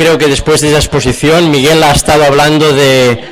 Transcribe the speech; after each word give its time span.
Creo 0.00 0.16
que 0.16 0.28
después 0.28 0.62
de 0.62 0.68
esa 0.68 0.78
exposición, 0.78 1.50
Miguel 1.50 1.82
ha 1.82 1.92
estado 1.92 2.24
hablando 2.24 2.72
de, 2.72 3.22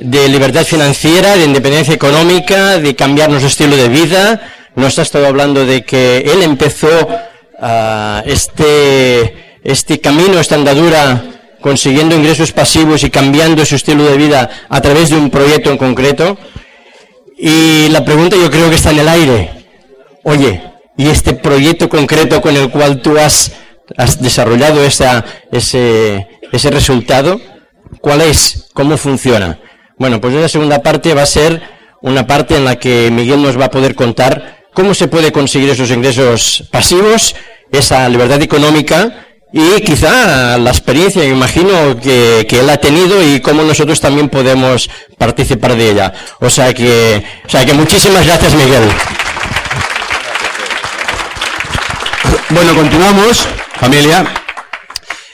de 0.00 0.28
libertad 0.30 0.64
financiera, 0.64 1.36
de 1.36 1.44
independencia 1.44 1.92
económica, 1.92 2.78
de 2.78 2.96
cambiar 2.96 3.28
nuestro 3.28 3.48
estilo 3.48 3.76
de 3.76 3.90
vida. 3.90 4.40
Nos 4.76 4.98
ha 4.98 5.02
estado 5.02 5.26
hablando 5.26 5.66
de 5.66 5.84
que 5.84 6.20
él 6.20 6.42
empezó 6.42 6.88
uh, 6.88 8.22
este, 8.24 9.58
este 9.62 10.00
camino, 10.00 10.40
esta 10.40 10.54
andadura, 10.54 11.22
consiguiendo 11.60 12.16
ingresos 12.16 12.50
pasivos 12.52 13.04
y 13.04 13.10
cambiando 13.10 13.62
su 13.66 13.74
estilo 13.76 14.04
de 14.04 14.16
vida 14.16 14.48
a 14.70 14.80
través 14.80 15.10
de 15.10 15.16
un 15.16 15.28
proyecto 15.28 15.70
en 15.70 15.76
concreto. 15.76 16.38
Y 17.36 17.90
la 17.90 18.06
pregunta 18.06 18.36
yo 18.36 18.50
creo 18.50 18.70
que 18.70 18.76
está 18.76 18.90
en 18.92 19.00
el 19.00 19.08
aire. 19.10 19.50
Oye, 20.24 20.62
¿y 20.96 21.08
este 21.08 21.34
proyecto 21.34 21.90
concreto 21.90 22.40
con 22.40 22.56
el 22.56 22.70
cual 22.70 23.02
tú 23.02 23.18
has 23.18 23.52
has 23.96 24.20
desarrollado 24.20 24.84
esa, 24.84 25.24
ese, 25.52 26.28
ese 26.52 26.70
resultado, 26.70 27.40
¿cuál 28.00 28.20
es? 28.20 28.68
¿Cómo 28.74 28.96
funciona? 28.96 29.58
Bueno, 29.98 30.20
pues 30.20 30.34
esa 30.34 30.48
segunda 30.48 30.82
parte 30.82 31.14
va 31.14 31.22
a 31.22 31.26
ser 31.26 31.62
una 32.02 32.26
parte 32.26 32.56
en 32.56 32.64
la 32.64 32.76
que 32.76 33.10
Miguel 33.10 33.42
nos 33.42 33.58
va 33.58 33.66
a 33.66 33.70
poder 33.70 33.94
contar 33.94 34.64
cómo 34.72 34.94
se 34.94 35.08
puede 35.08 35.32
conseguir 35.32 35.70
esos 35.70 35.90
ingresos 35.90 36.64
pasivos, 36.70 37.34
esa 37.70 38.08
libertad 38.08 38.40
económica 38.40 39.26
y 39.52 39.80
quizá 39.82 40.56
la 40.58 40.70
experiencia, 40.70 41.24
imagino, 41.24 41.98
que, 42.00 42.46
que, 42.48 42.60
él 42.60 42.70
ha 42.70 42.76
tenido 42.76 43.20
y 43.22 43.40
cómo 43.40 43.62
nosotros 43.62 44.00
también 44.00 44.28
podemos 44.28 44.88
participar 45.18 45.74
de 45.76 45.90
ella. 45.90 46.12
O 46.40 46.48
sea 46.48 46.72
que, 46.72 47.22
o 47.44 47.48
sea 47.48 47.66
que 47.66 47.74
muchísimas 47.74 48.24
gracias, 48.24 48.54
Miguel. 48.54 48.88
Bueno, 52.50 52.74
continuamos. 52.74 53.48
Familia, 53.80 54.30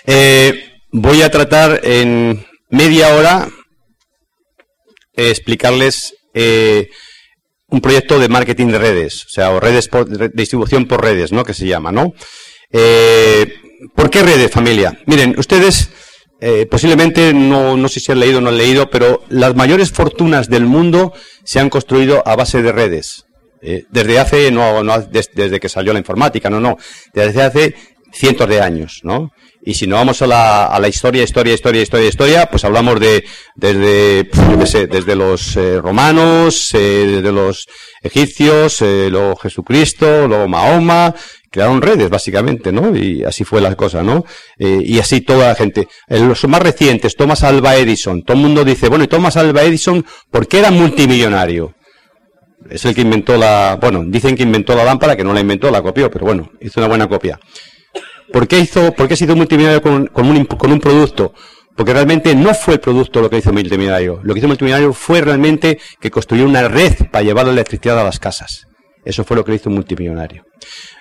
eh, 0.07 0.79
voy 0.93 1.21
a 1.23 1.33
tratar 1.33 1.81
en 1.83 2.47
media 2.71 3.17
hora 3.17 3.49
eh, 5.17 5.31
explicarles 5.31 6.15
eh, 6.33 6.89
un 7.67 7.81
proyecto 7.81 8.21
de 8.21 8.29
marketing 8.29 8.69
de 8.69 8.79
redes, 8.79 9.25
o 9.25 9.29
sea, 9.31 9.51
o 9.51 9.59
redes 9.59 9.89
por, 9.89 10.09
de 10.09 10.29
distribución 10.29 10.87
por 10.87 11.03
redes, 11.03 11.33
¿no? 11.33 11.43
Que 11.43 11.55
se 11.55 11.67
llama, 11.67 11.91
¿no? 11.91 12.15
¿Por 13.97 14.11
qué 14.11 14.23
redes, 14.23 14.53
familia? 14.53 14.97
Miren, 15.07 15.35
ustedes 15.37 15.91
posiblemente 16.71 17.35
no, 17.35 17.77
no 17.77 17.89
sé 17.89 17.99
si 17.99 18.13
han 18.13 18.21
leído 18.21 18.39
o 18.39 18.41
no 18.43 18.51
han 18.51 18.59
leído, 18.59 18.91
pero 18.91 19.25
las 19.29 19.57
mayores 19.57 19.91
fortunas 19.91 20.49
del 20.49 20.67
mundo 20.67 21.13
se 21.43 21.59
han 21.59 21.69
construido 21.69 22.23
a 22.25 22.37
base 22.37 22.63
de 22.63 22.71
redes. 22.71 23.25
desde 23.91 24.21
hace, 24.21 24.53
no, 24.53 24.85
no 24.85 25.01
desde 25.01 25.59
que 25.59 25.69
salió 25.69 25.93
la 25.93 25.99
informática, 25.99 26.49
no, 26.49 26.61
no, 26.61 26.77
desde 27.13 27.43
hace 27.43 27.75
cientos 28.17 28.49
de 28.49 28.61
años, 28.61 29.01
¿no? 29.03 29.33
Y 29.63 29.75
si 29.75 29.87
no 29.87 29.97
vamos 29.97 30.23
a 30.23 30.27
la, 30.29 30.67
a 30.67 30.79
la 30.79 30.89
historia, 30.89 31.25
historia, 31.25 31.53
historia, 31.53 31.83
historia, 31.83 32.09
historia, 32.09 32.47
pues 32.51 32.65
hablamos 32.65 33.01
de 33.01 33.25
desde, 33.57 34.31
yo 34.33 34.87
desde 34.87 35.17
los 35.17 35.57
eh, 35.57 35.81
romanos, 35.81 36.73
eh, 36.75 37.07
desde 37.17 37.33
los 37.33 37.67
egipcios, 38.01 38.81
eh, 38.83 39.09
luego 39.11 39.35
Jesucristo, 39.35 40.29
luego 40.29 40.47
Mahoma, 40.47 41.13
crearon 41.57 41.81
redes 41.81 42.11
básicamente, 42.11 42.71
¿no? 42.71 42.95
Y 42.95 43.25
así 43.25 43.43
fue 43.43 43.63
la 43.63 43.75
cosa, 43.75 44.03
¿no? 44.03 44.25
Eh, 44.59 44.83
y 44.85 44.99
así 44.99 45.23
toda 45.23 45.49
la 45.49 45.55
gente. 45.55 45.89
En 46.07 46.29
los 46.29 46.47
más 46.47 46.61
recientes, 46.61 47.17
Thomas 47.17 47.43
Alva 47.45 47.77
Edison, 47.77 48.23
todo 48.23 48.37
el 48.37 48.43
mundo 48.43 48.63
dice, 48.63 48.89
bueno, 48.89 49.05
y 49.05 49.09
Thomas 49.09 49.39
Alva 49.39 49.63
Edison, 49.63 50.05
¿por 50.31 50.47
qué 50.47 50.59
era 50.59 50.71
multimillonario? 50.71 51.75
Es 52.69 52.85
el 52.85 52.95
que 52.95 53.01
inventó 53.01 53.39
la, 53.39 53.79
bueno, 53.81 54.05
dicen 54.07 54.37
que 54.37 54.43
inventó 54.43 54.75
la 54.77 54.85
lámpara, 54.85 55.17
que 55.17 55.25
no 55.25 55.33
la 55.33 55.41
inventó, 55.41 55.71
la 55.71 55.81
copió, 55.81 56.11
pero 56.11 56.27
bueno, 56.27 56.51
hizo 56.61 56.79
una 56.79 56.89
buena 56.89 57.09
copia. 57.09 57.41
¿Por 58.33 58.49
qué, 58.49 58.59
hizo, 58.59 58.93
por 58.93 59.09
qué 59.09 59.17
se 59.17 59.25
hizo 59.25 59.37
multimillonario 59.37 59.83
con, 59.83 60.11
un, 60.17 60.45
con 60.47 60.73
un 60.73 60.81
producto? 60.81 61.33
Porque 61.77 61.93
realmente 61.93 62.35
no 62.35 62.55
fue 62.55 62.75
el 62.75 62.81
producto 62.81 63.21
lo 63.21 63.29
que 63.29 63.39
hizo 63.39 63.53
multimillonario. 63.53 64.21
Lo 64.23 64.33
que 64.33 64.41
hizo 64.41 64.49
multimillonario 64.49 64.93
fue 64.93 65.21
realmente 65.21 65.79
que 66.01 66.11
construyó 66.11 66.47
una 66.47 66.67
red 66.69 66.95
para 67.13 67.23
llevar 67.23 67.47
la 67.47 67.53
electricidad 67.53 68.01
a 68.01 68.05
las 68.05 68.19
casas. 68.19 68.67
Eso 69.05 69.25
fue 69.25 69.37
lo 69.37 69.45
que 69.45 69.55
hizo 69.55 69.71
multimillonario. 69.71 70.45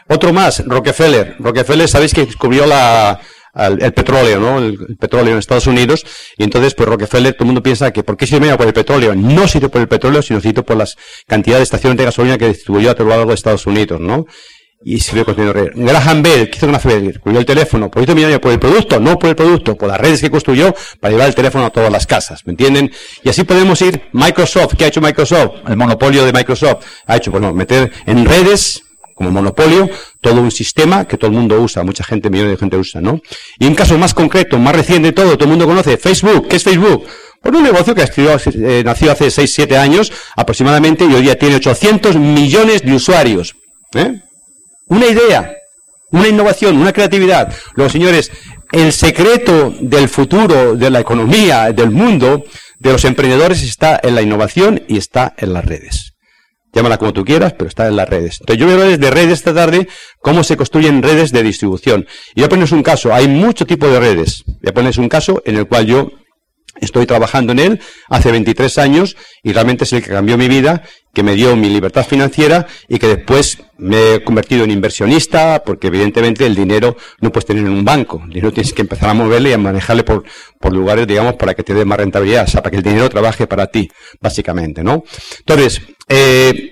Otro 0.07 0.33
más, 0.33 0.63
Rockefeller. 0.65 1.37
Rockefeller, 1.39 1.87
sabéis 1.87 2.13
que 2.13 2.25
descubrió 2.25 2.65
la, 2.65 3.19
el, 3.55 3.93
petróleo, 3.93 4.39
¿no? 4.39 4.59
El, 4.59 4.97
petróleo 4.97 5.33
en 5.33 5.39
Estados 5.39 5.67
Unidos. 5.67 6.05
Y 6.37 6.43
entonces, 6.43 6.75
pues 6.75 6.87
Rockefeller, 6.89 7.33
todo 7.33 7.43
el 7.43 7.47
mundo 7.47 7.63
piensa 7.63 7.91
que 7.91 8.03
¿por 8.03 8.17
qué 8.17 8.27
se 8.27 8.39
por 8.39 8.67
el 8.67 8.73
petróleo? 8.73 9.15
No 9.15 9.47
se 9.47 9.59
por 9.61 9.81
el 9.81 9.87
petróleo, 9.87 10.21
sino 10.21 10.41
se 10.41 10.53
por 10.53 10.75
las 10.77 10.97
cantidades 11.25 11.61
de 11.61 11.63
estaciones 11.63 11.97
de 11.97 12.05
gasolina 12.05 12.37
que 12.37 12.49
distribuyó 12.49 12.91
a 12.91 12.95
todo 12.95 13.05
lo 13.05 13.15
largo 13.15 13.29
de 13.29 13.35
Estados 13.35 13.65
Unidos, 13.65 13.99
¿no? 13.99 14.25
Y 14.87 14.97
ve 15.13 15.25
construyendo. 15.25 15.71
Graham 15.73 16.21
Bell, 16.21 16.47
¿qué 16.47 16.57
hizo 16.57 16.67
Graham 16.67 16.83
Bell? 16.85 17.13
Construyó 17.13 17.39
el 17.39 17.45
teléfono, 17.45 17.89
por 17.89 18.07
millonario 18.07 18.39
por 18.39 18.51
el 18.51 18.59
producto, 18.59 18.99
no 18.99 19.17
por 19.17 19.31
el 19.31 19.35
producto, 19.35 19.75
por 19.75 19.89
las 19.89 19.99
redes 19.99 20.21
que 20.21 20.29
construyó 20.29 20.75
para 20.99 21.11
llevar 21.11 21.27
el 21.27 21.33
teléfono 21.33 21.65
a 21.65 21.71
todas 21.71 21.91
las 21.91 22.05
casas, 22.05 22.45
¿me 22.45 22.51
entienden? 22.51 22.91
Y 23.23 23.29
así 23.29 23.43
podemos 23.43 23.81
ir, 23.81 24.03
Microsoft, 24.13 24.75
¿qué 24.77 24.85
ha 24.85 24.87
hecho 24.89 25.01
Microsoft? 25.01 25.67
El 25.67 25.75
monopolio 25.75 26.23
de 26.23 26.31
Microsoft 26.31 26.85
ha 27.07 27.17
hecho, 27.17 27.31
bueno, 27.31 27.51
meter 27.51 27.91
en 28.05 28.25
redes, 28.25 28.83
como 29.15 29.31
monopolio, 29.31 29.89
todo 30.21 30.39
un 30.39 30.51
sistema 30.51 31.05
que 31.05 31.17
todo 31.17 31.31
el 31.31 31.37
mundo 31.37 31.59
usa, 31.59 31.83
mucha 31.83 32.03
gente, 32.03 32.29
millones 32.29 32.51
de 32.51 32.57
gente 32.57 32.77
usa, 32.77 33.01
¿no? 33.01 33.19
Y 33.57 33.65
un 33.65 33.73
caso 33.73 33.97
más 33.97 34.13
concreto, 34.13 34.59
más 34.59 34.75
reciente 34.75 35.07
de 35.07 35.13
todo, 35.13 35.35
todo 35.35 35.45
el 35.45 35.49
mundo 35.49 35.65
conoce, 35.65 35.97
Facebook, 35.97 36.47
¿qué 36.47 36.57
es 36.57 36.63
Facebook? 36.63 37.07
Pues 37.41 37.55
un 37.55 37.63
negocio 37.63 37.95
que 37.95 38.03
eh, 38.03 38.83
nació 38.85 39.11
hace 39.11 39.31
6, 39.31 39.51
7 39.51 39.77
años 39.77 40.11
aproximadamente 40.35 41.05
y 41.05 41.13
hoy 41.13 41.23
día 41.23 41.39
tiene 41.39 41.55
800 41.55 42.17
millones 42.17 42.83
de 42.83 42.93
usuarios. 42.93 43.55
¿eh? 43.95 44.21
Una 44.87 45.07
idea, 45.07 45.55
una 46.11 46.27
innovación, 46.27 46.77
una 46.77 46.93
creatividad. 46.93 47.53
Los 47.75 47.91
señores, 47.91 48.31
el 48.71 48.91
secreto 48.93 49.73
del 49.79 50.09
futuro 50.09 50.75
de 50.75 50.89
la 50.89 50.99
economía, 50.99 51.71
del 51.71 51.91
mundo, 51.91 52.43
de 52.79 52.91
los 52.91 53.05
emprendedores 53.05 53.63
está 53.63 53.99
en 54.01 54.15
la 54.15 54.21
innovación 54.21 54.83
y 54.87 54.97
está 54.97 55.33
en 55.37 55.53
las 55.53 55.65
redes. 55.65 56.13
Llámala 56.73 56.97
como 56.97 57.13
tú 57.13 57.23
quieras, 57.23 57.53
pero 57.53 57.69
está 57.69 57.87
en 57.87 57.95
las 57.95 58.09
redes. 58.09 58.37
Entonces 58.41 58.59
yo 58.59 58.65
voy 58.65 58.75
a 58.75 58.83
hablar 58.83 58.99
de 58.99 59.11
redes 59.11 59.33
esta 59.33 59.53
tarde, 59.53 59.87
cómo 60.19 60.43
se 60.43 60.57
construyen 60.57 61.01
redes 61.01 61.31
de 61.31 61.41
distribución. 61.41 62.05
Y 62.35 62.41
voy 62.41 62.45
a 62.45 62.49
ponerles 62.49 62.73
un 62.73 62.83
caso. 62.83 63.13
Hay 63.13 63.29
mucho 63.29 63.65
tipo 63.65 63.87
de 63.87 63.99
redes. 63.99 64.43
Voy 64.45 64.69
a 64.69 64.73
ponerles 64.73 64.97
un 64.97 65.07
caso 65.07 65.41
en 65.45 65.55
el 65.55 65.67
cual 65.67 65.85
yo 65.85 66.11
Estoy 66.81 67.05
trabajando 67.05 67.53
en 67.53 67.59
él 67.59 67.81
hace 68.09 68.31
23 68.31 68.77
años 68.79 69.15
y 69.43 69.53
realmente 69.53 69.85
es 69.85 69.93
el 69.93 70.03
que 70.03 70.09
cambió 70.09 70.37
mi 70.37 70.49
vida, 70.49 70.83
que 71.13 71.23
me 71.23 71.35
dio 71.35 71.55
mi 71.55 71.69
libertad 71.69 72.05
financiera 72.05 72.67
y 72.89 72.99
que 72.99 73.07
después 73.07 73.59
me 73.77 74.15
he 74.15 74.23
convertido 74.23 74.63
en 74.63 74.71
inversionista 74.71 75.63
porque 75.65 75.87
evidentemente 75.87 76.45
el 76.45 76.55
dinero 76.55 76.95
no 77.19 77.31
puedes 77.31 77.45
tener 77.45 77.65
en 77.65 77.71
un 77.71 77.85
banco. 77.85 78.21
El 78.23 78.29
dinero 78.29 78.51
tienes 78.53 78.73
que 78.73 78.81
empezar 78.81 79.09
a 79.09 79.13
moverle 79.13 79.49
y 79.49 79.53
a 79.53 79.57
manejarle 79.57 80.03
por, 80.03 80.23
por 80.59 80.73
lugares, 80.73 81.07
digamos, 81.07 81.35
para 81.35 81.53
que 81.53 81.63
te 81.63 81.73
dé 81.73 81.85
más 81.85 81.97
rentabilidad, 81.97 82.45
o 82.45 82.47
sea, 82.47 82.61
para 82.61 82.71
que 82.71 82.77
el 82.77 82.83
dinero 82.83 83.09
trabaje 83.09 83.47
para 83.47 83.67
ti, 83.67 83.89
básicamente, 84.21 84.83
¿no? 84.83 85.03
Entonces, 85.39 85.81
eh, 86.07 86.71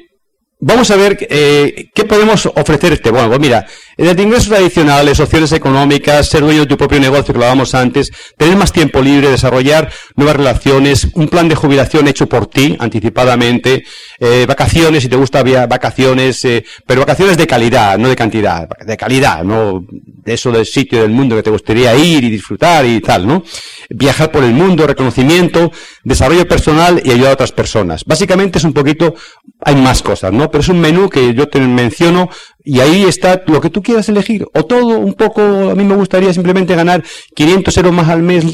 Vamos 0.66 0.90
a 0.92 0.96
ver 0.96 1.18
eh, 1.30 1.90
qué 1.94 2.06
podemos 2.06 2.46
ofrecerte. 2.46 3.12
Bueno, 3.12 3.28
pues 3.28 3.42
mira, 3.42 3.68
desde 3.98 4.24
ingresos 4.24 4.52
adicionales, 4.52 5.20
opciones 5.20 5.52
económicas, 5.52 6.28
ser 6.28 6.42
dueño 6.42 6.62
de 6.62 6.68
tu 6.68 6.78
propio 6.78 7.00
negocio, 7.00 7.34
que 7.34 7.40
lo 7.40 7.46
hablábamos 7.46 7.76
antes, 7.76 8.12
tener 8.38 8.56
más 8.58 8.72
tiempo 8.72 9.02
libre, 9.02 9.30
desarrollar 9.30 9.92
nuevas 10.16 10.36
relaciones, 10.36 11.08
un 11.14 11.28
plan 11.28 11.48
de 11.48 11.56
jubilación 11.56 12.08
hecho 12.08 12.28
por 12.28 12.48
ti, 12.48 12.76
anticipadamente, 12.80 13.84
eh, 14.20 14.46
vacaciones, 14.48 15.04
si 15.04 15.10
te 15.10 15.16
gusta 15.16 15.44
vacaciones, 15.44 16.44
eh, 16.46 16.64
pero 16.86 17.02
vacaciones 17.02 17.38
de 17.38 17.48
calidad, 17.48 17.98
no 17.98 18.08
de 18.08 18.16
cantidad, 18.16 18.68
de 18.86 18.98
calidad, 18.98 19.44
no 19.44 19.86
de 19.90 20.34
eso 20.34 20.52
del 20.52 20.66
sitio 20.66 21.02
del 21.02 21.12
mundo 21.12 21.36
que 21.36 21.44
te 21.44 21.50
gustaría 21.50 21.96
ir 21.96 22.24
y 22.24 22.30
disfrutar 22.30 22.86
y 22.86 23.02
tal, 23.02 23.28
¿no? 23.28 23.44
Viajar 23.90 24.32
por 24.32 24.44
el 24.44 24.54
mundo, 24.54 24.88
reconocimiento, 24.88 25.72
desarrollo 26.04 26.48
personal 26.48 27.02
y 27.04 27.12
ayudar 27.12 27.32
a 27.32 27.34
otras 27.34 27.52
personas. 27.52 28.04
Básicamente 28.06 28.58
es 28.58 28.64
un 28.64 28.74
poquito, 28.74 29.16
hay 29.60 29.76
más 29.76 30.02
cosas, 30.02 30.32
¿no? 30.32 30.50
Pero 30.50 30.62
es 30.62 30.70
un 30.70 30.80
menú 30.80 31.10
que 31.10 31.34
yo 31.34 31.50
te 31.50 31.60
menciono 31.60 32.30
y 32.64 32.80
ahí 32.80 33.04
está 33.04 33.44
lo 33.48 33.62
que 33.62 33.70
tú 33.70 33.82
quieras 33.82 34.08
elegir. 34.10 34.46
O 34.54 34.66
todo, 34.66 34.98
un 35.00 35.14
poco, 35.14 35.42
a 35.42 35.76
mí 35.76 35.84
me 35.84 35.96
gustaría 35.96 36.34
simplemente 36.34 36.76
ganar 36.76 37.04
500 37.36 37.78
euros 37.78 37.94
más 37.94 38.10
al 38.10 38.24
mes 38.24 38.46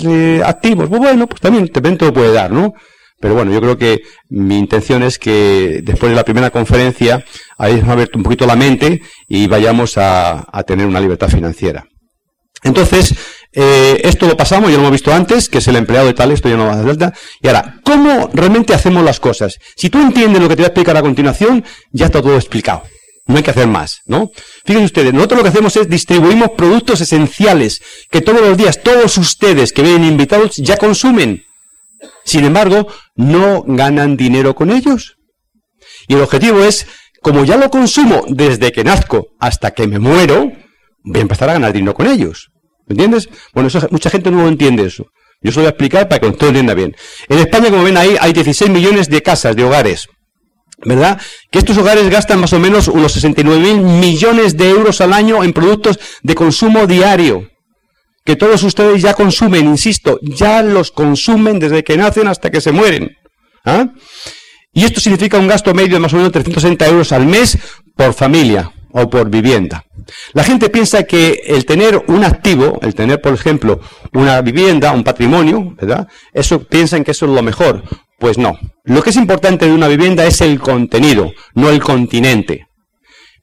activos. 0.43 0.89
Pues 0.89 0.99
bueno, 0.99 1.27
pues 1.27 1.41
también 1.41 1.67
te 1.69 2.05
lo 2.05 2.13
puede 2.13 2.33
dar, 2.33 2.51
¿no? 2.51 2.73
Pero 3.19 3.35
bueno, 3.35 3.51
yo 3.51 3.59
creo 3.59 3.77
que 3.77 4.01
mi 4.29 4.57
intención 4.57 5.03
es 5.03 5.19
que 5.19 5.81
después 5.83 6.09
de 6.09 6.15
la 6.15 6.23
primera 6.23 6.51
conferencia 6.51 7.23
hayamos 7.57 7.89
abierto 7.89 8.17
un 8.17 8.23
poquito 8.23 8.45
la 8.45 8.55
mente 8.55 9.01
y 9.27 9.47
vayamos 9.47 9.97
a, 9.97 10.47
a 10.51 10.63
tener 10.63 10.87
una 10.87 11.01
libertad 11.01 11.27
financiera. 11.27 11.85
Entonces, 12.63 13.13
eh, 13.51 14.01
esto 14.03 14.27
lo 14.27 14.37
pasamos, 14.37 14.69
ya 14.69 14.75
lo 14.75 14.83
hemos 14.83 14.91
visto 14.91 15.13
antes, 15.13 15.49
que 15.49 15.57
es 15.57 15.67
el 15.67 15.75
empleado 15.75 16.07
de 16.07 16.13
tal, 16.13 16.31
esto 16.31 16.49
ya 16.49 16.57
no 16.57 16.67
va 16.67 16.79
a 16.79 16.83
falta. 16.83 17.13
Y 17.41 17.47
ahora, 17.47 17.79
¿cómo 17.83 18.29
realmente 18.33 18.73
hacemos 18.73 19.03
las 19.03 19.19
cosas? 19.19 19.57
Si 19.75 19.89
tú 19.89 19.99
entiendes 19.99 20.41
lo 20.41 20.47
que 20.47 20.55
te 20.55 20.61
voy 20.61 20.65
a 20.65 20.69
explicar 20.69 20.97
a 20.97 21.01
continuación, 21.01 21.63
ya 21.91 22.07
está 22.07 22.21
todo 22.21 22.35
explicado. 22.35 22.83
No 23.29 23.37
hay 23.37 23.43
que 23.43 23.51
hacer 23.51 23.67
más, 23.67 24.01
¿no? 24.07 24.31
Fíjense 24.65 24.85
ustedes, 24.85 25.13
nosotros 25.13 25.37
lo 25.37 25.43
que 25.43 25.49
hacemos 25.49 25.75
es 25.75 25.87
distribuimos 25.87 26.49
productos 26.57 26.99
esenciales 26.99 27.79
que 28.09 28.21
todos 28.21 28.41
los 28.41 28.57
días 28.57 28.81
todos 28.81 29.19
ustedes 29.19 29.71
que 29.71 29.83
vienen 29.83 30.05
invitados 30.05 30.55
ya 30.55 30.77
consumen. 30.77 31.43
Sin 32.25 32.43
embargo, 32.43 32.87
no 33.15 33.63
ganan 33.67 34.17
dinero 34.17 34.55
con 34.55 34.71
ellos. 34.71 35.17
Y 36.07 36.15
el 36.15 36.21
objetivo 36.21 36.63
es, 36.63 36.87
como 37.21 37.45
ya 37.45 37.55
lo 37.55 37.69
consumo 37.69 38.25
desde 38.27 38.71
que 38.71 38.83
nazco 38.83 39.27
hasta 39.39 39.75
que 39.75 39.85
me 39.85 39.99
muero, 39.99 40.51
voy 41.03 41.19
a 41.19 41.21
empezar 41.21 41.51
a 41.51 41.53
ganar 41.53 41.71
dinero 41.71 41.93
con 41.93 42.07
ellos. 42.07 42.49
¿Me 42.87 42.93
entiendes? 42.93 43.29
Bueno, 43.53 43.69
mucha 43.91 44.09
gente 44.09 44.31
no 44.31 44.47
entiende 44.47 44.87
eso. 44.87 45.05
Yo 45.43 45.51
se 45.51 45.57
lo 45.57 45.61
voy 45.61 45.67
a 45.67 45.69
explicar 45.69 46.09
para 46.09 46.19
que 46.19 46.31
todo 46.31 46.49
entienda 46.49 46.73
bien. 46.73 46.95
En 47.27 47.37
España, 47.37 47.69
como 47.69 47.83
ven 47.83 47.95
ahí, 47.95 48.17
hay 48.19 48.33
16 48.33 48.71
millones 48.71 49.07
de 49.07 49.21
casas, 49.21 49.55
de 49.55 49.65
hogares. 49.65 50.07
¿Verdad? 50.85 51.19
Que 51.51 51.59
estos 51.59 51.77
hogares 51.77 52.09
gastan 52.09 52.39
más 52.39 52.53
o 52.53 52.59
menos 52.59 52.87
unos 52.87 53.11
69 53.13 53.61
mil 53.61 53.81
millones 53.81 54.57
de 54.57 54.69
euros 54.69 55.01
al 55.01 55.13
año 55.13 55.43
en 55.43 55.53
productos 55.53 55.99
de 56.23 56.35
consumo 56.35 56.87
diario. 56.87 57.49
Que 58.25 58.35
todos 58.35 58.63
ustedes 58.63 59.01
ya 59.01 59.13
consumen, 59.13 59.65
insisto, 59.65 60.19
ya 60.21 60.61
los 60.61 60.91
consumen 60.91 61.59
desde 61.59 61.83
que 61.83 61.97
nacen 61.97 62.27
hasta 62.27 62.51
que 62.51 62.61
se 62.61 62.71
mueren. 62.71 63.17
¿ah? 63.65 63.87
Y 64.73 64.85
esto 64.85 64.99
significa 64.99 65.39
un 65.39 65.47
gasto 65.47 65.73
medio 65.73 65.95
de 65.95 65.99
más 65.99 66.13
o 66.13 66.17
menos 66.17 66.31
360 66.31 66.87
euros 66.87 67.11
al 67.11 67.25
mes 67.25 67.57
por 67.95 68.13
familia 68.13 68.71
o 68.91 69.09
por 69.09 69.29
vivienda. 69.29 69.83
La 70.33 70.43
gente 70.43 70.69
piensa 70.69 71.03
que 71.03 71.41
el 71.45 71.65
tener 71.65 72.03
un 72.07 72.23
activo, 72.23 72.79
el 72.81 72.95
tener, 72.95 73.21
por 73.21 73.33
ejemplo, 73.33 73.79
una 74.13 74.41
vivienda, 74.41 74.91
un 74.91 75.03
patrimonio, 75.03 75.75
¿verdad? 75.79 76.07
Eso 76.33 76.63
piensan 76.63 77.03
que 77.03 77.11
eso 77.11 77.25
es 77.25 77.31
lo 77.31 77.41
mejor. 77.41 77.83
Pues 78.19 78.37
no. 78.37 78.59
Lo 78.83 79.01
que 79.01 79.11
es 79.11 79.15
importante 79.15 79.65
de 79.65 79.71
una 79.71 79.87
vivienda 79.87 80.25
es 80.25 80.41
el 80.41 80.59
contenido, 80.59 81.31
no 81.53 81.69
el 81.69 81.81
continente. 81.81 82.67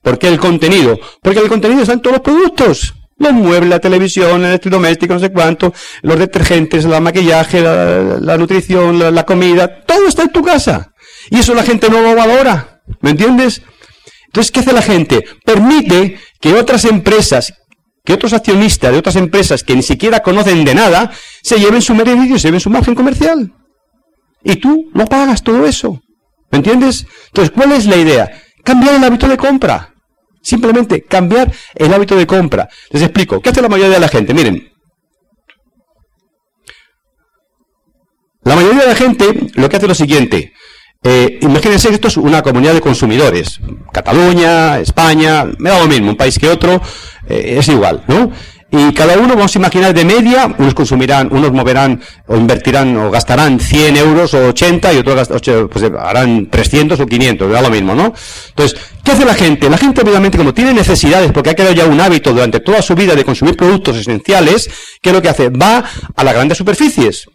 ¿Por 0.03 0.19
qué 0.19 0.29
el 0.29 0.39
contenido? 0.39 0.99
Porque 1.23 1.41
el 1.41 1.49
contenido 1.49 1.83
están 1.83 2.01
todos 2.01 2.17
los 2.17 2.23
productos. 2.23 2.95
Los 3.19 3.33
muebles, 3.33 3.71
la 3.71 3.81
televisión, 3.81 4.43
el 4.43 4.51
electrodoméstico, 4.51 5.15
no 5.15 5.21
sé 5.21 5.33
cuánto, 5.33 5.73
los 6.03 6.19
detergentes, 6.19 6.85
el 6.85 7.01
maquillaje, 7.01 7.63
la, 7.63 8.37
nutrición, 8.37 9.15
la, 9.15 9.25
comida, 9.25 9.83
todo 9.85 10.07
está 10.07 10.23
en 10.23 10.33
tu 10.33 10.43
casa. 10.43 10.93
Y 11.31 11.39
eso 11.39 11.55
la 11.55 11.63
gente 11.63 11.89
no 11.89 12.03
lo 12.03 12.15
valora. 12.15 12.83
¿Me 13.01 13.11
entiendes? 13.11 13.63
Entonces, 14.27 14.53
¿qué 14.53 14.61
hace 14.61 14.75
la 14.75 14.83
gente? 14.83 15.25
Permite 15.45 16.19
que 16.41 16.53
otras 16.53 16.85
empresas, 16.85 17.55
que 18.05 18.13
otros 18.13 18.35
accionistas 18.35 18.93
de 18.93 18.99
otras 18.99 19.17
empresas 19.17 19.65
que 19.65 19.75
ni 19.75 19.83
siquiera 19.83 20.21
conocen 20.21 20.65
de 20.67 20.75
nada, 20.75 21.11
se 21.43 21.59
lleven 21.59 21.81
su 21.81 21.95
beneficio, 21.95 22.39
se 22.39 22.49
lleven 22.49 22.61
su 22.61 22.69
margen 22.69 22.95
comercial. 22.95 23.51
Y 24.47 24.57
tú 24.57 24.91
no 24.95 25.07
pagas 25.07 25.43
todo 25.43 25.67
eso. 25.67 26.01
¿Me 26.53 26.59
entiendes? 26.59 27.05
Entonces, 27.27 27.53
¿cuál 27.53 27.73
es 27.73 27.87
la 27.87 27.97
idea? 27.97 28.31
Cambiar 28.63 28.95
el 28.95 29.03
hábito 29.03 29.27
de 29.27 29.37
compra. 29.37 29.93
Simplemente 30.41 31.03
cambiar 31.03 31.53
el 31.75 31.93
hábito 31.93 32.15
de 32.15 32.29
compra. 32.29 32.69
Les 32.91 33.03
explico. 33.03 33.41
¿Qué 33.41 33.51
hace 33.51 33.61
la 33.61 33.69
mayoría 33.69 33.95
de 33.95 34.01
la 34.01 34.09
gente? 34.09 34.33
Miren. 34.33 34.73
La 38.45 38.55
mayoría 38.55 38.83
de 38.83 38.87
la 38.87 38.95
gente 38.95 39.51
lo 39.55 39.69
que 39.69 39.77
hace 39.77 39.87
es 39.87 39.89
lo 39.89 39.95
siguiente. 39.97 40.53
Eh, 41.03 41.41
imagínense 41.43 41.89
esto 41.89 42.07
es 42.07 42.17
una 42.17 42.41
comunidad 42.43 42.75
de 42.75 42.81
consumidores. 42.81 43.61
Cataluña, 43.93 44.79
España, 44.79 45.45
me 45.59 45.71
da 45.71 45.81
lo 45.81 45.89
mismo, 45.89 46.11
un 46.11 46.17
país 46.17 46.39
que 46.39 46.49
otro, 46.49 46.81
eh, 47.29 47.57
es 47.59 47.67
igual, 47.69 48.05
¿no? 48.07 48.31
Y 48.79 48.93
cada 48.93 49.17
uno, 49.17 49.35
vamos 49.35 49.57
a 49.57 49.59
imaginar 49.59 49.95
de 49.95 50.05
media, 50.05 50.55
unos 50.59 50.75
consumirán, 50.75 51.33
unos 51.33 51.51
moverán 51.51 51.99
o 52.27 52.37
invertirán 52.37 52.95
o 52.99 53.11
gastarán 53.11 53.59
100 53.59 53.97
euros 53.97 54.35
o 54.35 54.49
80 54.49 54.93
y 54.93 54.99
otros 54.99 55.29
pues, 55.71 55.91
harán 55.99 56.51
300 56.51 57.01
o 57.01 57.07
500, 57.07 57.51
da 57.51 57.63
lo 57.63 57.71
mismo, 57.71 57.95
¿no? 57.95 58.13
Entonces, 58.49 58.79
¿qué 59.03 59.13
hace 59.13 59.25
la 59.25 59.33
gente? 59.33 59.71
La 59.71 59.79
gente 59.79 60.03
obviamente 60.03 60.37
como 60.37 60.53
tiene 60.53 60.75
necesidades, 60.75 61.33
porque 61.33 61.51
ha 61.51 61.55
quedado 61.55 61.73
ya 61.73 61.87
un 61.87 61.99
hábito 61.99 62.33
durante 62.33 62.61
toda 62.61 62.83
su 62.83 62.95
vida 62.95 63.15
de 63.15 63.25
consumir 63.25 63.57
productos 63.57 63.97
esenciales, 63.97 64.69
¿qué 65.01 65.09
es 65.09 65.15
lo 65.15 65.23
que 65.23 65.31
hace? 65.31 65.49
Va 65.49 65.83
a 66.15 66.25
las 66.25 66.35
grandes 66.35 66.59
superficies. 66.59 67.27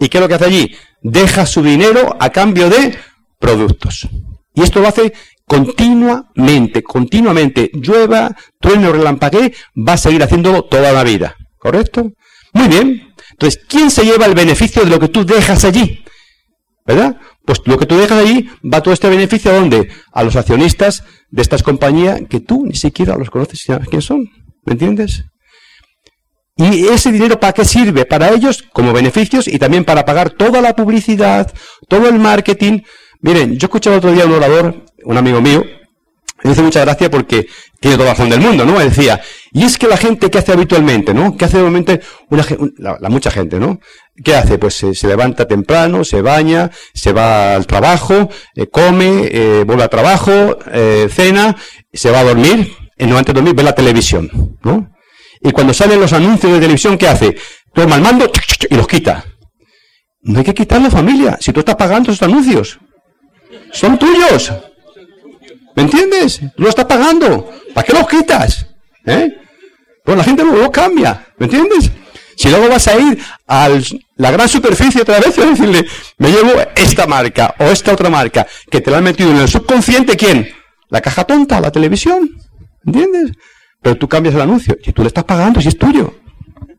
¿Y 0.00 0.08
qué 0.08 0.18
es 0.18 0.22
lo 0.22 0.28
que 0.28 0.34
hace 0.34 0.46
allí? 0.46 0.74
Deja 1.02 1.44
su 1.44 1.62
dinero 1.62 2.16
a 2.18 2.30
cambio 2.30 2.70
de 2.70 2.96
productos. 3.38 4.08
Y 4.54 4.62
esto 4.62 4.80
lo 4.80 4.88
hace 4.88 5.12
continuamente, 5.48 6.82
continuamente, 6.82 7.70
llueva, 7.74 8.36
truene 8.60 8.86
o 8.86 8.92
relampaguee, 8.92 9.52
va 9.76 9.94
a 9.94 9.96
seguir 9.96 10.22
haciéndolo 10.22 10.62
toda 10.64 10.92
la 10.92 11.02
vida. 11.02 11.34
¿Correcto? 11.58 12.12
Muy 12.52 12.68
bien. 12.68 13.14
Entonces, 13.32 13.60
¿quién 13.68 13.90
se 13.90 14.04
lleva 14.04 14.26
el 14.26 14.34
beneficio 14.34 14.84
de 14.84 14.90
lo 14.90 15.00
que 15.00 15.08
tú 15.08 15.24
dejas 15.24 15.64
allí? 15.64 16.04
¿Verdad? 16.86 17.16
Pues 17.44 17.60
lo 17.64 17.78
que 17.78 17.86
tú 17.86 17.96
dejas 17.96 18.18
allí 18.18 18.48
va 18.62 18.82
todo 18.82 18.94
este 18.94 19.08
beneficio 19.08 19.50
a 19.50 19.54
dónde? 19.54 19.88
A 20.12 20.22
los 20.22 20.36
accionistas 20.36 21.02
de 21.30 21.42
estas 21.42 21.62
compañías 21.62 22.20
que 22.28 22.40
tú 22.40 22.64
ni 22.66 22.74
siquiera 22.74 23.16
los 23.16 23.30
conoces 23.30 23.64
quién 23.90 24.02
son. 24.02 24.28
¿Me 24.64 24.72
entiendes? 24.72 25.24
¿Y 26.56 26.88
ese 26.88 27.12
dinero 27.12 27.38
para 27.38 27.52
qué 27.52 27.64
sirve? 27.64 28.04
Para 28.04 28.30
ellos 28.30 28.64
como 28.72 28.92
beneficios 28.92 29.46
y 29.46 29.58
también 29.58 29.84
para 29.84 30.04
pagar 30.04 30.30
toda 30.30 30.60
la 30.60 30.74
publicidad, 30.74 31.52
todo 31.88 32.08
el 32.08 32.18
marketing. 32.18 32.80
Miren, 33.20 33.58
yo 33.58 33.66
escuchaba 33.66 33.96
otro 33.96 34.12
día 34.12 34.26
un 34.26 34.32
orador 34.32 34.84
un 35.04 35.16
amigo 35.16 35.40
mío, 35.40 35.64
me 36.42 36.50
dice 36.50 36.62
mucha 36.62 36.80
gracia 36.80 37.10
porque 37.10 37.48
tiene 37.80 37.96
toda 37.96 38.10
razón 38.10 38.28
del 38.28 38.40
mundo, 38.40 38.64
¿no? 38.64 38.78
Decía, 38.78 39.20
y 39.52 39.64
es 39.64 39.78
que 39.78 39.88
la 39.88 39.96
gente, 39.96 40.30
¿qué 40.30 40.38
hace 40.38 40.52
habitualmente, 40.52 41.14
no? 41.14 41.36
¿Qué 41.36 41.44
hace 41.44 41.56
habitualmente 41.56 42.00
una, 42.28 42.98
la, 43.00 43.08
mucha 43.08 43.30
gente, 43.30 43.58
no? 43.58 43.80
¿Qué 44.22 44.34
hace? 44.34 44.58
Pues 44.58 44.74
se, 44.74 45.06
levanta 45.06 45.48
temprano, 45.48 46.04
se 46.04 46.20
baña, 46.22 46.70
se 46.94 47.12
va 47.12 47.54
al 47.54 47.66
trabajo, 47.66 48.28
eh, 48.54 48.66
come, 48.68 49.28
eh, 49.30 49.64
vuelve 49.66 49.84
al 49.84 49.90
trabajo, 49.90 50.58
eh, 50.72 51.08
cena, 51.10 51.56
se 51.92 52.10
va 52.10 52.20
a 52.20 52.24
dormir, 52.24 52.72
y 52.96 53.06
no 53.06 53.18
antes 53.18 53.34
de 53.34 53.40
dormir 53.40 53.54
ve 53.54 53.62
la 53.62 53.74
televisión, 53.74 54.58
¿no? 54.62 54.92
Y 55.40 55.52
cuando 55.52 55.72
salen 55.72 56.00
los 56.00 56.12
anuncios 56.12 56.52
de 56.52 56.60
televisión, 56.60 56.98
¿qué 56.98 57.08
hace? 57.08 57.36
Toma 57.72 57.96
el 57.96 58.02
mando 58.02 58.30
y 58.68 58.74
los 58.74 58.88
quita. 58.88 59.24
No 60.20 60.38
hay 60.38 60.44
que 60.44 60.54
quitar 60.54 60.80
la 60.80 60.90
familia, 60.90 61.38
si 61.40 61.52
tú 61.52 61.60
estás 61.60 61.76
pagando 61.76 62.10
esos 62.10 62.22
anuncios. 62.22 62.78
Son 63.72 63.98
tuyos. 63.98 64.52
¿Me 65.76 65.82
entiendes? 65.82 66.40
Lo 66.56 66.68
estás 66.68 66.86
pagando. 66.86 67.52
¿Para 67.74 67.86
qué 67.86 67.92
los 67.92 68.08
quitas? 68.08 68.66
¿Eh? 69.06 69.36
Pues 70.04 70.16
la 70.16 70.24
gente 70.24 70.42
luego 70.42 70.70
cambia. 70.72 71.26
¿Me 71.38 71.46
entiendes? 71.46 71.90
Si 72.36 72.48
luego 72.48 72.68
vas 72.68 72.86
a 72.88 72.98
ir 72.98 73.18
a 73.46 73.68
la 74.16 74.30
gran 74.30 74.48
superficie 74.48 75.02
otra 75.02 75.18
vez 75.18 75.36
y 75.38 75.40
decirle, 75.40 75.86
me 76.18 76.30
llevo 76.30 76.50
esta 76.76 77.06
marca 77.06 77.54
o 77.58 77.64
esta 77.64 77.92
otra 77.92 78.08
marca, 78.08 78.46
que 78.70 78.80
te 78.80 78.90
la 78.90 78.98
han 78.98 79.04
metido 79.04 79.30
en 79.30 79.38
el 79.38 79.48
subconsciente, 79.48 80.16
¿quién? 80.16 80.48
La 80.88 81.00
caja 81.00 81.24
tonta, 81.24 81.60
la 81.60 81.70
televisión. 81.70 82.30
¿Entiendes? 82.86 83.32
Pero 83.82 83.96
tú 83.96 84.08
cambias 84.08 84.34
el 84.34 84.40
anuncio. 84.40 84.76
Si 84.82 84.92
tú 84.92 85.02
le 85.02 85.08
estás 85.08 85.24
pagando, 85.24 85.60
si 85.60 85.68
es 85.68 85.78
tuyo. 85.78 86.14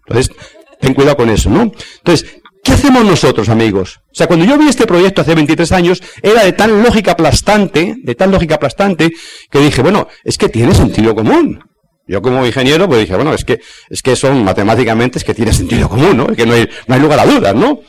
Entonces, 0.07 0.35
ten 0.79 0.93
cuidado 0.93 1.17
con 1.17 1.29
eso, 1.29 1.49
¿no? 1.49 1.71
Entonces, 1.97 2.39
¿Qué 2.69 2.75
hacemos 2.75 3.03
nosotros, 3.03 3.49
amigos? 3.49 3.99
O 4.11 4.15
sea, 4.15 4.27
cuando 4.27 4.45
yo 4.45 4.55
vi 4.55 4.67
este 4.67 4.85
proyecto 4.85 5.23
hace 5.23 5.33
23 5.33 5.71
años, 5.71 6.03
era 6.21 6.43
de 6.43 6.53
tan 6.53 6.83
lógica 6.83 7.13
aplastante, 7.13 7.95
de 7.97 8.13
tan 8.13 8.29
lógica 8.29 8.55
aplastante, 8.55 9.11
que 9.49 9.57
dije, 9.57 9.81
bueno, 9.81 10.07
es 10.23 10.37
que 10.37 10.49
tiene 10.49 10.75
sentido 10.75 11.15
común. 11.15 11.63
Yo 12.07 12.21
como 12.21 12.45
ingeniero, 12.45 12.87
pues 12.87 13.01
dije, 13.01 13.15
bueno, 13.15 13.33
es 13.33 13.43
que, 13.43 13.59
es 13.89 14.03
que 14.03 14.15
son 14.15 14.43
matemáticamente, 14.43 15.17
es 15.17 15.23
que 15.23 15.33
tiene 15.33 15.51
sentido 15.51 15.89
común, 15.89 16.15
¿no? 16.15 16.27
Es 16.29 16.37
que 16.37 16.45
no 16.45 16.53
hay, 16.53 16.69
no 16.85 16.93
hay 16.93 17.01
lugar 17.01 17.19
a 17.19 17.25
dudas, 17.25 17.55
¿no? 17.55 17.79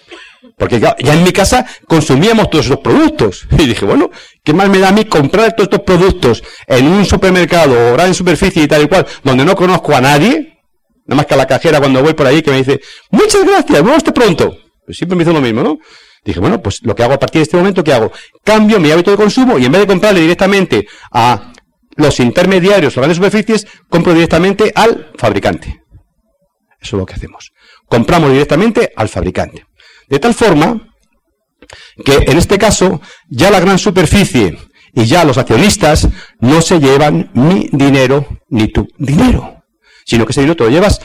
Porque 0.57 0.81
ya, 0.81 0.97
en 0.99 1.25
mi 1.25 1.33
casa 1.33 1.67
consumíamos 1.87 2.49
todos 2.49 2.65
esos 2.65 2.79
productos. 2.79 3.47
Y 3.59 3.67
dije, 3.67 3.85
bueno, 3.85 4.11
¿qué 4.43 4.55
más 4.55 4.71
me 4.71 4.79
da 4.79 4.89
a 4.89 4.93
mí 4.93 5.05
comprar 5.05 5.53
todos 5.53 5.65
estos 5.71 5.81
productos 5.81 6.43
en 6.67 6.87
un 6.87 7.05
supermercado 7.05 7.91
o 7.91 7.93
gran 7.93 8.15
superficie 8.15 8.63
y 8.63 8.67
tal 8.67 8.85
y 8.85 8.89
cual, 8.89 9.07
donde 9.25 9.45
no 9.45 9.55
conozco 9.55 9.95
a 9.95 10.01
nadie? 10.01 10.63
Nada 11.05 11.17
más 11.17 11.27
que 11.27 11.35
a 11.35 11.37
la 11.37 11.47
cajera 11.47 11.81
cuando 11.81 12.03
voy 12.03 12.15
por 12.15 12.27
ahí 12.27 12.41
que 12.41 12.51
me 12.51 12.59
dice, 12.59 12.81
muchas 13.11 13.45
gracias, 13.45 13.83
vamos 13.83 14.03
pronto. 14.05 14.57
Pues 14.91 14.99
siempre 14.99 15.15
me 15.15 15.23
hizo 15.23 15.33
lo 15.33 15.41
mismo, 15.41 15.63
¿no? 15.63 15.79
Dije, 16.25 16.41
bueno, 16.41 16.61
pues 16.61 16.81
lo 16.83 16.97
que 16.97 17.05
hago 17.05 17.15
a 17.15 17.19
partir 17.21 17.39
de 17.39 17.45
este 17.45 17.57
momento, 17.57 17.85
¿qué 17.85 17.93
hago? 17.93 18.11
Cambio 18.43 18.81
mi 18.81 18.91
hábito 18.91 19.13
de 19.13 19.17
consumo 19.17 19.57
y 19.57 19.65
en 19.67 19.71
vez 19.71 19.83
de 19.83 19.87
comprarle 19.87 20.21
directamente 20.21 20.89
a 21.13 21.53
los 21.95 22.19
intermediarios 22.19 22.97
o 22.97 23.01
grandes 23.01 23.19
superficies, 23.19 23.69
compro 23.89 24.13
directamente 24.13 24.73
al 24.75 25.13
fabricante. 25.17 25.85
Eso 26.81 26.97
es 26.97 27.01
lo 27.01 27.07
que 27.07 27.15
hacemos. 27.15 27.53
Compramos 27.87 28.33
directamente 28.33 28.93
al 28.97 29.09
fabricante. 29.09 29.65
De 30.09 30.19
tal 30.19 30.35
forma 30.35 30.93
que 32.05 32.17
en 32.27 32.37
este 32.37 32.59
caso 32.59 33.01
ya 33.29 33.49
la 33.53 33.61
gran 33.61 33.79
superficie 33.79 34.59
y 34.93 35.05
ya 35.05 35.25
los 35.25 35.39
accionistas 35.39 36.09
no 36.41 36.61
se 36.63 36.81
llevan 36.81 37.31
mi 37.35 37.69
dinero 37.71 38.27
ni 38.49 38.67
tu 38.67 38.89
dinero 38.99 39.61
sino 40.11 40.27
que 40.27 40.33
ese 40.33 40.41
dinero 40.41 40.57
te 40.57 40.65
lo 40.65 40.71
llevas 40.71 41.01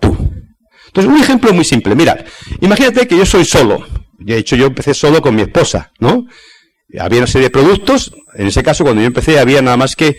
tú. 0.00 0.37
Entonces, 0.98 1.16
un 1.16 1.22
ejemplo 1.22 1.52
muy 1.52 1.64
simple. 1.64 1.94
Mirad, 1.94 2.18
imagínate 2.60 3.06
que 3.06 3.16
yo 3.16 3.24
soy 3.24 3.44
solo. 3.44 3.86
De 4.18 4.36
hecho, 4.36 4.56
yo 4.56 4.66
empecé 4.66 4.94
solo 4.94 5.22
con 5.22 5.34
mi 5.34 5.42
esposa, 5.42 5.92
¿no? 6.00 6.26
Había 6.98 7.18
una 7.18 7.26
serie 7.28 7.48
de 7.48 7.50
productos, 7.50 8.12
en 8.34 8.48
ese 8.48 8.64
caso 8.64 8.82
cuando 8.82 9.02
yo 9.02 9.06
empecé 9.06 9.38
había 9.38 9.62
nada 9.62 9.76
más 9.76 9.94
que 9.94 10.16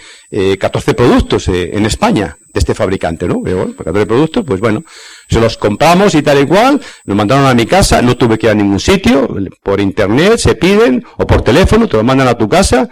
14 0.57 0.93
productos 0.93 1.47
en 1.49 1.85
España 1.85 2.37
de 2.53 2.59
este 2.59 2.75
fabricante, 2.75 3.27
¿no? 3.27 3.39
Bueno, 3.39 3.75
14 3.75 3.91
pues 3.91 4.05
productos, 4.05 4.45
pues 4.45 4.59
bueno, 4.61 4.83
se 5.27 5.41
los 5.41 5.57
compramos 5.57 6.15
y 6.15 6.21
tal 6.21 6.39
y 6.39 6.45
cual, 6.45 6.79
mandaron 7.05 7.47
a 7.47 7.53
mi 7.55 7.65
casa, 7.65 8.01
no 8.01 8.15
tuve 8.15 8.37
que 8.37 8.45
ir 8.45 8.51
a 8.51 8.55
ningún 8.55 8.79
sitio, 8.79 9.27
por 9.63 9.81
internet 9.81 10.37
se 10.37 10.55
piden, 10.55 11.03
o 11.17 11.25
por 11.25 11.41
teléfono, 11.41 11.89
te 11.89 11.97
lo 11.97 12.03
mandan 12.03 12.27
a 12.27 12.37
tu 12.37 12.47
casa, 12.47 12.87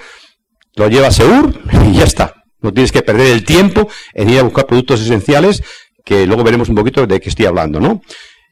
lo 0.76 0.90
llevas 0.90 1.20
a 1.22 1.24
y 1.86 1.94
ya 1.94 2.04
está. 2.04 2.34
No 2.60 2.74
tienes 2.74 2.92
que 2.92 3.04
perder 3.04 3.28
el 3.28 3.46
tiempo 3.46 3.88
en 4.14 4.32
ir 4.32 4.40
a 4.40 4.44
buscar 4.44 4.66
productos 4.66 5.02
esenciales, 5.02 5.62
que 6.08 6.26
luego 6.26 6.42
veremos 6.42 6.70
un 6.70 6.76
poquito 6.76 7.06
de 7.06 7.20
qué 7.20 7.28
estoy 7.28 7.48
hablando, 7.48 7.82
¿no? 7.82 8.02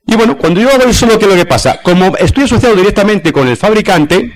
Y 0.06 0.16
bueno, 0.18 0.38
cuando 0.38 0.60
yo 0.60 0.70
hago 0.70 0.84
eso, 0.84 1.08
¿qué 1.08 1.24
es 1.24 1.32
lo 1.32 1.36
que 1.38 1.46
pasa? 1.46 1.80
Como 1.82 2.18
estoy 2.18 2.44
asociado 2.44 2.76
directamente 2.76 3.32
con 3.32 3.48
el 3.48 3.56
fabricante, 3.56 4.34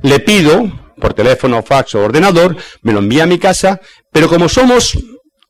le 0.00 0.20
pido, 0.20 0.72
por 0.98 1.12
teléfono, 1.12 1.62
fax 1.62 1.94
o 1.94 2.00
ordenador, 2.00 2.56
me 2.80 2.94
lo 2.94 3.00
envía 3.00 3.24
a 3.24 3.26
mi 3.26 3.38
casa, 3.38 3.82
pero 4.10 4.30
como 4.30 4.48
somos 4.48 4.98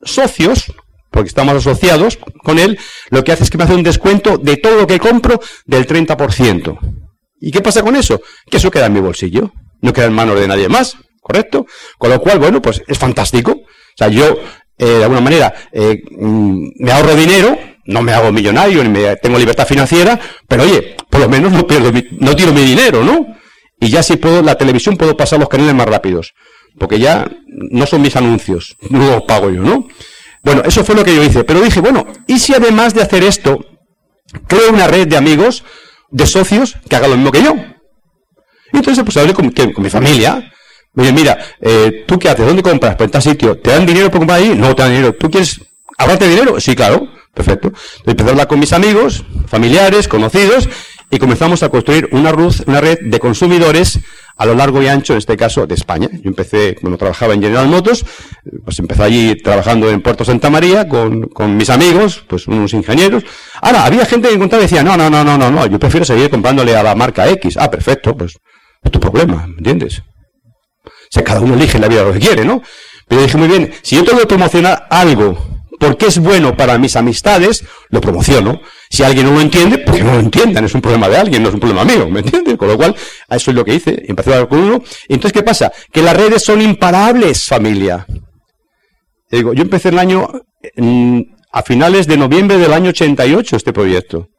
socios, 0.03 0.73
porque 1.13 1.29
estamos 1.29 1.55
asociados 1.55 2.19
con 2.43 2.59
él, 2.59 2.81
lo 3.11 3.23
que 3.23 3.31
hace 3.31 3.45
es 3.45 3.51
que 3.51 3.59
me 3.59 3.65
hace 3.65 3.75
un 3.75 3.85
descuento 3.85 4.37
de 4.37 4.57
todo 4.57 4.77
lo 4.81 4.87
que 4.89 4.99
compro 4.99 5.41
del 5.67 5.87
30%. 5.87 6.79
¿Y 7.41 7.53
qué 7.53 7.61
pasa 7.61 7.83
con 7.85 7.95
eso? 7.95 8.21
Que 8.51 8.57
eso 8.57 8.73
queda 8.73 8.87
en 8.87 8.93
mi 8.93 9.01
bolsillo, 9.01 9.53
no 9.83 9.93
queda 9.93 10.07
en 10.07 10.15
manos 10.15 10.41
de 10.41 10.49
nadie 10.49 10.69
más, 10.69 10.97
¿correcto? 11.21 11.65
Con 11.97 12.11
lo 12.11 12.21
cual, 12.21 12.41
bueno, 12.41 12.61
pues 12.61 12.83
es 12.89 12.99
fantástico. 12.99 13.53
O 13.53 13.97
sea, 13.97 14.09
yo, 14.09 14.37
eh, 14.79 14.87
de 14.87 15.03
alguna 15.03 15.21
manera, 15.21 15.55
eh, 15.73 16.03
mm, 16.11 16.69
me 16.79 16.93
ahorro 16.93 17.15
dinero, 17.15 17.59
no 17.87 18.03
me 18.03 18.13
hago 18.13 18.33
millonario, 18.33 18.83
ni 18.83 18.91
me, 18.91 19.17
tengo 19.17 19.39
libertad 19.39 19.67
financiera, 19.67 20.19
pero 20.49 20.65
oye, 20.65 20.97
por 21.11 21.21
lo 21.21 21.29
menos 21.29 21.53
no 21.53 21.67
pierdo, 21.67 21.93
no 22.19 22.37
tiro 22.37 22.53
mi 22.53 22.63
dinero, 22.63 23.05
¿no? 23.05 23.27
Y 23.81 23.91
ya 23.91 24.03
si 24.03 24.17
puedo, 24.17 24.43
la 24.43 24.57
televisión 24.57 24.97
puedo 24.97 25.17
pasar 25.17 25.39
los 25.39 25.49
canales 25.49 25.75
más 25.75 25.87
rápidos, 25.87 26.35
porque 26.79 26.99
ya 26.99 27.31
no 27.47 27.87
son 27.87 28.03
mis 28.03 28.17
anuncios, 28.17 28.77
no 28.91 29.11
los 29.11 29.23
pago 29.23 29.51
yo, 29.51 29.63
¿no? 29.63 29.87
Bueno, 30.43 30.63
eso 30.65 30.85
fue 30.85 30.95
lo 30.95 31.05
que 31.05 31.15
yo 31.15 31.23
hice, 31.23 31.45
pero 31.45 31.61
dije, 31.63 31.81
bueno, 31.81 32.07
¿y 32.27 32.39
si 32.39 32.55
además 32.55 32.95
de 32.95 33.03
hacer 33.03 33.25
esto, 33.25 33.65
creo 34.47 34.71
una 34.71 34.87
red 34.87 35.09
de 35.09 35.17
amigos, 35.17 35.65
de 36.11 36.27
socios, 36.27 36.77
que 36.89 36.97
haga 36.97 37.09
lo 37.09 37.17
mismo 37.17 37.33
que 37.33 37.43
yo? 37.43 37.55
Y 38.73 38.79
entonces, 38.79 39.05
pues 39.05 39.17
hablé 39.17 39.33
con, 39.33 39.53
mi 39.79 39.89
familia, 39.89 40.53
Oye, 40.97 41.13
mira, 41.13 41.39
eh, 41.61 42.05
¿tú 42.07 42.19
qué 42.19 42.29
haces? 42.29 42.47
¿Dónde 42.47 42.63
compras? 42.63 42.95
Pues 42.97 43.09
en 43.09 43.11
tal 43.11 43.23
sitio. 43.23 43.59
¿Te 43.59 43.71
dan 43.71 43.85
dinero 43.85 44.07
para 44.09 44.19
comprar 44.19 44.39
ahí? 44.41 44.55
No 44.57 44.75
te 44.75 44.83
dan 44.83 44.93
dinero. 44.93 45.13
¿Tú 45.15 45.31
quieres 45.31 45.61
ahorrarte 45.99 46.29
dinero? 46.29 46.61
Sí, 46.61 46.75
claro. 46.77 47.09
Perfecto. 47.35 47.73
Empecé 48.07 48.29
a 48.29 48.33
hablar 48.33 48.47
con 48.47 48.61
mis 48.61 48.73
amigos, 48.73 49.25
familiares, 49.49 50.07
conocidos, 50.07 50.69
y 51.11 51.19
comenzamos 51.19 51.63
a 51.63 51.69
construir 51.69 52.09
una, 52.13 52.33
red 52.33 52.99
de 53.03 53.19
consumidores 53.19 53.99
a 54.37 54.47
lo 54.47 54.55
largo 54.55 54.83
y 54.83 54.89
ancho, 54.89 55.13
en 55.13 55.19
este 55.19 55.37
caso, 55.37 55.67
de 55.67 55.75
España. 55.75 56.09
Yo 56.13 56.29
empecé, 56.29 56.77
cuando 56.81 56.97
trabajaba 56.97 57.35
en 57.35 57.43
General 57.43 57.69
Motors, 57.69 58.05
pues 58.65 58.79
empecé 58.79 59.03
allí 59.03 59.37
trabajando 59.43 59.91
en 59.91 60.01
Puerto 60.01 60.25
Santa 60.25 60.49
María 60.49 60.89
con, 60.89 61.31
mis 61.57 61.71
amigos, 61.71 62.25
pues 62.27 62.47
unos 62.47 62.73
ingenieros. 62.73 63.25
Ahora, 63.61 63.85
había 63.85 64.07
gente 64.07 64.29
que 64.29 64.35
encontraba 64.35 64.63
y 64.63 64.67
decía, 64.67 64.83
no, 64.83 64.97
no, 64.97 65.11
no, 65.11 65.25
no, 65.25 65.37
no, 65.37 65.51
no, 65.51 65.67
yo 65.67 65.79
prefiero 65.79 66.05
seguir 66.05 66.31
comprándole 66.31 66.75
a 66.77 66.83
la 66.83 66.95
marca 66.95 67.29
X. 67.29 67.57
Ah, 67.59 67.71
perfecto, 67.71 68.17
pues 68.17 68.37
es 68.83 68.91
tu 68.91 69.01
problema, 69.01 69.47
¿me 69.47 69.59
entiendes? 69.59 70.03
Sea, 71.15 71.23
cada 71.23 71.41
uno 71.41 71.55
elige 71.55 71.77
en 71.77 71.83
la 71.83 71.87
vida 71.87 72.03
lo 72.03 72.13
que 72.13 72.19
quiere, 72.19 72.45
¿no? 72.45 72.61
Pero 73.07 73.23
dije, 73.23 73.39
muy 73.39 73.47
bien, 73.47 73.73
si 73.83 73.95
yo 73.95 74.03
tengo 74.03 74.19
que 74.19 74.27
promocionar 74.27 74.89
algo 74.91 75.39
porque 75.79 76.07
es 76.07 76.19
bueno 76.19 76.57
para 76.57 76.77
mis 76.77 76.97
amistades, 76.97 77.65
lo 77.91 78.01
promociono. 78.01 78.61
Si 78.91 79.05
alguien 79.05 79.27
no 79.27 79.33
lo 79.33 79.41
entiende, 79.41 79.79
pues 79.79 79.99
que 79.99 80.03
no 80.03 80.15
lo 80.15 80.19
entiendan, 80.19 80.65
es 80.65 80.75
un 80.75 80.81
problema 80.81 81.09
de 81.09 81.17
alguien, 81.19 81.41
no 81.41 81.51
es 81.51 81.55
un 81.55 81.61
problema 81.61 81.85
mío, 81.85 82.09
¿me 82.11 82.19
entiendes? 82.19 82.57
Con 82.57 82.67
lo 82.67 82.77
cual, 82.77 82.97
eso 83.31 83.51
es 83.53 83.55
lo 83.55 83.65
que 83.65 83.75
hice, 83.75 84.03
empecé 84.09 84.31
a 84.31 84.33
hablar 84.35 84.49
con 84.49 84.59
uno. 84.59 84.83
Entonces, 85.07 85.33
¿qué 85.33 85.45
pasa? 85.45 85.73
Que 85.93 86.03
las 86.03 86.17
redes 86.17 86.43
son 86.43 86.61
imparables, 86.61 87.45
familia. 87.45 88.05
Digo, 89.31 89.53
yo 89.53 89.63
empecé 89.63 89.91
el 89.91 90.01
año, 90.01 90.29
a 91.53 91.63
finales 91.63 92.09
de 92.09 92.17
noviembre 92.17 92.59
del 92.59 92.73
año 92.73 92.91
88, 92.91 93.55
este 93.55 93.73
proyecto, 93.73 94.31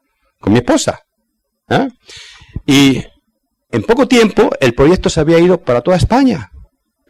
con 0.41 0.51
mi 0.51 0.59
esposa. 0.59 0.99
¿eh? 1.69 1.87
Y 2.67 3.01
en 3.71 3.83
poco 3.83 4.09
tiempo, 4.09 4.49
el 4.59 4.73
proyecto 4.73 5.09
se 5.09 5.21
había 5.21 5.39
ido 5.39 5.61
para 5.61 5.79
toda 5.79 5.95
España 5.95 6.51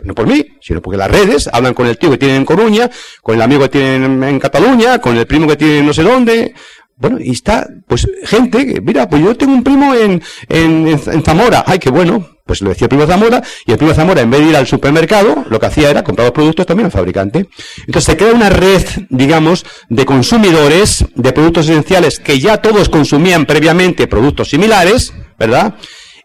no 0.03 0.13
por 0.13 0.27
mí, 0.27 0.45
sino 0.61 0.81
porque 0.81 0.97
las 0.97 1.09
redes 1.09 1.49
hablan 1.51 1.73
con 1.73 1.87
el 1.87 1.97
tío 1.97 2.11
que 2.11 2.17
tienen 2.17 2.37
en 2.37 2.45
Coruña, 2.45 2.89
con 3.21 3.35
el 3.35 3.41
amigo 3.41 3.61
que 3.63 3.69
tienen 3.69 4.23
en 4.23 4.39
Cataluña, 4.39 4.99
con 4.99 5.17
el 5.17 5.25
primo 5.25 5.47
que 5.47 5.55
tienen 5.55 5.85
no 5.85 5.93
sé 5.93 6.03
dónde. 6.03 6.53
Bueno, 6.97 7.17
y 7.19 7.31
está, 7.31 7.67
pues, 7.87 8.07
gente 8.23 8.65
que, 8.65 8.79
mira, 8.79 9.09
pues 9.09 9.21
yo 9.21 9.35
tengo 9.35 9.53
un 9.53 9.63
primo 9.63 9.93
en, 9.93 10.21
en, 10.47 10.87
en 10.87 11.23
Zamora. 11.23 11.63
Ay, 11.67 11.79
qué 11.79 11.89
bueno. 11.89 12.35
Pues 12.45 12.61
le 12.61 12.69
decía 12.69 12.85
el 12.85 12.89
primo 12.89 13.07
Zamora, 13.07 13.41
y 13.65 13.71
el 13.71 13.77
primo 13.79 13.91
Zamora, 13.95 14.21
en 14.21 14.29
vez 14.29 14.39
de 14.41 14.49
ir 14.49 14.55
al 14.55 14.67
supermercado, 14.67 15.45
lo 15.49 15.59
que 15.59 15.65
hacía 15.65 15.89
era 15.89 16.03
comprar 16.03 16.27
los 16.27 16.33
productos 16.33 16.67
también 16.67 16.85
al 16.85 16.91
fabricante. 16.91 17.49
Entonces 17.79 18.03
se 18.03 18.17
crea 18.17 18.33
una 18.33 18.51
red, 18.51 18.83
digamos, 19.09 19.65
de 19.89 20.05
consumidores 20.05 21.05
de 21.15 21.33
productos 21.33 21.67
esenciales 21.67 22.19
que 22.19 22.39
ya 22.39 22.57
todos 22.57 22.87
consumían 22.87 23.47
previamente 23.47 24.05
productos 24.05 24.51
similares, 24.51 25.11
¿verdad? 25.39 25.73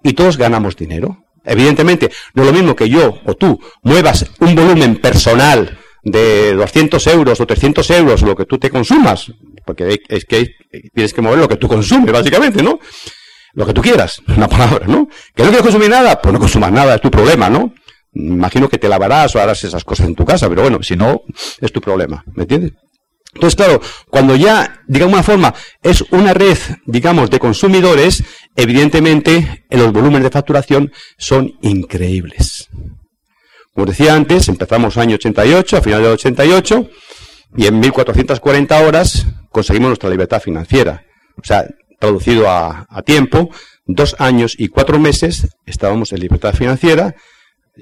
Y 0.03 0.13
todos 0.13 0.37
ganamos 0.37 0.77
dinero. 0.77 1.25
Evidentemente, 1.45 2.11
no 2.35 2.43
es 2.43 2.49
lo 2.49 2.53
mismo 2.53 2.77
que 2.77 2.89
yo 2.89 3.19
o 3.25 3.35
tú 3.35 3.59
muevas 3.83 4.27
un 4.41 4.55
volumen 4.55 4.97
personal 4.97 5.79
de 6.03 6.55
200 6.55 7.07
euros 7.09 7.41
o 7.41 7.47
300 7.47 7.89
euros 7.91 8.23
lo 8.23 8.37
que 8.37 8.47
tú 8.47 8.59
te 8.59 8.71
consumas, 8.71 9.33
porque 9.65 10.01
es 10.09 10.25
que 10.25 10.57
tienes 10.95 11.13
que 11.13 11.23
mover 11.23 11.39
lo 11.39 11.49
que 11.49 11.57
tú 11.57 11.69
consumes, 11.69 12.13
básicamente, 12.13 12.63
¿no? 12.63 12.79
Lo 13.55 13.67
que 13.67 13.73
tú 13.73 13.83
quieras, 13.83 14.23
una 14.37 14.49
palabra, 14.49 14.87
¿no? 14.87 15.09
¿Que 15.35 15.43
no 15.43 15.49
quieres 15.49 15.63
consumir 15.63 15.91
nada? 15.91 16.21
Pues 16.21 16.33
no 16.33 16.39
consumas 16.39 16.73
nada, 16.73 16.95
es 16.95 17.01
tu 17.01 17.11
problema, 17.11 17.51
¿no? 17.51 17.75
Imagino 18.13 18.69
que 18.69 18.79
te 18.79 18.89
lavarás 18.89 19.37
o 19.37 19.41
harás 19.41 19.63
esas 19.63 19.85
cosas 19.85 20.07
en 20.07 20.15
tu 20.15 20.25
casa, 20.25 20.49
pero 20.49 20.63
bueno, 20.63 20.83
si 20.83 20.97
no, 20.97 21.23
es 21.61 21.73
tu 21.73 21.81
problema, 21.81 22.25
¿me 22.35 22.43
entiendes? 22.43 22.73
Entonces, 23.33 23.55
claro, 23.55 23.81
cuando 24.09 24.35
ya, 24.35 24.83
digamos 24.89 25.15
una 25.15 25.23
forma, 25.23 25.55
es 25.83 26.03
una 26.11 26.35
red, 26.35 26.59
digamos, 26.87 27.31
de 27.31 27.39
consumidores, 27.39 28.25
evidentemente 28.57 29.65
los 29.71 29.93
volúmenes 29.93 30.25
de 30.25 30.31
facturación 30.31 30.93
son 31.19 31.53
increíbles. 31.63 32.69
Como 33.73 33.87
decía 33.87 34.15
antes, 34.15 34.49
empezamos 34.49 34.97
año 34.97 35.15
88, 35.15 35.77
a 35.77 35.81
final 35.81 36.03
del 36.03 36.13
88, 36.13 36.91
y 37.57 37.67
en 37.67 37.81
1440 37.81 38.87
horas 38.87 39.27
conseguimos 39.51 39.89
nuestra 39.89 40.11
libertad 40.11 40.41
financiera. 40.41 41.05
O 41.37 41.45
sea, 41.45 41.67
traducido 41.99 42.49
a, 42.49 42.87
tiempo, 43.05 43.51
dos 43.87 44.17
años 44.19 44.55
y 44.59 44.69
cuatro 44.69 44.99
meses 44.99 45.49
estábamos 45.67 46.13
en 46.13 46.21
libertad 46.21 46.55
financiera 46.55 47.15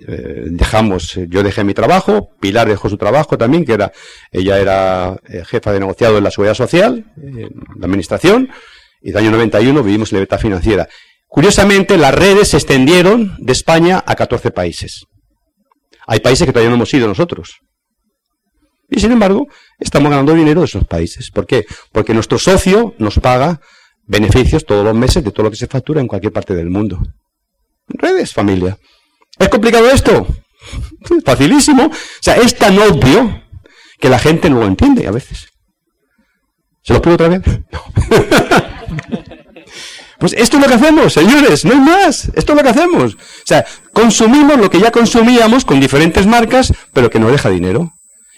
eh, 0.07 0.45
dejamos, 0.51 1.17
eh, 1.17 1.27
yo 1.29 1.43
dejé 1.43 1.65
mi 1.65 1.75
trabajo, 1.75 2.31
Pilar 2.41 2.69
dejó 2.69 2.89
su 2.89 2.97
trabajo 2.97 3.39
también, 3.39 3.65
que 3.65 3.73
era, 3.73 3.93
ella 4.31 4.59
era 4.59 5.17
eh, 5.29 5.43
jefa 5.45 5.73
de 5.73 5.81
negociado 5.81 6.19
en 6.19 6.25
la 6.25 6.31
Seguridad 6.31 6.55
Social, 6.55 7.13
en 7.17 7.51
la 7.77 7.87
Administración, 7.87 8.51
y 9.01 9.13
del 9.13 9.19
año 9.25 9.31
91 9.33 9.83
vivimos 9.83 10.13
en 10.13 10.17
libertad 10.17 10.39
financiera. 10.39 10.89
Curiosamente, 11.27 11.99
las 11.99 12.15
redes 12.15 12.49
se 12.49 12.57
extendieron 12.57 13.37
de 13.39 13.53
España 13.53 14.03
a 14.05 14.15
14 14.15 14.51
países. 14.51 15.05
Hay 16.07 16.21
países 16.21 16.47
que 16.47 16.53
todavía 16.53 16.71
no 16.71 16.77
hemos 16.77 16.93
ido 16.95 17.07
nosotros. 17.07 17.59
Y 18.91 19.01
sin 19.01 19.13
embargo, 19.13 19.47
estamos 19.79 20.11
ganando 20.11 20.33
dinero 20.33 20.61
de 20.61 20.67
esos 20.67 20.87
países. 20.87 21.31
¿Por 21.31 21.47
qué? 21.47 21.67
Porque 21.93 22.15
nuestro 22.15 22.39
socio 22.39 22.95
nos 22.99 23.19
paga 23.19 23.61
beneficios 24.07 24.65
todos 24.65 24.85
los 24.85 24.95
meses 24.95 25.23
de 25.23 25.31
todo 25.31 25.45
lo 25.45 25.51
que 25.51 25.57
se 25.57 25.67
factura 25.67 26.01
en 26.01 26.07
cualquier 26.07 26.33
parte 26.33 26.55
del 26.55 26.71
mundo. 26.71 26.99
Redes, 27.89 28.33
familia. 28.33 28.79
¿Es 29.39 29.49
complicado 29.51 29.91
esto? 29.91 30.27
Facilísimo. 31.25 31.87
O 31.87 32.23
sea, 32.23 32.37
es 32.37 32.57
tan 32.57 32.79
obvio 32.79 33.43
que 34.01 34.09
la 34.09 34.19
gente 34.19 34.49
no 34.49 34.61
lo 34.61 34.67
entiende 34.67 35.07
a 35.07 35.11
veces. 35.11 35.48
¿Se 36.89 36.95
lo 36.95 37.03
pido 37.03 37.15
otra 37.15 37.29
vez? 37.29 37.43
Pues 40.21 40.33
esto 40.33 40.57
es 40.57 40.63
lo 40.65 40.69
que 40.69 40.75
hacemos, 40.75 41.13
señores, 41.13 41.65
no 41.65 41.75
hay 41.75 41.79
más. 41.79 42.29
Esto 42.35 42.53
es 42.53 42.57
lo 42.57 42.65
que 42.65 42.71
hacemos. 42.71 43.15
O 43.15 43.19
sea, 43.45 43.65
consumimos 43.93 44.59
lo 44.59 44.69
que 44.69 44.81
ya 44.81 44.91
consumíamos 44.91 45.65
con 45.65 45.79
diferentes 45.79 46.27
marcas, 46.27 46.73
pero 46.93 47.09
que 47.09 47.21
no 47.21 47.31
deja 47.31 47.51
dinero. 47.51 47.93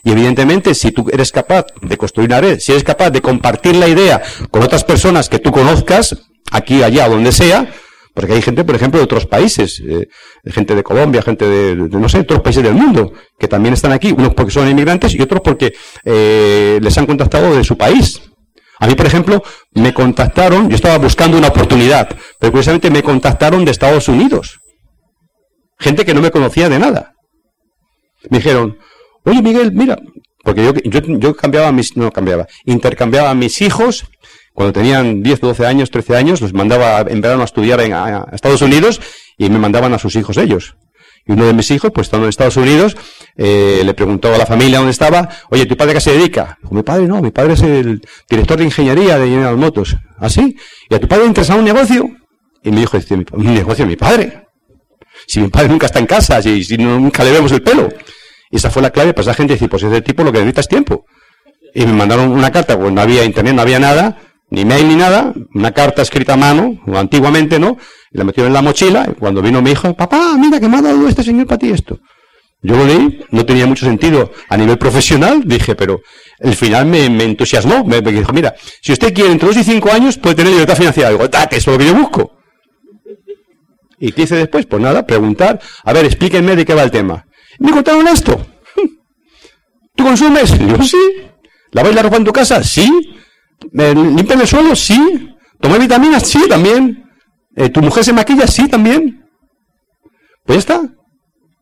Y 0.04 0.10
evidentemente, 0.10 0.74
si 0.74 0.92
tú 0.92 1.06
eres 1.10 1.32
capaz 1.32 1.64
de 1.80 1.96
construir 1.96 2.28
una 2.28 2.42
red, 2.42 2.58
si 2.58 2.72
eres 2.72 2.84
capaz 2.84 3.08
de 3.08 3.22
compartir 3.22 3.76
la 3.76 3.88
idea 3.88 4.20
con 4.50 4.62
otras 4.62 4.84
personas 4.84 5.30
que 5.30 5.38
tú 5.38 5.52
conozcas, 5.52 6.18
aquí, 6.52 6.82
allá, 6.82 7.08
donde 7.08 7.32
sea, 7.32 7.72
porque 8.12 8.34
hay 8.34 8.42
gente, 8.42 8.62
por 8.64 8.74
ejemplo, 8.74 9.00
de 9.00 9.04
otros 9.04 9.24
países, 9.24 9.80
eh, 9.80 10.08
gente 10.44 10.74
de 10.74 10.82
Colombia, 10.82 11.22
gente 11.22 11.48
de, 11.48 11.76
no 11.76 12.10
sé, 12.10 12.18
otros 12.18 12.42
países 12.42 12.62
del 12.62 12.74
mundo, 12.74 13.14
que 13.38 13.48
también 13.48 13.72
están 13.72 13.92
aquí, 13.92 14.12
unos 14.12 14.34
porque 14.34 14.52
son 14.52 14.68
inmigrantes 14.68 15.14
y 15.14 15.22
otros 15.22 15.40
porque 15.42 15.72
eh, 16.04 16.78
les 16.82 16.98
han 16.98 17.06
contactado 17.06 17.56
de 17.56 17.64
su 17.64 17.78
país. 17.78 18.20
A 18.80 18.86
mí, 18.86 18.94
por 18.94 19.06
ejemplo, 19.06 19.42
me 19.74 19.92
contactaron, 19.92 20.70
yo 20.70 20.74
estaba 20.74 20.96
buscando 20.96 21.36
una 21.36 21.48
oportunidad, 21.48 22.08
pero 22.38 22.50
curiosamente 22.50 22.90
me 22.90 23.02
contactaron 23.02 23.64
de 23.64 23.70
Estados 23.70 24.08
Unidos. 24.08 24.58
Gente 25.78 26.04
que 26.06 26.14
no 26.14 26.22
me 26.22 26.30
conocía 26.30 26.70
de 26.70 26.78
nada. 26.78 27.12
Me 28.30 28.38
dijeron, 28.38 28.78
oye 29.24 29.42
Miguel, 29.42 29.72
mira, 29.72 29.98
porque 30.42 30.64
yo, 30.64 31.00
yo, 31.18 31.36
cambiaba 31.36 31.70
mis, 31.72 31.94
no 31.96 32.10
cambiaba, 32.10 32.46
intercambiaba 32.64 33.34
mis 33.34 33.60
hijos 33.60 34.06
cuando 34.54 34.72
tenían 34.72 35.22
10, 35.22 35.40
12 35.40 35.66
años, 35.66 35.90
13 35.90 36.16
años, 36.16 36.40
los 36.40 36.54
mandaba 36.54 37.00
en 37.00 37.20
verano 37.20 37.42
a 37.42 37.44
estudiar 37.44 37.80
en, 37.80 37.92
a 37.92 38.26
Estados 38.32 38.62
Unidos 38.62 39.00
y 39.36 39.50
me 39.50 39.58
mandaban 39.58 39.92
a 39.92 39.98
sus 39.98 40.16
hijos 40.16 40.38
ellos. 40.38 40.76
Y 41.30 41.32
uno 41.32 41.46
de 41.46 41.52
mis 41.52 41.70
hijos, 41.70 41.92
pues 41.94 42.08
estando 42.08 42.26
en 42.26 42.30
Estados 42.30 42.56
Unidos, 42.56 42.96
eh, 43.36 43.82
le 43.84 43.94
preguntó 43.94 44.34
a 44.34 44.36
la 44.36 44.46
familia 44.46 44.78
dónde 44.78 44.90
estaba, 44.90 45.28
oye, 45.50 45.64
¿tu 45.64 45.76
padre 45.76 45.94
qué 45.94 46.00
se 46.00 46.10
dedica? 46.10 46.58
Dijo, 46.60 46.74
mi 46.74 46.82
padre 46.82 47.06
no, 47.06 47.22
mi 47.22 47.30
padre 47.30 47.52
es 47.52 47.62
el 47.62 48.02
director 48.28 48.58
de 48.58 48.64
ingeniería 48.64 49.16
de 49.16 49.28
General 49.28 49.56
Motors. 49.56 49.96
¿Ah, 50.18 50.28
sí? 50.28 50.56
¿Y 50.88 50.94
a 50.96 50.98
tu 50.98 51.06
padre 51.06 51.22
le 51.22 51.28
interesaba 51.28 51.60
un 51.60 51.64
negocio? 51.64 52.10
Y 52.64 52.72
me 52.72 52.80
dijo, 52.80 52.98
un 53.34 53.54
negocio 53.54 53.84
de 53.84 53.90
mi 53.90 53.96
padre. 53.96 54.48
Si 55.24 55.38
mi 55.38 55.46
padre 55.46 55.68
nunca 55.68 55.86
está 55.86 56.00
en 56.00 56.06
casa, 56.06 56.42
si, 56.42 56.64
si 56.64 56.76
nunca 56.76 57.22
le 57.22 57.30
vemos 57.30 57.52
el 57.52 57.62
pelo. 57.62 57.88
Y 58.50 58.56
esa 58.56 58.68
fue 58.68 58.82
la 58.82 58.90
clave 58.90 59.12
para 59.12 59.22
esa 59.22 59.34
gente 59.34 59.52
decir, 59.52 59.70
pues 59.70 59.84
ese 59.84 60.02
tipo 60.02 60.24
lo 60.24 60.32
que 60.32 60.38
necesita 60.38 60.62
es 60.62 60.68
tiempo. 60.68 61.06
Y 61.72 61.86
me 61.86 61.92
mandaron 61.92 62.32
una 62.32 62.50
carta, 62.50 62.76
pues 62.76 62.92
no 62.92 63.00
había 63.00 63.22
internet, 63.22 63.54
no 63.54 63.62
había 63.62 63.78
nada, 63.78 64.18
ni 64.50 64.64
mail 64.64 64.88
ni 64.88 64.96
nada, 64.96 65.32
una 65.54 65.72
carta 65.72 66.02
escrita 66.02 66.34
a 66.34 66.36
mano, 66.36 66.80
antiguamente, 66.94 67.58
¿no? 67.58 67.78
Y 68.12 68.18
la 68.18 68.24
metieron 68.24 68.48
en 68.48 68.54
la 68.54 68.62
mochila, 68.62 69.08
y 69.10 69.14
cuando 69.14 69.40
vino 69.40 69.62
mi 69.62 69.70
hijo, 69.70 69.94
papá, 69.94 70.36
mira 70.38 70.58
que 70.58 70.68
me 70.68 70.78
ha 70.78 70.82
dado 70.82 71.08
este 71.08 71.22
señor 71.22 71.46
para 71.46 71.58
ti 71.58 71.70
esto. 71.70 72.00
Yo 72.62 72.76
lo 72.76 72.84
leí, 72.84 73.24
no 73.30 73.46
tenía 73.46 73.66
mucho 73.66 73.86
sentido 73.86 74.32
a 74.48 74.56
nivel 74.56 74.76
profesional, 74.76 75.42
dije, 75.46 75.74
pero 75.74 76.02
el 76.40 76.54
final 76.54 76.86
me, 76.86 77.06
entusiasmó, 77.06 77.84
me, 77.84 78.02
dijo, 78.02 78.32
mira, 78.32 78.54
si 78.82 78.92
usted 78.92 79.14
quiere 79.14 79.32
entre 79.32 79.48
dos 79.48 79.56
y 79.56 79.64
cinco 79.64 79.90
años, 79.90 80.18
puede 80.18 80.34
tener 80.34 80.52
libertad 80.52 80.76
financiera. 80.76 81.10
Digo, 81.10 81.28
que 81.30 81.56
eso 81.56 81.70
es 81.70 81.78
lo 81.78 81.78
que 81.78 81.86
yo 81.86 81.94
busco. 81.94 82.36
¿Y 83.98 84.12
qué 84.12 84.22
hice 84.22 84.36
después? 84.36 84.66
Pues 84.66 84.82
nada, 84.82 85.06
preguntar, 85.06 85.60
a 85.84 85.92
ver, 85.92 86.04
explíquenme 86.04 86.56
de 86.56 86.64
qué 86.64 86.74
va 86.74 86.82
el 86.82 86.90
tema. 86.90 87.26
Me 87.58 87.70
contaron 87.70 88.06
esto. 88.08 88.46
¿Tú 89.94 90.04
consumes? 90.04 90.58
Yo 90.58 90.82
sí. 90.82 90.98
¿Laváis 91.72 91.94
la 91.94 92.02
ropa 92.02 92.16
en 92.16 92.24
tu 92.24 92.32
casa? 92.32 92.62
Sí. 92.62 93.19
¿Limpian 93.72 94.40
el 94.40 94.46
suelo? 94.46 94.74
Sí. 94.74 95.34
¿Tomáis 95.60 95.82
vitaminas? 95.82 96.26
Sí, 96.26 96.48
también. 96.48 97.04
Eh, 97.56 97.68
¿Tu 97.68 97.80
mujer 97.80 98.04
se 98.04 98.12
maquilla? 98.12 98.46
Sí, 98.46 98.68
también. 98.68 99.28
Pues 100.44 100.56
ya 100.56 100.58
está. 100.58 100.74
Eso 100.74 100.92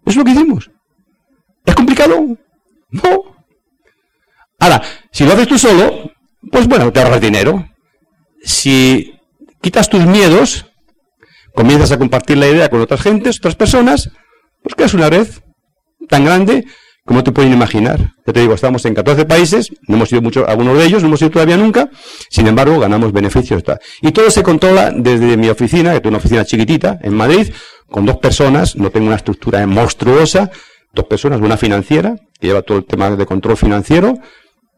es 0.07 0.17
lo 0.17 0.25
que 0.25 0.31
hicimos. 0.31 0.71
¿Es 1.65 1.75
complicado? 1.75 2.25
No. 2.91 3.23
Ahora, 4.61 4.83
si 5.13 5.25
lo 5.25 5.33
haces 5.33 5.49
tú 5.49 5.59
solo, 5.59 6.11
pues 6.51 6.67
bueno, 6.67 6.93
te 6.93 7.01
ahorras 7.01 7.21
dinero. 7.21 7.69
Si 8.43 9.15
quitas 9.61 9.89
tus 9.89 10.05
miedos, 10.07 10.67
comienzas 11.55 11.93
a 11.93 11.99
compartir 11.99 12.39
la 12.39 12.49
idea 12.49 12.69
con 12.69 12.81
otras 12.81 13.03
gentes, 13.03 13.39
otras 13.39 13.57
personas, 13.57 14.11
pues 14.63 14.75
creas 14.75 14.95
una 14.95 15.11
red 15.11 15.29
tan 16.09 16.25
grande 16.25 16.67
como 17.09 17.25
te 17.25 17.33
pueden 17.33 17.55
imaginar. 17.55 18.13
Ya 18.27 18.35
te 18.35 18.41
digo, 18.41 18.53
estamos 18.53 18.85
en 18.85 18.93
14 18.93 19.25
países, 19.25 19.71
no 19.87 19.97
hemos 19.97 20.13
ido 20.13 20.21
mucho, 20.21 20.47
algunos 20.47 20.77
de 20.77 20.85
ellos, 20.85 21.01
no 21.01 21.09
hemos 21.09 21.23
ido 21.23 21.31
todavía 21.31 21.57
nunca, 21.57 21.89
sin 22.29 22.47
embargo, 22.47 22.79
ganamos 22.79 23.13
beneficios. 23.15 23.63
Y 24.03 24.13
todo 24.13 24.31
se 24.31 24.43
controla 24.43 24.93
desde 24.95 25.39
mi 25.39 25.49
oficina, 25.49 25.95
que 25.95 26.01
tengo 26.01 26.11
una 26.11 26.19
oficina 26.19 26.45
chiquitita 26.45 26.99
en 27.03 27.15
Madrid, 27.15 27.51
con 27.89 28.05
dos 28.05 28.19
personas, 28.19 28.77
no 28.77 28.91
tengo 28.91 29.07
una 29.07 29.17
estructura 29.17 29.67
monstruosa, 29.67 30.51
dos 30.93 31.07
personas, 31.07 31.41
una 31.41 31.57
financiera, 31.57 32.15
que 32.39 32.49
lleva 32.49 32.61
todo 32.61 32.77
el 32.77 32.85
tema 32.85 33.09
de 33.09 33.25
control 33.25 33.57
financiero, 33.57 34.13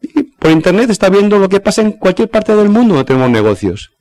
y 0.01 0.23
por 0.23 0.51
internet 0.51 0.89
está 0.89 1.09
viendo 1.09 1.37
lo 1.37 1.49
que 1.49 1.59
pasa 1.59 1.81
en 1.81 1.91
cualquier 1.91 2.29
parte 2.29 2.55
del 2.55 2.69
mundo 2.69 2.95
donde 2.95 3.07
tenemos 3.07 3.29
negocios. 3.29 3.91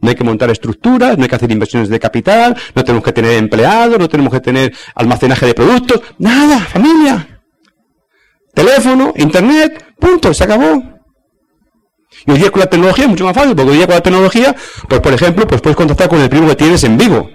No 0.00 0.08
hay 0.08 0.16
que 0.16 0.24
montar 0.24 0.50
estructuras, 0.50 1.16
no 1.16 1.22
hay 1.22 1.28
que 1.28 1.36
hacer 1.36 1.52
inversiones 1.52 1.88
de 1.88 2.00
capital, 2.00 2.56
no 2.74 2.82
tenemos 2.82 3.04
que 3.04 3.12
tener 3.12 3.34
empleados, 3.34 3.96
no 3.96 4.08
tenemos 4.08 4.32
que 4.32 4.40
tener 4.40 4.74
almacenaje 4.96 5.46
de 5.46 5.54
productos, 5.54 6.00
nada, 6.18 6.58
familia 6.58 7.28
teléfono, 8.54 9.12
internet, 9.16 9.94
punto, 9.98 10.32
se 10.32 10.44
acabó. 10.44 10.82
Y 12.26 12.30
hoy 12.30 12.38
día 12.38 12.50
con 12.50 12.60
la 12.60 12.66
tecnología 12.66 13.04
es 13.04 13.10
mucho 13.10 13.24
más 13.24 13.34
fácil, 13.34 13.54
porque 13.54 13.70
hoy 13.70 13.76
día 13.76 13.86
con 13.86 13.96
la 13.96 14.00
tecnología, 14.00 14.56
pues 14.88 15.00
por 15.00 15.12
ejemplo, 15.12 15.46
pues 15.46 15.60
puedes 15.60 15.76
contactar 15.76 16.08
con 16.08 16.20
el 16.20 16.28
primo 16.28 16.48
que 16.48 16.56
tienes 16.56 16.82
en 16.84 16.96
vivo. 16.96 17.30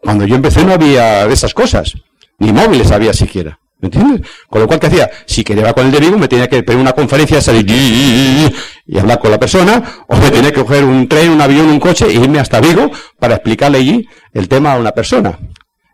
Cuando 0.00 0.26
yo 0.26 0.34
empecé 0.34 0.64
no 0.64 0.72
había 0.72 1.28
de 1.28 1.34
esas 1.34 1.54
cosas, 1.54 1.92
ni 2.38 2.52
móviles 2.52 2.90
había 2.90 3.12
siquiera. 3.12 3.60
¿Me 3.78 3.86
entiendes? 3.86 4.28
Con 4.48 4.60
lo 4.60 4.68
cual, 4.68 4.78
¿qué 4.78 4.86
hacía? 4.86 5.10
Si 5.26 5.42
quería 5.42 5.72
con 5.72 5.86
el 5.86 5.92
de 5.92 5.98
Vigo, 5.98 6.16
me 6.16 6.28
tenía 6.28 6.48
que 6.48 6.62
pedir 6.62 6.78
una 6.78 6.92
conferencia, 6.92 7.40
salir 7.40 7.68
y 7.68 8.98
hablar 8.98 9.18
con 9.18 9.32
la 9.32 9.40
persona, 9.40 10.04
o 10.06 10.16
me 10.16 10.30
tenía 10.30 10.52
que 10.52 10.60
coger 10.60 10.84
un 10.84 11.08
tren, 11.08 11.30
un 11.30 11.40
avión, 11.40 11.68
un 11.68 11.80
coche 11.80 12.06
e 12.06 12.12
irme 12.12 12.38
hasta 12.38 12.60
Vigo 12.60 12.92
para 13.18 13.34
explicarle 13.34 13.78
allí 13.78 14.08
el 14.34 14.48
tema 14.48 14.72
a 14.72 14.78
una 14.78 14.92
persona. 14.92 15.36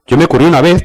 Yo 0.07 0.19
me 0.19 0.27
ocurrió 0.27 0.49
una 0.49 0.61
vez, 0.61 0.85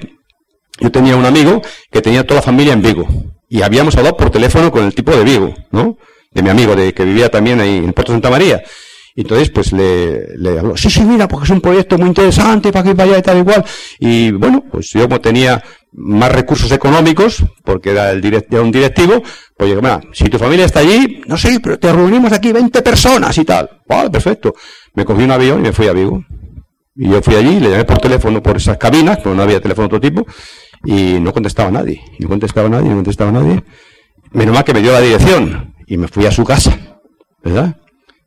yo 0.80 0.92
tenía 0.92 1.18
un 1.18 1.26
amigo 1.26 1.62
que 1.92 2.02
tenía 2.02 2.26
toda 2.26 2.40
la 2.40 2.42
familia 2.42 2.72
en 2.72 2.82
Vigo 2.82 3.33
y 3.54 3.62
habíamos 3.62 3.96
hablado 3.96 4.18
por 4.18 4.32
teléfono 4.32 4.72
con 4.72 4.84
el 4.84 4.96
tipo 4.96 5.16
de 5.16 5.24
Vigo, 5.24 5.54
¿no? 5.70 5.96
De 6.32 6.42
mi 6.42 6.50
amigo, 6.50 6.76
de 6.76 6.92
que 6.92 7.06
vivía 7.06 7.30
también 7.30 7.60
ahí 7.62 7.78
en 7.78 7.94
Puerto 7.94 8.12
Santa 8.12 8.32
María. 8.32 8.64
Y 9.14 9.22
entonces, 9.22 9.52
pues 9.52 9.72
le, 9.72 10.58
habló, 10.58 10.76
sí, 10.76 10.90
sí, 10.90 11.04
mira, 11.04 11.28
porque 11.28 11.44
es 11.44 11.52
un 11.52 11.62
proyecto 11.62 12.00
muy 12.00 12.08
interesante 12.08 12.72
para 12.72 12.82
aquí, 12.84 12.98
para 12.98 13.12
allá 13.12 13.20
y 13.20 13.22
tal 13.22 13.38
igual. 13.38 13.64
Y 14.00 14.32
bueno, 14.32 14.64
pues 14.72 14.90
yo 14.90 15.04
como 15.04 15.22
tenía 15.22 15.64
más 15.92 16.32
recursos 16.32 16.72
económicos, 16.72 17.44
porque 17.64 17.92
era, 17.92 18.10
el 18.10 18.22
direct, 18.22 18.52
era 18.52 18.64
un 18.64 18.72
directivo, 18.72 19.22
pues 19.56 19.70
dije, 19.70 19.82
mira, 19.84 20.02
si 20.14 20.24
tu 20.30 20.40
familia 20.40 20.66
está 20.66 20.80
allí, 20.80 21.22
no 21.28 21.38
sé, 21.38 21.60
pero 21.62 21.78
te 21.78 21.94
reunimos 21.94 22.32
aquí 22.32 22.52
20 22.52 22.82
personas 22.82 23.38
y 23.38 23.46
tal. 23.46 23.70
Vale, 23.88 24.10
perfecto. 24.10 24.56
Me 24.96 25.06
cogí 25.06 25.26
un 25.26 25.32
avión 25.32 25.60
y 25.60 25.62
me 25.62 25.74
fui 25.74 25.88
a 25.88 25.94
Vigo. 25.94 26.26
Y 26.96 27.08
yo 27.08 27.22
fui 27.22 27.36
allí, 27.36 27.60
le 27.60 27.70
llamé 27.70 27.86
por 27.86 28.00
teléfono 28.00 28.42
por 28.42 28.58
esas 28.58 28.78
cabinas, 28.78 29.18
porque 29.18 29.38
no 29.38 29.44
había 29.44 29.62
teléfono 29.62 29.88
de 29.88 29.96
otro 29.96 30.02
tipo, 30.02 30.26
y 30.84 31.20
no 31.20 31.34
contestaba 31.34 31.72
nadie, 31.72 32.02
no 32.20 32.28
contestaba 32.28 32.70
nadie, 32.70 32.90
no 32.90 32.96
contestaba 32.96 33.32
nadie. 33.32 33.64
Menos 34.32 34.54
mal 34.54 34.64
que 34.64 34.74
me 34.74 34.82
dio 34.82 34.92
la 34.92 35.02
dirección 35.02 35.74
y 35.88 35.98
me 35.98 36.08
fui 36.08 36.26
a 36.26 36.32
su 36.32 36.44
casa, 36.44 36.78
¿verdad? 37.44 37.78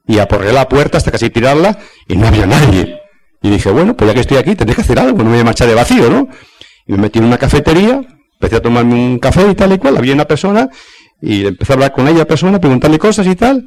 Y 0.07 0.19
aporré 0.19 0.53
la 0.53 0.69
puerta 0.69 0.99
hasta 0.99 1.11
casi 1.11 1.31
tirarla 1.31 1.79
y 2.07 2.17
no 2.17 2.27
había 2.29 2.47
nadie. 2.47 3.01
Y 3.43 3.51
dije, 3.51 3.71
bueno, 3.71 3.97
pues 3.97 4.09
ya 4.09 4.15
que 4.15 4.21
estoy 4.21 4.37
aquí, 4.39 4.55
tendré 4.55 4.75
que 4.75 4.83
hacer 4.83 4.99
algo, 4.99 5.19
no 5.19 5.25
me 5.25 5.31
voy 5.31 5.41
a 5.41 5.45
marchar 5.45 5.69
de 5.69 5.75
vacío, 5.75 6.09
¿no? 6.09 6.29
Y 6.87 6.93
me 6.93 6.99
metí 6.99 7.19
en 7.19 7.25
una 7.27 7.39
cafetería, 7.39 8.01
empecé 8.33 8.57
a 8.57 8.63
tomarme 8.63 8.95
un 8.95 9.19
café 9.19 9.49
y 9.51 9.55
tal 9.55 9.73
y 9.73 9.79
cual, 9.79 9.97
había 9.97 10.15
una 10.15 10.27
persona 10.27 10.69
y 11.21 11.47
empecé 11.47 11.73
a 11.73 11.75
hablar 11.75 11.93
con 11.93 12.09
ella, 12.09 12.27
persona, 12.27 12.61
preguntarle 12.61 12.99
cosas 12.99 13.27
y 13.27 13.35
tal. 13.35 13.67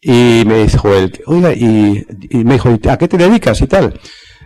Y 0.00 0.42
me 0.46 0.64
dijo 0.64 0.92
él, 0.94 1.12
oiga, 1.26 1.52
y, 1.52 2.04
y 2.30 2.44
me 2.44 2.54
dijo, 2.54 2.76
¿a 2.88 2.96
qué 2.96 3.08
te 3.08 3.16
dedicas 3.16 3.60
y 3.60 3.66
tal? 3.66 4.00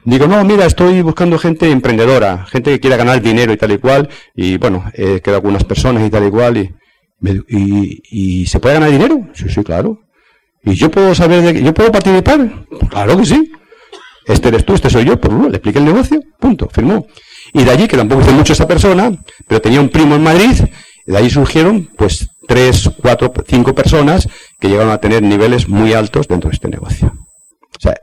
Digo, 0.07 0.29
no, 0.29 0.45
mira, 0.45 0.66
estoy 0.66 1.03
buscando 1.03 1.37
gente 1.37 1.69
emprendedora, 1.69 2.47
gente 2.47 2.71
que 2.71 2.79
quiera 2.79 2.97
ganar 2.97 3.21
dinero 3.21 3.53
y 3.53 3.57
tal 3.57 3.73
y 3.73 3.79
cual, 3.79 4.09
y 4.37 4.57
bueno, 4.57 4.85
he 4.95 5.21
quedado 5.21 5.38
algunas 5.38 5.64
personas 5.64 6.07
y 6.07 6.11
tal 6.11 6.29
y 6.29 6.31
cual, 6.31 6.57
y, 7.49 8.03
y, 8.09 8.47
¿se 8.47 8.61
puede 8.61 8.77
ganar 8.77 8.92
dinero? 8.92 9.27
Sí, 9.35 9.49
sí, 9.49 9.64
claro. 9.64 10.03
¿Y 10.62 10.75
yo 10.75 10.92
puedo 10.92 11.12
saber 11.12 11.42
de 11.42 11.61
yo 11.61 11.75
puedo 11.75 11.90
participar? 11.90 12.66
Pues 12.71 12.88
claro 12.88 13.16
que 13.16 13.25
sí. 13.27 13.51
Este 14.27 14.47
eres 14.47 14.64
tú, 14.64 14.75
este 14.75 14.90
soy 14.90 15.07
yo, 15.07 15.21
pues 15.21 15.33
le 15.35 15.49
expliqué 15.49 15.81
el 15.81 15.85
negocio, 15.85 16.21
punto, 16.38 16.69
firmó. 16.73 17.09
Y 17.53 17.64
de 17.64 17.71
allí, 17.73 17.88
que 17.88 17.97
tampoco 17.97 18.23
hice 18.23 18.31
mucho 18.31 18.53
esa 18.53 18.69
persona, 18.69 19.11
pero 19.49 19.61
tenía 19.61 19.81
un 19.81 19.88
primo 19.88 20.14
en 20.14 20.23
Madrid, 20.23 20.55
y 21.05 21.11
de 21.11 21.19
ahí 21.19 21.29
surgieron, 21.29 21.90
pues, 21.97 22.29
tres, 22.47 22.88
cuatro, 23.03 23.33
cinco 23.45 23.75
personas 23.75 24.29
que 24.61 24.69
llegaron 24.69 24.92
a 24.92 24.99
tener 24.99 25.25
niveles 25.25 25.69
muy 25.69 25.95
altos 25.95 26.29
dentro 26.29 26.49
de 26.49 26.55
este 26.55 26.69
negocio. 26.69 27.12
O 27.77 27.81
sea, 27.81 27.97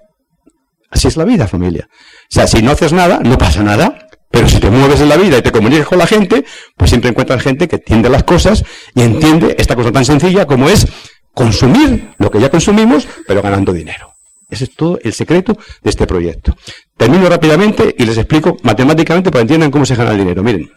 Así 0.93 1.07
es 1.07 1.17
la 1.17 1.25
vida, 1.25 1.47
familia. 1.47 1.87
O 1.89 2.25
sea, 2.29 2.45
si 2.45 2.61
no 2.61 2.71
haces 2.71 2.93
nada, 2.93 3.19
no 3.23 3.37
pasa 3.37 3.63
nada. 3.63 4.07
Pero 4.29 4.47
si 4.47 4.59
te 4.59 4.69
mueves 4.69 5.01
en 5.01 5.09
la 5.09 5.17
vida 5.17 5.37
y 5.37 5.41
te 5.41 5.51
comunicas 5.51 5.87
con 5.87 5.97
la 5.97 6.07
gente, 6.07 6.43
pues 6.77 6.89
siempre 6.89 7.09
encuentras 7.09 7.41
gente 7.41 7.67
que 7.67 7.75
entiende 7.75 8.09
las 8.09 8.23
cosas 8.23 8.63
y 8.95 9.01
entiende 9.01 9.55
esta 9.59 9.75
cosa 9.75 9.91
tan 9.91 10.05
sencilla 10.05 10.45
como 10.45 10.69
es 10.69 10.87
consumir 11.33 12.13
lo 12.17 12.31
que 12.31 12.39
ya 12.39 12.49
consumimos, 12.49 13.07
pero 13.27 13.41
ganando 13.41 13.73
dinero. 13.73 14.15
Ese 14.49 14.65
es 14.65 14.75
todo 14.75 14.99
el 15.03 15.13
secreto 15.13 15.57
de 15.81 15.89
este 15.89 16.07
proyecto. 16.07 16.55
Termino 16.97 17.27
rápidamente 17.27 17.95
y 17.97 18.05
les 18.05 18.17
explico 18.17 18.57
matemáticamente 18.63 19.29
para 19.29 19.39
que 19.39 19.43
entiendan 19.43 19.71
cómo 19.71 19.85
se 19.85 19.95
gana 19.95 20.11
el 20.11 20.17
dinero. 20.17 20.43
Miren, 20.43 20.71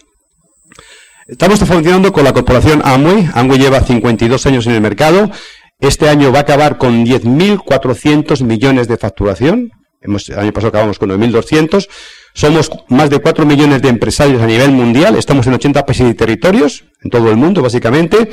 estamos 1.27 1.59
funcionando 1.59 2.13
con 2.13 2.25
la 2.25 2.33
corporación 2.33 2.83
Amway. 2.85 3.29
Amway 3.35 3.59
lleva 3.59 3.81
52 3.81 4.47
años 4.47 4.67
en 4.67 4.73
el 4.73 4.81
mercado. 4.81 5.31
Este 5.79 6.09
año 6.09 6.33
va 6.33 6.39
a 6.39 6.43
acabar 6.43 6.79
con 6.79 7.05
10.400 7.05 8.43
millones 8.45 8.89
de 8.89 8.97
facturación 8.97 9.73
el 10.07 10.39
año 10.39 10.53
pasado 10.53 10.69
acabamos 10.69 10.99
con 10.99 11.11
9.200. 11.11 11.89
Somos 12.33 12.71
más 12.89 13.11
de 13.11 13.19
4 13.19 13.47
millones 13.47 13.83
de 13.83 13.89
empresarios 13.89 14.43
a 14.43 14.47
nivel 14.47 14.71
mundial. 14.71 15.17
Estamos 15.17 15.47
en 15.47 15.55
80 15.55 15.87
países 15.87 16.11
y 16.11 16.15
territorios, 16.15 16.85
en 17.03 17.11
todo 17.11 17.31
el 17.31 17.37
mundo, 17.37 17.63
básicamente. 17.63 18.31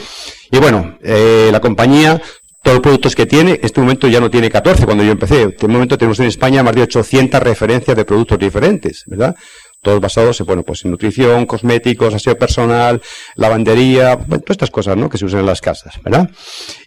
Y 0.52 0.58
bueno, 0.58 0.98
eh, 1.02 1.50
la 1.52 1.60
compañía, 1.60 2.22
todos 2.62 2.76
los 2.76 2.82
productos 2.82 3.16
que 3.16 3.26
tiene, 3.26 3.52
en 3.52 3.60
este 3.64 3.82
momento 3.82 4.08
ya 4.08 4.20
no 4.20 4.30
tiene 4.30 4.50
14 4.50 4.86
cuando 4.86 5.04
yo 5.04 5.12
empecé. 5.12 5.42
En 5.44 5.50
este 5.50 5.68
momento 5.68 5.98
tenemos 5.98 6.20
en 6.20 6.28
España 6.28 6.64
más 6.64 6.76
de 6.76 6.82
800 6.84 7.42
referencias 7.42 7.96
de 7.96 8.06
productos 8.06 8.40
diferentes, 8.40 9.04
¿verdad? 9.06 9.36
Todos 9.84 10.02
basados 10.02 10.40
en, 10.40 10.48
bueno, 10.48 10.64
pues 10.64 10.84
en 10.86 10.92
nutrición, 10.92 11.46
cosméticos, 11.46 12.14
aseo 12.14 12.38
personal, 12.38 13.02
lavandería, 13.36 14.18
todas 14.18 14.42
estas 14.50 14.72
cosas, 14.72 14.98
¿no? 14.98 15.10
Que 15.10 15.20
se 15.20 15.26
usan 15.26 15.42
en 15.42 15.46
las 15.46 15.62
casas, 15.62 16.02
¿verdad? 16.04 16.30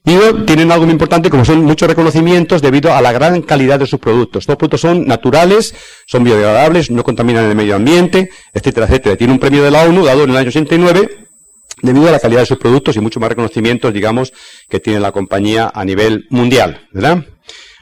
Y 0.05 0.17
tienen 0.45 0.73
algo 0.73 0.85
muy 0.85 0.93
importante 0.93 1.31
como 1.31 1.45
son 1.45 1.63
muchos 1.63 1.89
reconocimientos 1.89 2.63
debido 2.63 2.93
a 2.93 3.01
la 3.01 3.13
gran 3.13 3.43
calidad 3.43 3.79
de 3.79 3.87
sus 3.87 4.01
productos. 4.01 4.43
Estos 4.43 4.57
productos 4.57 4.81
son 4.81 5.07
naturales, 5.07 5.75
son 6.07 6.25
biodegradables, 6.25 6.91
no 6.91 7.05
contaminan 7.05 7.45
el 7.45 7.55
medio 7.55 7.77
ambiente, 7.77 8.31
etcétera, 8.53 8.87
etcétera. 8.87 9.17
Tiene 9.17 9.33
un 9.33 9.39
premio 9.39 9.63
de 9.63 9.71
la 9.71 9.83
ONU 9.83 10.05
dado 10.05 10.25
en 10.25 10.31
el 10.31 10.37
año 10.37 10.49
89 10.49 11.27
debido 11.83 12.09
a 12.09 12.13
la 12.13 12.19
calidad 12.19 12.41
de 12.41 12.47
sus 12.47 12.59
productos 12.59 12.97
y 12.97 13.01
muchos 13.01 13.21
más 13.21 13.29
reconocimientos, 13.29 13.93
digamos, 13.93 14.33
que 14.69 14.81
tiene 14.81 14.99
la 15.01 15.13
compañía 15.13 15.71
a 15.75 15.85
nivel 15.85 16.27
mundial, 16.31 16.89
¿verdad? 16.93 17.25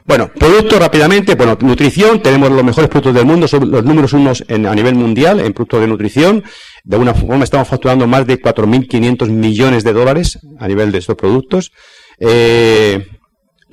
Bueno, 0.06 0.30
productos 0.38 0.78
rápidamente, 0.78 1.34
bueno, 1.34 1.56
nutrición, 1.62 2.20
tenemos 2.20 2.50
los 2.50 2.62
mejores 2.62 2.90
productos 2.90 3.14
del 3.14 3.24
mundo, 3.24 3.48
son 3.48 3.70
los 3.70 3.84
números 3.84 4.12
unos 4.12 4.44
en, 4.48 4.66
a 4.66 4.74
nivel 4.74 4.94
mundial 4.94 5.40
en 5.40 5.54
productos 5.54 5.80
de 5.80 5.86
nutrición. 5.86 6.44
De 6.84 6.96
alguna 6.96 7.14
forma 7.14 7.42
estamos 7.42 7.68
facturando 7.68 8.06
más 8.06 8.26
de 8.26 8.38
4.500 8.38 9.30
millones 9.30 9.82
de 9.82 9.92
dólares 9.94 10.38
a 10.58 10.68
nivel 10.68 10.92
de 10.92 10.98
estos 10.98 11.16
productos. 11.16 11.72
Eh, 12.18 13.06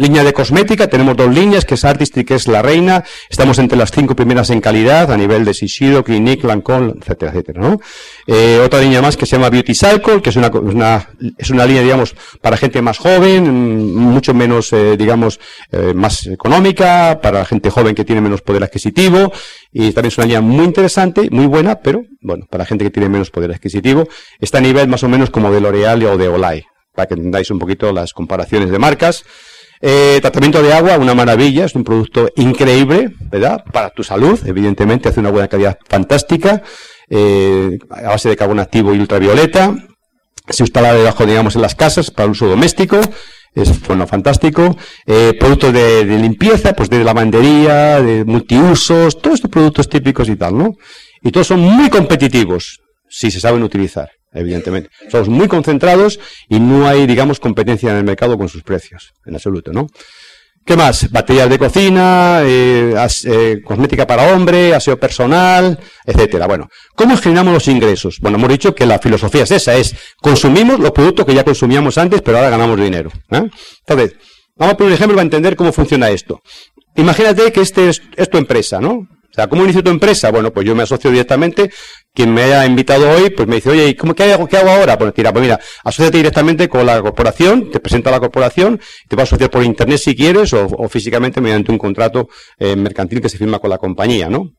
Línea 0.02 0.24
de 0.24 0.34
cosmética, 0.34 0.88
tenemos 0.88 1.16
dos 1.16 1.32
líneas, 1.32 1.64
que 1.64 1.76
es 1.76 1.86
Artistry, 1.86 2.24
que 2.24 2.34
es 2.34 2.48
la 2.48 2.64
reina. 2.64 3.04
Estamos 3.30 3.60
entre 3.60 3.78
las 3.78 3.92
cinco 3.92 4.16
primeras 4.16 4.50
en 4.50 4.60
calidad, 4.60 5.12
a 5.12 5.16
nivel 5.16 5.46
de 5.46 5.54
Shiseido, 5.54 6.04
Clinique, 6.04 6.48
Lancôme, 6.48 6.96
etcétera, 7.00 7.32
etcétera, 7.32 7.62
¿no? 7.62 7.80
Eh, 8.26 8.60
otra 8.66 8.80
línea 8.82 9.00
más 9.04 9.16
que 9.16 9.28
se 9.28 9.36
llama 9.36 9.52
Beauty 9.52 9.76
Cycle, 9.76 10.24
que 10.24 10.32
es 10.32 10.36
una, 10.38 10.48
una, 10.48 11.08
es 11.38 11.52
una 11.52 11.68
línea, 11.68 11.84
digamos, 11.84 12.16
para 12.42 12.58
gente 12.58 12.82
más 12.82 12.98
joven, 12.98 13.94
mucho 13.94 14.34
menos, 14.34 14.74
eh, 14.74 14.98
digamos, 14.98 15.40
eh, 15.72 15.94
más 15.94 16.26
económica, 16.26 17.20
para 17.22 17.46
gente 17.46 17.70
joven 17.70 17.94
que 17.94 18.04
tiene 18.04 18.22
menos 18.22 18.42
poder 18.42 18.64
adquisitivo. 18.64 19.32
Y 19.72 19.92
también 19.92 20.08
es 20.08 20.18
una 20.18 20.26
línea 20.26 20.42
muy 20.42 20.66
interesante, 20.66 21.30
muy 21.30 21.46
buena, 21.46 21.76
pero, 21.76 22.06
bueno, 22.22 22.48
para 22.50 22.66
gente 22.66 22.84
que 22.86 22.90
tiene 22.90 23.08
menos 23.08 23.30
poder 23.30 23.52
adquisitivo. 23.52 24.08
Está 24.40 24.58
a 24.58 24.62
nivel 24.62 24.88
más 24.88 25.04
o 25.04 25.08
menos 25.08 25.30
como 25.30 25.52
de 25.52 25.62
L'Oreal 25.62 26.04
o 26.06 26.18
de 26.18 26.28
Olay, 26.28 26.64
para 26.96 27.08
que 27.08 27.14
entendáis 27.14 27.52
un 27.52 27.60
poquito 27.60 27.92
las 27.92 28.14
comparaciones 28.14 28.72
de 28.72 28.80
marcas. 28.80 29.26
Eh, 29.82 30.20
tratamiento 30.22 30.62
de 30.62 30.74
agua, 30.74 30.98
una 30.98 31.16
maravilla, 31.16 31.66
es 31.66 31.74
un 31.74 31.84
producto 31.84 32.30
increíble, 32.36 33.16
¿verdad? 33.32 33.64
Para 33.72 33.90
tu 33.90 34.04
salud, 34.04 34.40
evidentemente, 34.46 35.10
hace 35.10 35.20
una 35.20 35.32
buena 35.32 35.48
calidad 35.48 35.80
fantástica, 35.90 36.62
eh, 37.10 37.80
a 37.90 38.10
base 38.10 38.30
de 38.30 38.36
carbón 38.36 38.60
activo 38.60 38.94
y 38.94 39.00
ultravioleta. 39.00 39.76
Se 40.48 40.64
instala 40.64 40.94
debajo, 40.94 41.26
digamos, 41.26 41.56
en 41.56 41.64
las 41.64 41.76
casas 41.76 42.12
para 42.12 42.30
uso 42.30 42.48
doméstico. 42.48 43.00
Es 43.56 43.82
bueno, 43.88 44.06
fantástico. 44.06 44.78
Eh, 45.06 45.34
productos 45.40 45.74
de, 45.74 46.06
de, 46.06 46.18
limpieza, 46.20 46.74
pues 46.74 46.90
de 46.90 47.04
lavandería, 47.04 48.02
de 48.02 48.24
multiusos, 48.24 49.20
todos 49.20 49.36
estos 49.36 49.52
productos 49.52 49.90
típicos 49.90 50.30
y 50.30 50.36
tal, 50.36 50.58
¿no? 50.58 50.76
Y 51.24 51.32
todos 51.32 51.48
son 51.48 51.60
muy 51.60 51.90
competitivos 51.90 52.80
si 53.10 53.30
se 53.30 53.40
saben 53.40 53.64
utilizar 53.64 54.10
evidentemente. 54.34 54.90
Somos 55.10 55.30
muy 55.30 55.48
concentrados 55.48 56.20
y 56.50 56.60
no 56.60 56.88
hay, 56.88 57.06
digamos, 57.08 57.40
competencia 57.40 57.92
en 57.92 57.98
el 57.98 58.04
mercado 58.04 58.38
con 58.38 58.50
sus 58.50 58.64
precios, 58.64 59.14
en 59.26 59.36
absoluto, 59.36 59.72
¿no? 59.72 59.88
¿Qué 60.64 60.78
más? 60.78 61.10
Baterías 61.10 61.50
de 61.50 61.58
cocina, 61.58 62.42
eh, 62.44 62.94
eh, 63.26 63.62
cosmética 63.66 64.06
para 64.06 64.34
hombre, 64.34 64.76
aseo 64.76 65.00
personal, 65.00 65.80
etcétera. 66.06 66.46
Bueno, 66.46 66.68
¿cómo 66.96 67.18
generamos 67.18 67.54
los 67.54 67.68
ingresos? 67.68 68.20
Bueno, 68.22 68.38
hemos 68.38 68.50
dicho 68.50 68.76
que 68.76 68.86
la 68.86 69.00
filosofía 69.00 69.44
es 69.44 69.52
esa, 69.52 69.76
es 69.76 69.96
consumimos 70.18 70.80
los 70.80 70.92
productos 70.92 71.26
que 71.26 71.34
ya 71.34 71.44
consumíamos 71.44 71.98
antes, 71.98 72.22
pero 72.22 72.38
ahora 72.38 72.52
ganamos 72.52 72.80
dinero. 72.80 73.12
¿eh? 73.32 73.50
Entonces, 73.88 74.16
vamos 74.56 74.74
a 74.76 74.78
poner 74.78 74.92
un 74.92 74.96
ejemplo 74.96 75.16
para 75.16 75.24
entender 75.24 75.56
cómo 75.56 75.74
funciona 75.74 76.10
esto. 76.10 76.42
Imagínate 76.96 77.52
que 77.52 77.62
este 77.62 77.90
es, 77.90 78.02
es 78.16 78.30
tu 78.30 78.38
empresa, 78.38 78.80
¿no? 78.80 79.08
O 79.32 79.34
sea, 79.34 79.48
¿cómo 79.48 79.64
inicio 79.64 79.82
tu 79.82 79.90
empresa? 79.90 80.30
Bueno, 80.30 80.52
pues 80.52 80.66
yo 80.66 80.76
me 80.76 80.84
asocio 80.84 81.10
directamente. 81.10 81.72
Quien 82.14 82.34
me 82.34 82.44
haya 82.44 82.66
invitado 82.66 83.10
hoy, 83.10 83.30
pues 83.30 83.48
me 83.48 83.56
dice, 83.56 83.70
oye, 83.70 83.96
¿cómo, 83.96 84.14
qué, 84.14 84.34
hago, 84.34 84.46
qué 84.46 84.58
hago 84.58 84.70
ahora? 84.70 84.98
Pues 84.98 85.14
tira, 85.14 85.32
pues 85.32 85.44
mira, 85.44 85.60
asociate 85.86 86.18
directamente 86.18 86.68
con 86.68 86.86
la 86.86 87.02
corporación, 87.02 87.72
te 87.72 87.80
presenta 87.80 88.12
la 88.12 88.20
corporación, 88.20 88.82
te 89.08 89.16
vas 89.16 89.24
a 89.24 89.36
asociar 89.36 89.50
por 89.50 89.64
internet 89.64 89.98
si 89.98 90.14
quieres, 90.14 90.52
o, 90.52 90.90
físicamente 90.90 91.40
mediante 91.40 91.72
un 91.72 91.78
contrato 91.78 92.28
eh, 92.60 92.76
mercantil 92.76 93.22
que 93.22 93.30
se 93.30 93.38
firma 93.38 93.60
con 93.60 93.70
la 93.70 93.78
compañía, 93.78 94.30
¿no? 94.30 94.52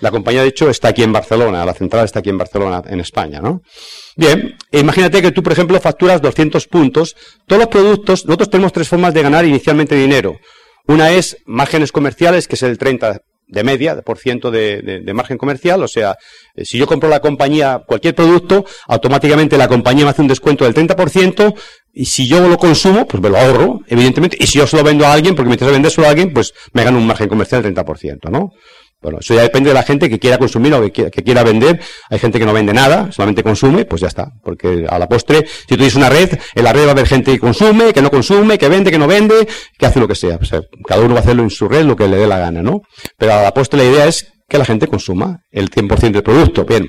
La 0.00 0.10
compañía, 0.10 0.42
de 0.42 0.48
hecho, 0.48 0.68
está 0.68 0.88
aquí 0.88 1.04
en 1.04 1.12
Barcelona, 1.12 1.64
la 1.64 1.74
central 1.74 2.04
está 2.04 2.18
aquí 2.18 2.30
en 2.30 2.38
Barcelona, 2.38 2.82
en 2.86 2.98
España, 2.98 3.40
¿no? 3.40 3.62
Bien, 4.16 4.56
imagínate 4.72 5.22
que 5.22 5.30
tú, 5.30 5.44
por 5.44 5.52
ejemplo, 5.52 5.80
facturas 5.80 6.20
200 6.20 6.66
puntos. 6.66 7.16
Todos 7.46 7.60
los 7.60 7.68
productos, 7.68 8.26
nosotros 8.26 8.50
tenemos 8.50 8.72
tres 8.72 8.88
formas 8.88 9.14
de 9.14 9.22
ganar 9.22 9.44
inicialmente 9.44 9.94
dinero. 9.94 10.38
Una 10.88 11.12
es 11.12 11.38
márgenes 11.46 11.92
comerciales, 11.92 12.48
que 12.48 12.54
es 12.54 12.62
el 12.62 12.78
30 12.78 13.22
de 13.48 13.62
media, 13.62 14.02
por 14.02 14.18
ciento 14.18 14.50
de, 14.50 15.02
de, 15.04 15.14
margen 15.14 15.38
comercial. 15.38 15.82
O 15.82 15.88
sea, 15.88 16.16
eh, 16.54 16.64
si 16.64 16.78
yo 16.78 16.86
compro 16.86 17.08
la 17.08 17.20
compañía 17.20 17.82
cualquier 17.86 18.14
producto, 18.14 18.64
automáticamente 18.88 19.56
la 19.56 19.68
compañía 19.68 20.04
me 20.04 20.10
hace 20.10 20.22
un 20.22 20.28
descuento 20.28 20.64
del 20.64 20.74
30%, 20.74 21.54
y 21.92 22.04
si 22.04 22.26
yo 22.28 22.46
lo 22.46 22.58
consumo, 22.58 23.06
pues 23.06 23.22
me 23.22 23.30
lo 23.30 23.38
ahorro, 23.38 23.80
evidentemente, 23.86 24.36
y 24.38 24.46
si 24.46 24.58
yo 24.58 24.66
se 24.66 24.76
lo 24.76 24.84
vendo 24.84 25.06
a 25.06 25.12
alguien, 25.12 25.34
porque 25.34 25.48
me 25.48 25.54
interesa 25.54 25.72
vender 25.72 25.90
solo 25.90 26.08
a 26.08 26.10
alguien, 26.10 26.32
pues 26.32 26.52
me 26.72 26.84
gano 26.84 26.98
un 26.98 27.06
margen 27.06 27.28
comercial 27.28 27.62
del 27.62 27.74
30%, 27.74 28.30
¿no? 28.30 28.50
Bueno, 29.06 29.20
eso 29.20 29.34
ya 29.34 29.42
depende 29.42 29.70
de 29.70 29.74
la 29.74 29.84
gente 29.84 30.10
que 30.10 30.18
quiera 30.18 30.36
consumir 30.36 30.74
o 30.74 30.82
que 30.90 31.10
quiera, 31.10 31.44
vender. 31.44 31.80
Hay 32.10 32.18
gente 32.18 32.40
que 32.40 32.44
no 32.44 32.52
vende 32.52 32.74
nada, 32.74 33.12
solamente 33.12 33.44
consume, 33.44 33.84
pues 33.84 34.00
ya 34.00 34.08
está. 34.08 34.32
Porque 34.42 34.84
a 34.88 34.98
la 34.98 35.08
postre, 35.08 35.46
si 35.46 35.68
tú 35.68 35.76
tienes 35.76 35.94
una 35.94 36.08
red, 36.08 36.36
en 36.56 36.64
la 36.64 36.72
red 36.72 36.86
va 36.86 36.88
a 36.88 36.90
haber 36.90 37.06
gente 37.06 37.30
que 37.30 37.38
consume, 37.38 37.92
que 37.92 38.02
no 38.02 38.10
consume, 38.10 38.58
que 38.58 38.68
vende, 38.68 38.90
que 38.90 38.98
no 38.98 39.06
vende, 39.06 39.46
que 39.78 39.86
hace 39.86 40.00
lo 40.00 40.08
que 40.08 40.16
sea. 40.16 40.40
cada 40.88 41.02
uno 41.02 41.14
va 41.14 41.20
a 41.20 41.22
hacerlo 41.22 41.44
en 41.44 41.50
su 41.50 41.68
red 41.68 41.84
lo 41.84 41.94
que 41.94 42.08
le 42.08 42.16
dé 42.16 42.26
la 42.26 42.40
gana, 42.40 42.62
¿no? 42.62 42.80
Pero 43.16 43.34
a 43.34 43.42
la 43.42 43.54
postre 43.54 43.78
la 43.78 43.84
idea 43.84 44.06
es 44.08 44.26
que 44.48 44.58
la 44.58 44.64
gente 44.64 44.88
consuma 44.88 45.44
el 45.52 45.70
100% 45.70 46.10
del 46.10 46.24
producto. 46.24 46.64
Bien. 46.64 46.88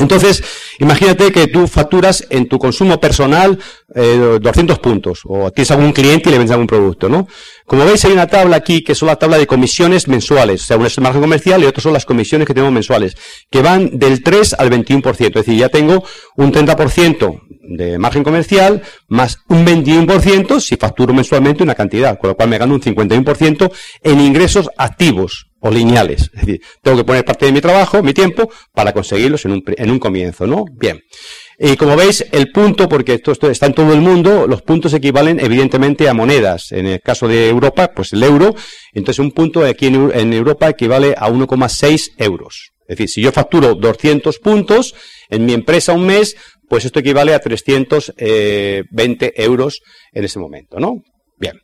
Entonces, 0.00 0.42
imagínate 0.78 1.30
que 1.30 1.46
tú 1.46 1.66
facturas 1.68 2.26
en 2.30 2.48
tu 2.48 2.58
consumo 2.58 2.98
personal 2.98 3.58
eh, 3.94 4.38
200 4.40 4.78
puntos, 4.78 5.20
o 5.24 5.50
tienes 5.50 5.70
algún 5.70 5.92
cliente 5.92 6.28
y 6.28 6.32
le 6.32 6.38
vendes 6.38 6.52
algún 6.52 6.66
producto, 6.66 7.08
¿no? 7.08 7.28
Como 7.66 7.84
veis, 7.84 8.04
hay 8.04 8.12
una 8.12 8.26
tabla 8.26 8.56
aquí 8.56 8.82
que 8.82 8.92
es 8.92 9.02
la 9.02 9.16
tabla 9.16 9.38
de 9.38 9.46
comisiones 9.46 10.08
mensuales, 10.08 10.62
o 10.62 10.66
sea, 10.66 10.76
una 10.78 10.86
es 10.86 10.96
el 10.96 11.04
margen 11.04 11.20
comercial 11.20 11.62
y 11.62 11.66
otras 11.66 11.82
son 11.82 11.92
las 11.92 12.06
comisiones 12.06 12.46
que 12.46 12.54
tenemos 12.54 12.72
mensuales, 12.72 13.16
que 13.50 13.60
van 13.60 13.98
del 13.98 14.22
3 14.22 14.54
al 14.54 14.70
21%, 14.70 15.26
es 15.26 15.32
decir, 15.34 15.56
ya 15.56 15.68
tengo 15.68 16.02
un 16.36 16.52
30% 16.52 17.40
de 17.62 17.98
margen 17.98 18.24
comercial 18.24 18.82
más 19.08 19.38
un 19.48 19.64
21% 19.64 20.60
si 20.60 20.76
facturo 20.76 21.12
mensualmente 21.12 21.62
una 21.62 21.74
cantidad, 21.74 22.18
con 22.18 22.30
lo 22.30 22.36
cual 22.36 22.48
me 22.48 22.58
gano 22.58 22.74
un 22.74 22.80
51% 22.80 23.70
en 24.02 24.20
ingresos 24.20 24.70
activos 24.76 25.49
o 25.60 25.70
lineales. 25.70 26.30
Es 26.34 26.40
decir, 26.40 26.60
tengo 26.82 26.98
que 26.98 27.04
poner 27.04 27.24
parte 27.24 27.46
de 27.46 27.52
mi 27.52 27.60
trabajo, 27.60 28.02
mi 28.02 28.12
tiempo, 28.12 28.50
para 28.72 28.92
conseguirlos 28.92 29.44
en 29.44 29.52
un, 29.52 29.64
en 29.66 29.90
un 29.90 29.98
comienzo, 29.98 30.46
¿no? 30.46 30.64
Bien. 30.72 31.00
Y 31.58 31.76
como 31.76 31.94
veis, 31.94 32.24
el 32.32 32.50
punto, 32.52 32.88
porque 32.88 33.14
esto, 33.14 33.32
esto, 33.32 33.50
está 33.50 33.66
en 33.66 33.74
todo 33.74 33.92
el 33.92 34.00
mundo, 34.00 34.46
los 34.46 34.62
puntos 34.62 34.94
equivalen 34.94 35.38
evidentemente 35.38 36.08
a 36.08 36.14
monedas. 36.14 36.72
En 36.72 36.86
el 36.86 37.00
caso 37.00 37.28
de 37.28 37.48
Europa, 37.48 37.92
pues 37.94 38.14
el 38.14 38.22
euro. 38.22 38.54
Entonces 38.94 39.18
un 39.18 39.32
punto 39.32 39.64
aquí 39.64 39.86
en, 39.86 40.10
en 40.14 40.32
Europa 40.32 40.70
equivale 40.70 41.14
a 41.16 41.28
1,6 41.28 42.12
euros. 42.16 42.70
Es 42.88 42.96
decir, 42.96 43.08
si 43.08 43.22
yo 43.22 43.30
facturo 43.30 43.74
200 43.74 44.38
puntos 44.38 44.94
en 45.28 45.44
mi 45.44 45.52
empresa 45.52 45.92
un 45.92 46.06
mes, 46.06 46.34
pues 46.70 46.84
esto 46.84 47.00
equivale 47.00 47.34
a 47.34 47.40
320 47.40 48.14
eh, 48.18 49.32
euros 49.36 49.80
en 50.12 50.24
ese 50.24 50.38
momento, 50.38 50.80
¿no? 50.80 51.02
Bien. 51.36 51.60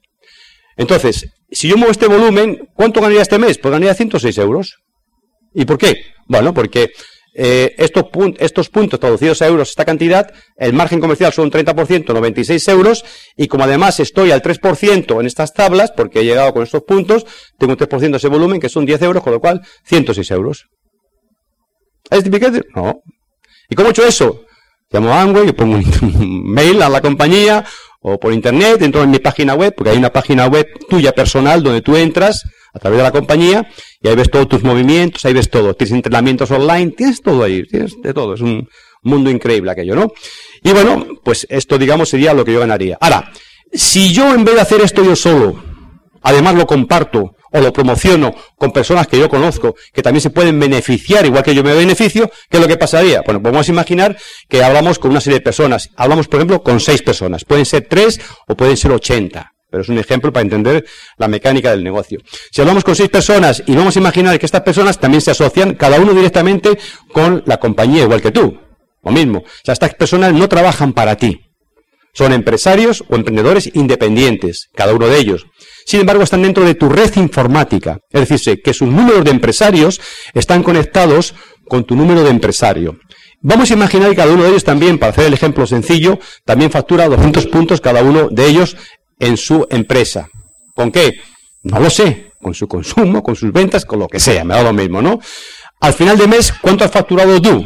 Entonces, 0.76 1.28
si 1.50 1.68
yo 1.68 1.76
muevo 1.76 1.92
este 1.92 2.06
volumen, 2.06 2.68
¿cuánto 2.74 3.00
ganaría 3.00 3.22
este 3.22 3.38
mes? 3.38 3.58
Pues 3.58 3.72
ganaría 3.72 3.94
106 3.94 4.38
euros. 4.38 4.78
¿Y 5.54 5.64
por 5.64 5.78
qué? 5.78 6.02
Bueno, 6.26 6.52
porque 6.52 6.90
eh, 7.38 7.74
estos, 7.78 8.06
estos, 8.38 8.68
puntos 8.70 8.98
traducidos 8.98 9.42
a 9.42 9.46
euros, 9.46 9.68
esta 9.68 9.84
cantidad, 9.84 10.32
el 10.56 10.72
margen 10.72 11.00
comercial 11.00 11.32
son 11.32 11.46
un 11.46 11.50
30%, 11.50 12.06
96 12.06 12.68
euros, 12.68 13.04
y 13.36 13.46
como 13.46 13.64
además 13.64 14.00
estoy 14.00 14.30
al 14.30 14.42
3% 14.42 15.20
en 15.20 15.26
estas 15.26 15.52
tablas, 15.52 15.92
porque 15.92 16.20
he 16.20 16.24
llegado 16.24 16.52
con 16.54 16.62
estos 16.62 16.82
puntos, 16.82 17.26
tengo 17.58 17.74
un 17.74 17.78
3% 17.78 18.10
de 18.10 18.16
ese 18.16 18.28
volumen, 18.28 18.58
que 18.58 18.70
son 18.70 18.86
10 18.86 19.02
euros, 19.02 19.22
con 19.22 19.34
lo 19.34 19.40
cual 19.40 19.60
106 19.84 20.30
euros. 20.30 20.66
¿Es 22.10 22.24
difícil? 22.24 22.64
No. 22.74 23.02
¿Y 23.68 23.74
cómo 23.74 23.88
he 23.88 23.90
hecho 23.90 24.06
eso? 24.06 24.46
Llamo 24.90 25.12
a 25.12 25.20
Amway, 25.20 25.52
pongo 25.52 25.76
un 25.76 26.52
mail 26.54 26.80
a 26.80 26.88
la 26.88 27.02
compañía, 27.02 27.64
o 28.08 28.20
por 28.20 28.32
internet, 28.32 28.80
entro 28.82 29.02
en 29.02 29.10
mi 29.10 29.18
página 29.18 29.54
web, 29.54 29.74
porque 29.76 29.90
hay 29.90 29.98
una 29.98 30.12
página 30.12 30.46
web 30.46 30.64
tuya 30.88 31.10
personal 31.12 31.60
donde 31.60 31.82
tú 31.82 31.96
entras 31.96 32.44
a 32.72 32.78
través 32.78 32.98
de 32.98 33.02
la 33.02 33.10
compañía 33.10 33.68
y 34.00 34.06
ahí 34.06 34.14
ves 34.14 34.30
todos 34.30 34.48
tus 34.48 34.62
movimientos, 34.62 35.24
ahí 35.24 35.32
ves 35.32 35.50
todo. 35.50 35.74
Tienes 35.74 35.92
entrenamientos 35.92 36.48
online, 36.52 36.92
tienes 36.92 37.20
todo 37.20 37.42
ahí, 37.42 37.64
tienes 37.66 38.00
de 38.00 38.14
todo. 38.14 38.34
Es 38.34 38.40
un 38.42 38.68
mundo 39.02 39.28
increíble 39.28 39.72
aquello, 39.72 39.96
¿no? 39.96 40.12
Y 40.62 40.70
bueno, 40.70 41.04
pues 41.24 41.48
esto, 41.50 41.78
digamos, 41.78 42.08
sería 42.08 42.32
lo 42.32 42.44
que 42.44 42.52
yo 42.52 42.60
ganaría. 42.60 42.96
Ahora, 43.00 43.32
si 43.72 44.12
yo 44.12 44.32
en 44.32 44.44
vez 44.44 44.54
de 44.54 44.60
hacer 44.60 44.82
esto 44.82 45.02
yo 45.02 45.16
solo, 45.16 45.60
además 46.26 46.56
lo 46.56 46.66
comparto 46.66 47.36
o 47.52 47.60
lo 47.60 47.72
promociono 47.72 48.34
con 48.58 48.72
personas 48.72 49.06
que 49.06 49.18
yo 49.18 49.28
conozco, 49.28 49.76
que 49.92 50.02
también 50.02 50.20
se 50.20 50.30
pueden 50.30 50.58
beneficiar 50.58 51.24
igual 51.24 51.44
que 51.44 51.54
yo 51.54 51.62
me 51.62 51.72
beneficio, 51.72 52.28
¿qué 52.50 52.56
es 52.56 52.60
lo 52.60 52.66
que 52.68 52.76
pasaría? 52.76 53.22
Bueno, 53.22 53.40
vamos 53.40 53.68
a 53.68 53.72
imaginar 53.72 54.16
que 54.48 54.62
hablamos 54.62 54.98
con 54.98 55.12
una 55.12 55.20
serie 55.20 55.38
de 55.38 55.44
personas. 55.44 55.90
Hablamos, 55.96 56.26
por 56.26 56.40
ejemplo, 56.40 56.62
con 56.62 56.80
seis 56.80 57.02
personas. 57.02 57.44
Pueden 57.44 57.64
ser 57.64 57.86
tres 57.88 58.20
o 58.48 58.56
pueden 58.56 58.76
ser 58.76 58.90
ochenta. 58.90 59.52
Pero 59.70 59.82
es 59.82 59.88
un 59.88 59.98
ejemplo 59.98 60.32
para 60.32 60.42
entender 60.42 60.84
la 61.16 61.28
mecánica 61.28 61.70
del 61.70 61.84
negocio. 61.84 62.18
Si 62.50 62.60
hablamos 62.60 62.82
con 62.82 62.96
seis 62.96 63.08
personas 63.08 63.62
y 63.66 63.76
vamos 63.76 63.96
a 63.96 64.00
imaginar 64.00 64.38
que 64.38 64.46
estas 64.46 64.62
personas 64.62 64.98
también 64.98 65.20
se 65.20 65.30
asocian, 65.30 65.74
cada 65.74 66.00
uno 66.00 66.12
directamente 66.12 66.76
con 67.12 67.42
la 67.46 67.58
compañía, 67.58 68.02
igual 68.02 68.20
que 68.20 68.32
tú. 68.32 68.58
Lo 69.04 69.12
mismo. 69.12 69.38
O 69.38 69.64
sea, 69.64 69.72
estas 69.72 69.94
personas 69.94 70.32
no 70.32 70.48
trabajan 70.48 70.92
para 70.92 71.16
ti. 71.16 71.45
Son 72.16 72.32
empresarios 72.32 73.04
o 73.10 73.14
emprendedores 73.14 73.70
independientes, 73.74 74.70
cada 74.74 74.94
uno 74.94 75.06
de 75.06 75.18
ellos. 75.18 75.44
Sin 75.84 76.00
embargo, 76.00 76.22
están 76.22 76.40
dentro 76.40 76.64
de 76.64 76.74
tu 76.74 76.88
red 76.88 77.14
informática. 77.16 77.98
Es 78.10 78.26
decir, 78.26 78.62
que 78.62 78.72
sus 78.72 78.88
números 78.88 79.22
de 79.22 79.32
empresarios 79.32 80.00
están 80.32 80.62
conectados 80.62 81.34
con 81.68 81.84
tu 81.84 81.94
número 81.94 82.22
de 82.24 82.30
empresario. 82.30 82.96
Vamos 83.42 83.70
a 83.70 83.74
imaginar 83.74 84.08
que 84.08 84.16
cada 84.16 84.32
uno 84.32 84.44
de 84.44 84.48
ellos 84.48 84.64
también, 84.64 84.98
para 84.98 85.12
hacer 85.12 85.26
el 85.26 85.34
ejemplo 85.34 85.66
sencillo, 85.66 86.18
también 86.46 86.70
factura 86.70 87.06
200 87.06 87.48
puntos 87.48 87.82
cada 87.82 88.02
uno 88.02 88.28
de 88.30 88.46
ellos 88.46 88.78
en 89.18 89.36
su 89.36 89.66
empresa. 89.68 90.30
¿Con 90.74 90.90
qué? 90.90 91.20
No 91.64 91.80
lo 91.80 91.90
sé, 91.90 92.32
con 92.40 92.54
su 92.54 92.66
consumo, 92.66 93.22
con 93.22 93.36
sus 93.36 93.52
ventas, 93.52 93.84
con 93.84 93.98
lo 93.98 94.08
que 94.08 94.20
sea, 94.20 94.42
me 94.42 94.54
da 94.54 94.62
lo 94.62 94.72
mismo, 94.72 95.02
¿no? 95.02 95.20
Al 95.80 95.92
final 95.92 96.16
de 96.16 96.28
mes, 96.28 96.50
¿cuánto 96.62 96.84
has 96.84 96.90
facturado 96.90 97.42
tú? 97.42 97.62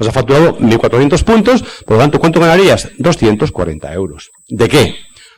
Pues 0.00 0.08
has 0.08 0.14
facturado 0.14 0.56
1.400 0.56 1.24
puntos, 1.24 1.62
por 1.84 1.98
lo 1.98 2.02
tanto, 2.02 2.18
¿cuánto 2.18 2.40
ganarías? 2.40 2.88
240 2.96 3.92
euros. 3.92 4.30
¿De 4.48 4.66
qué? 4.66 4.94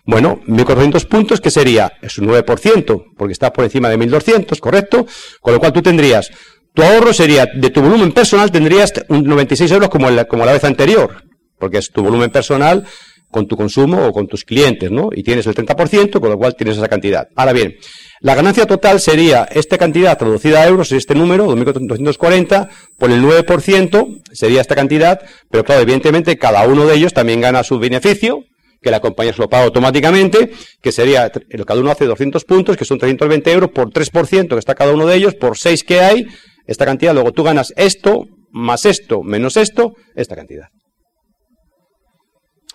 Bueno, 0.06 0.38
1.400 0.46 1.04
puntos, 1.08 1.40
¿qué 1.40 1.50
sería? 1.50 1.94
Es 2.00 2.16
un 2.18 2.28
9%, 2.28 3.06
porque 3.18 3.32
está 3.32 3.52
por 3.52 3.64
encima 3.64 3.88
de 3.88 3.98
1.200, 3.98 4.60
¿correcto? 4.60 5.04
Con 5.40 5.54
lo 5.54 5.58
cual 5.58 5.72
tú 5.72 5.82
tendrías, 5.82 6.30
tu 6.72 6.84
ahorro 6.84 7.12
sería, 7.12 7.46
de 7.52 7.70
tu 7.70 7.82
volumen 7.82 8.12
personal 8.12 8.52
tendrías 8.52 8.92
un 9.08 9.24
96 9.24 9.68
euros 9.72 9.88
como 9.88 10.08
la, 10.08 10.26
como 10.26 10.46
la 10.46 10.52
vez 10.52 10.62
anterior, 10.62 11.24
porque 11.58 11.78
es 11.78 11.90
tu 11.90 12.04
volumen 12.04 12.30
personal 12.30 12.86
con 13.32 13.48
tu 13.48 13.56
consumo 13.56 14.06
o 14.06 14.12
con 14.12 14.28
tus 14.28 14.44
clientes, 14.44 14.92
¿no? 14.92 15.08
Y 15.12 15.24
tienes 15.24 15.44
el 15.48 15.56
30%, 15.56 16.20
con 16.20 16.30
lo 16.30 16.38
cual 16.38 16.54
tienes 16.54 16.76
esa 16.76 16.86
cantidad. 16.86 17.26
Ahora 17.34 17.52
bien, 17.52 17.74
la 18.22 18.36
ganancia 18.36 18.66
total 18.66 19.00
sería 19.00 19.48
esta 19.50 19.78
cantidad 19.78 20.16
traducida 20.16 20.62
a 20.62 20.68
euros, 20.68 20.92
este 20.92 21.16
número, 21.16 21.48
2.240, 21.48 22.68
por 22.96 23.10
el 23.10 23.20
9%, 23.20 24.22
sería 24.32 24.60
esta 24.60 24.76
cantidad, 24.76 25.20
pero 25.50 25.64
claro, 25.64 25.82
evidentemente 25.82 26.38
cada 26.38 26.64
uno 26.68 26.86
de 26.86 26.94
ellos 26.94 27.12
también 27.12 27.40
gana 27.40 27.64
su 27.64 27.80
beneficio, 27.80 28.44
que 28.80 28.92
la 28.92 29.00
compañía 29.00 29.32
se 29.32 29.42
lo 29.42 29.48
paga 29.48 29.64
automáticamente, 29.64 30.52
que 30.80 30.92
sería, 30.92 31.32
cada 31.66 31.80
uno 31.80 31.90
hace 31.90 32.04
200 32.04 32.44
puntos, 32.44 32.76
que 32.76 32.84
son 32.84 32.98
320 32.98 33.50
euros 33.50 33.70
por 33.70 33.90
3%, 33.90 34.48
que 34.48 34.58
está 34.58 34.76
cada 34.76 34.92
uno 34.92 35.04
de 35.04 35.16
ellos, 35.16 35.34
por 35.34 35.58
6 35.58 35.82
que 35.82 36.00
hay, 36.00 36.26
esta 36.68 36.86
cantidad, 36.86 37.12
luego 37.14 37.32
tú 37.32 37.42
ganas 37.42 37.72
esto, 37.76 38.26
más 38.52 38.86
esto, 38.86 39.24
menos 39.24 39.56
esto, 39.56 39.94
esta 40.14 40.36
cantidad. 40.36 40.68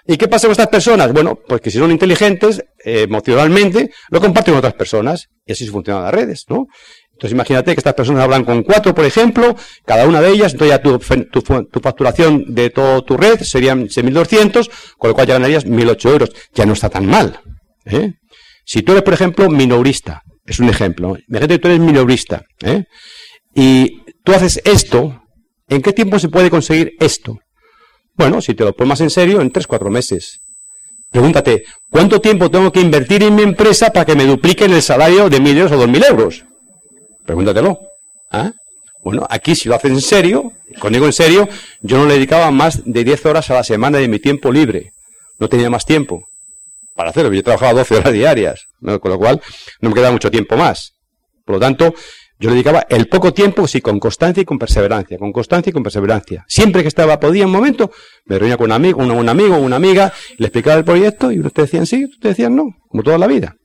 ¿Y 0.10 0.16
qué 0.16 0.30
pasa 0.30 0.48
con 0.48 0.54
estas 0.54 0.68
personas? 0.68 1.12
Bueno, 1.12 1.38
pues 1.48 1.60
que 1.60 1.70
si 1.70 1.80
son 1.80 1.92
inteligentes, 1.92 2.64
emocionalmente, 2.88 3.92
lo 4.10 4.22
comparten 4.22 4.54
con 4.54 4.60
otras 4.60 4.74
personas. 4.74 5.28
Y 5.46 5.52
así 5.52 5.68
funcionan 5.68 6.04
las 6.04 6.14
redes, 6.14 6.46
¿no? 6.50 6.68
Entonces 7.18 7.34
imagínate 7.34 7.74
que 7.74 7.80
estas 7.80 7.96
personas 7.96 8.24
hablan 8.24 8.46
con 8.46 8.62
cuatro, 8.62 8.94
por 8.94 9.04
ejemplo, 9.04 9.56
cada 9.86 10.08
una 10.08 10.22
de 10.22 10.30
ellas, 10.30 10.54
entonces 10.54 10.78
ya 10.78 10.82
tu, 10.84 11.82
facturación 11.82 12.54
de 12.54 12.70
toda 12.70 13.02
tu 13.02 13.18
red 13.18 13.42
serían 13.42 13.88
6.200, 13.88 14.70
con 15.00 15.10
lo 15.10 15.16
cual 15.16 15.26
ya 15.26 15.34
ganarías 15.34 15.66
1.008 15.66 16.10
euros. 16.12 16.30
Ya 16.54 16.68
no 16.68 16.74
está 16.74 16.90
tan 16.90 17.08
mal. 17.08 17.40
¿eh? 17.86 18.14
Si 18.64 18.84
tú 18.84 18.92
eres, 18.92 19.04
por 19.04 19.16
ejemplo, 19.16 19.50
minorista, 19.50 20.22
es 20.46 20.60
un 20.60 20.70
ejemplo, 20.70 21.18
imagínate 21.28 21.56
que 21.56 21.60
tú 21.60 21.68
eres 21.70 21.80
minorista, 21.80 22.44
¿eh? 22.64 22.84
y 23.56 24.04
tú 24.24 24.34
haces 24.34 24.62
esto, 24.64 25.24
¿en 25.70 25.82
qué 25.82 25.94
tiempo 25.94 26.20
se 26.20 26.30
puede 26.30 26.52
conseguir 26.52 26.94
esto? 27.00 27.40
Bueno, 28.14 28.42
si 28.42 28.54
te 28.54 28.64
lo 28.64 28.76
pones 28.76 28.90
más 28.90 29.02
en 29.02 29.10
serio, 29.10 29.42
en 29.42 29.52
3-4 29.52 29.90
meses. 29.90 30.40
Pregúntate, 31.12 31.64
¿cuánto 31.90 32.20
tiempo 32.20 32.52
tengo 32.52 32.72
que 32.72 32.82
invertir 32.82 33.24
en 33.24 33.36
mi 33.36 33.44
empresa 33.44 33.92
para 33.92 34.06
que 34.06 34.16
me 34.16 34.26
dupliquen 34.26 34.74
el 34.74 34.82
salario 34.82 35.30
de 35.30 35.40
1.000 35.40 35.58
euros 35.58 35.72
o 35.72 35.88
2.000 35.88 36.10
euros? 36.10 36.46
Pregúntatelo. 37.26 37.80
¿Ah? 38.32 38.52
Bueno, 39.04 39.26
aquí 39.30 39.56
si 39.56 39.70
lo 39.70 39.76
haces 39.76 39.92
en 39.92 40.02
serio, 40.02 40.52
conmigo 40.80 41.06
en 41.06 41.14
serio, 41.14 41.48
yo 41.82 41.98
no 41.98 42.06
le 42.06 42.16
dedicaba 42.16 42.52
más 42.52 42.82
de 42.84 43.04
10 43.04 43.26
horas 43.26 43.50
a 43.50 43.56
la 43.56 43.64
semana 43.64 44.00
de 44.00 44.08
mi 44.08 44.20
tiempo 44.20 44.52
libre. 44.52 44.92
No 45.40 45.48
tenía 45.48 45.70
más 45.70 45.86
tiempo 45.86 46.28
para 46.96 47.12
hacerlo. 47.12 47.32
Yo 47.32 47.44
trabajaba 47.44 47.74
12 47.74 47.96
horas 47.98 48.14
diarias, 48.14 48.66
con 48.82 49.12
lo 49.12 49.18
cual 49.18 49.42
no 49.80 49.90
me 49.90 49.96
quedaba 49.96 50.12
mucho 50.12 50.30
tiempo 50.30 50.58
más. 50.58 50.94
Por 51.46 51.56
lo 51.56 51.60
tanto, 51.62 51.94
yo 52.40 52.50
le 52.50 52.56
dedicaba 52.56 52.86
el 52.90 53.08
poco 53.08 53.34
tiempo, 53.34 53.68
sí, 53.68 53.82
con 53.82 54.00
constancia 54.00 54.42
y 54.42 54.46
con 54.46 54.60
perseverancia, 54.60 55.18
con 55.18 55.32
constancia 55.32 55.70
y 55.72 55.74
con 55.74 55.84
perseverancia. 55.84 56.46
Siempre 56.48 56.82
que 56.84 56.88
estaba, 56.88 57.20
podía 57.20 57.46
un 57.46 57.52
momento, 57.52 57.92
me 58.26 58.38
reunía 58.38 58.58
con 58.58 58.66
un 58.66 58.74
amigo, 58.74 59.02
un, 59.02 59.12
un 59.12 59.30
amigo, 59.30 59.58
una 59.58 59.78
amiga, 59.78 60.14
le 60.38 60.48
explicaba 60.48 60.78
el 60.78 60.86
proyecto 60.86 61.32
y 61.32 61.40
unos 61.40 61.54
te 61.54 61.64
decían 61.64 61.86
sí, 61.86 62.06
te 62.22 62.30
decían 62.30 62.56
no, 62.56 62.66
como 62.90 63.04
toda 63.04 63.18
la 63.18 63.28
vida. 63.28 63.56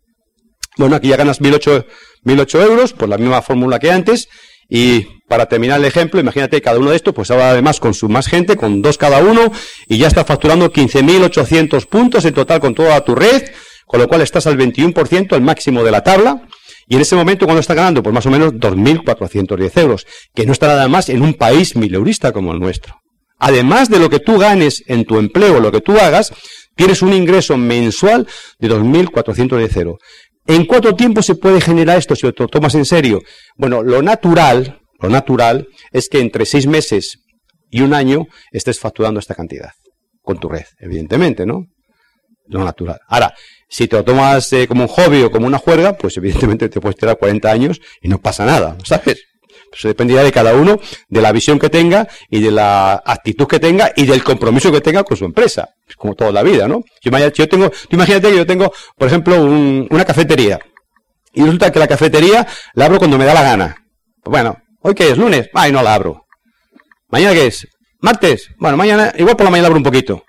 Bueno, 0.79 0.97
aquí 0.97 1.09
ya 1.09 1.17
ganas 1.17 1.41
1.008 1.41 2.63
euros 2.63 2.93
por 2.95 3.09
la 3.09 3.19
misma 3.19 3.43
fórmula 3.43 3.79
que 3.79 3.91
antes 3.91 4.29
y 4.75 5.07
para 5.29 5.47
terminar 5.47 5.81
el 5.81 5.85
ejemplo, 5.85 6.19
imagínate 6.19 6.63
cada 6.63 6.79
uno 6.79 6.91
de 6.91 6.97
estos, 6.97 7.15
pues 7.15 7.31
ahora 7.31 7.51
además 7.51 7.79
con 7.79 7.93
su 7.93 8.09
más 8.09 8.27
gente, 8.27 8.57
con 8.57 8.81
dos 8.81 8.97
cada 8.97 9.23
uno, 9.23 9.53
y 9.87 9.99
ya 9.99 10.07
está 10.07 10.25
facturando 10.25 10.73
15.800 10.73 11.87
puntos 11.87 12.25
en 12.25 12.33
total 12.33 12.61
con 12.61 12.75
toda 12.75 13.03
tu 13.05 13.15
red, 13.15 13.43
con 13.87 14.01
lo 14.01 14.09
cual 14.09 14.23
estás 14.23 14.47
al 14.47 14.57
21%, 14.57 15.37
el 15.37 15.43
máximo 15.43 15.85
de 15.85 15.91
la 15.91 16.03
tabla. 16.03 16.49
Y 16.93 16.97
en 16.97 17.01
ese 17.01 17.17
momento, 17.17 17.47
cuando 17.47 17.61
está 17.61 17.73
ganando? 17.73 18.03
Pues 18.03 18.13
más 18.13 18.27
o 18.27 18.31
menos 18.31 18.53
2.410 18.53 19.81
euros, 19.81 20.07
que 20.35 20.45
no 20.45 20.53
está 20.53 20.67
nada 20.67 20.89
más 20.89 21.09
en 21.09 21.23
un 21.23 21.33
país 21.33 21.75
mileurista 21.75 22.33
como 22.33 22.53
el 22.53 22.61
nuestro. 22.61 22.97
Además 23.39 23.89
de 23.89 23.99
lo 23.99 24.11
que 24.11 24.19
tú 24.19 24.37
ganes 24.37 24.85
en 24.89 25.07
tu 25.07 25.19
empleo, 25.19 25.59
lo 25.59 25.73
que 25.73 25.81
tú 25.81 25.93
hagas, 25.93 26.35
tienes 26.77 27.01
un 27.01 27.15
ingreso 27.15 27.57
mensual 27.57 28.29
de 28.59 28.69
2.410 28.69 29.77
euros. 29.79 30.01
¿En 30.47 30.67
cuánto 30.67 30.95
tiempo 30.95 31.23
se 31.23 31.35
puede 31.35 31.63
generar 31.63 31.97
esto 31.97 32.15
si 32.15 32.27
lo 32.27 32.35
tomas 32.35 32.75
en 32.75 32.85
serio? 32.85 33.23
Bueno, 33.57 33.83
lo 33.83 34.03
natural, 34.03 34.83
lo 35.01 35.09
natural 35.09 35.69
es 35.93 36.11
que 36.11 36.21
entre 36.21 36.45
seis 36.45 36.67
meses 36.67 37.21
y 37.71 37.81
un 37.81 37.95
año 37.95 38.27
estés 38.51 38.79
facturando 38.79 39.19
esta 39.19 39.35
cantidad 39.35 39.71
con 40.21 40.39
tu 40.39 40.51
red, 40.51 40.67
evidentemente, 40.79 41.47
¿no? 41.47 41.69
Lo 42.49 42.63
natural. 42.63 43.01
Ahora, 43.09 43.33
si 43.73 43.89
te 43.89 43.97
lo 43.97 44.05
tomas 44.05 44.53
eh, 44.53 44.69
como 44.69 44.83
un 44.83 44.89
hobby 44.89 45.23
o 45.23 45.31
como 45.31 45.47
una 45.47 45.57
juerga, 45.57 45.97
pues 45.97 46.15
evidentemente 46.19 46.69
te 46.69 46.79
puedes 46.79 46.95
tirar 46.95 47.17
40 47.17 47.51
años 47.51 47.81
y 48.03 48.09
no 48.09 48.19
pasa 48.21 48.45
nada, 48.45 48.77
¿sabes? 48.85 49.25
Eso 49.73 49.89
dependerá 49.89 50.23
de 50.23 50.31
cada 50.31 50.55
uno, 50.55 50.79
de 51.09 51.23
la 51.23 51.33
visión 51.33 51.59
que 51.59 51.71
tenga 51.71 52.07
y 52.29 52.43
de 52.43 52.51
la 52.51 53.03
actitud 53.03 53.47
que 53.47 53.59
tenga 53.59 53.91
y 53.97 54.05
del 54.05 54.23
compromiso 54.23 54.71
que 54.71 54.83
tenga 54.83 55.03
con 55.05 55.17
su 55.17 55.25
empresa. 55.25 55.71
Es 55.89 55.97
como 55.97 56.15
toda 56.15 56.31
la 56.33 56.43
vida, 56.43 56.69
¿no? 56.69 56.83
Yo, 57.01 57.49
tengo, 57.49 57.71
tú 57.71 57.97
imagínate 57.97 58.29
que 58.29 58.37
yo 58.37 58.47
tengo, 58.47 58.71
por 58.99 59.09
ejemplo, 59.09 59.43
una 59.43 60.05
cafetería. 60.05 60.61
Y 61.33 61.43
resulta 61.43 61.73
que 61.73 61.79
la 61.79 61.89
cafetería 61.89 62.47
la 62.75 62.85
abro 62.85 62.99
cuando 62.99 63.17
me 63.17 63.25
da 63.25 63.33
la 63.33 63.43
gana. 63.43 63.87
Pues 64.23 64.31
bueno, 64.31 64.59
¿hoy 64.83 64.95
qué 64.95 65.13
es? 65.13 65.17
¿Lunes? 65.17 65.49
Ay, 65.55 65.73
no 65.73 65.83
la 65.83 65.95
abro. 65.95 66.27
¿Mañana 67.09 67.33
qué 67.33 67.47
es? 67.47 67.67
¿Martes? 68.01 68.51
Bueno, 68.59 68.77
mañana, 68.77 69.15
igual 69.17 69.35
por 69.35 69.45
la 69.45 69.51
mañana 69.51 69.69
abro 69.69 69.79
un 69.79 69.85
poquito 69.85 70.23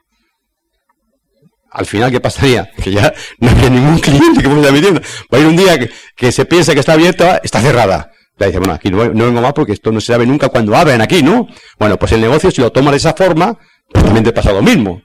al 1.73 1.85
final, 1.85 2.11
¿qué 2.11 2.19
pasaría? 2.19 2.69
Que 2.83 2.91
ya 2.91 3.13
no 3.39 3.49
había 3.49 3.69
ningún 3.69 3.99
cliente 3.99 4.41
que 4.41 4.47
me 4.47 4.71
metiendo. 4.71 5.01
Va 5.33 5.37
a 5.37 5.41
ir 5.41 5.47
un 5.47 5.55
día 5.55 5.77
que, 6.15 6.31
se 6.31 6.45
piensa 6.45 6.73
que 6.73 6.79
está 6.79 6.93
abierta, 6.93 7.41
está 7.43 7.59
cerrada. 7.59 8.11
Le 8.37 8.47
dice, 8.47 8.59
bueno, 8.59 8.73
aquí 8.73 8.89
no, 8.89 8.97
vengo 8.97 9.41
más 9.41 9.53
porque 9.53 9.73
esto 9.73 9.91
no 9.91 9.99
se 9.99 10.13
sabe 10.13 10.25
nunca 10.25 10.49
cuando 10.49 10.75
abren 10.75 11.01
aquí, 11.01 11.21
¿no? 11.21 11.47
Bueno, 11.79 11.97
pues 11.97 12.11
el 12.13 12.21
negocio, 12.21 12.51
si 12.51 12.61
lo 12.61 12.71
toma 12.71 12.91
de 12.91 12.97
esa 12.97 13.13
forma, 13.13 13.57
pues 13.91 14.03
también 14.03 14.23
te 14.23 14.31
pasa 14.31 14.51
lo 14.51 14.61
mismo. 14.61 15.01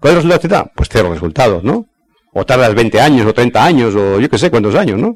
¿Cuál 0.00 0.18
es 0.18 0.24
el 0.24 0.30
resultado? 0.30 0.70
Pues 0.74 0.88
cero 0.90 1.10
resultados, 1.12 1.62
¿no? 1.64 1.86
O 2.32 2.44
tardas 2.44 2.74
20 2.74 3.00
años, 3.00 3.26
o 3.26 3.32
30 3.32 3.64
años, 3.64 3.94
o 3.94 4.20
yo 4.20 4.28
qué 4.28 4.38
sé 4.38 4.50
cuántos 4.50 4.74
años, 4.74 4.98
¿no? 4.98 5.14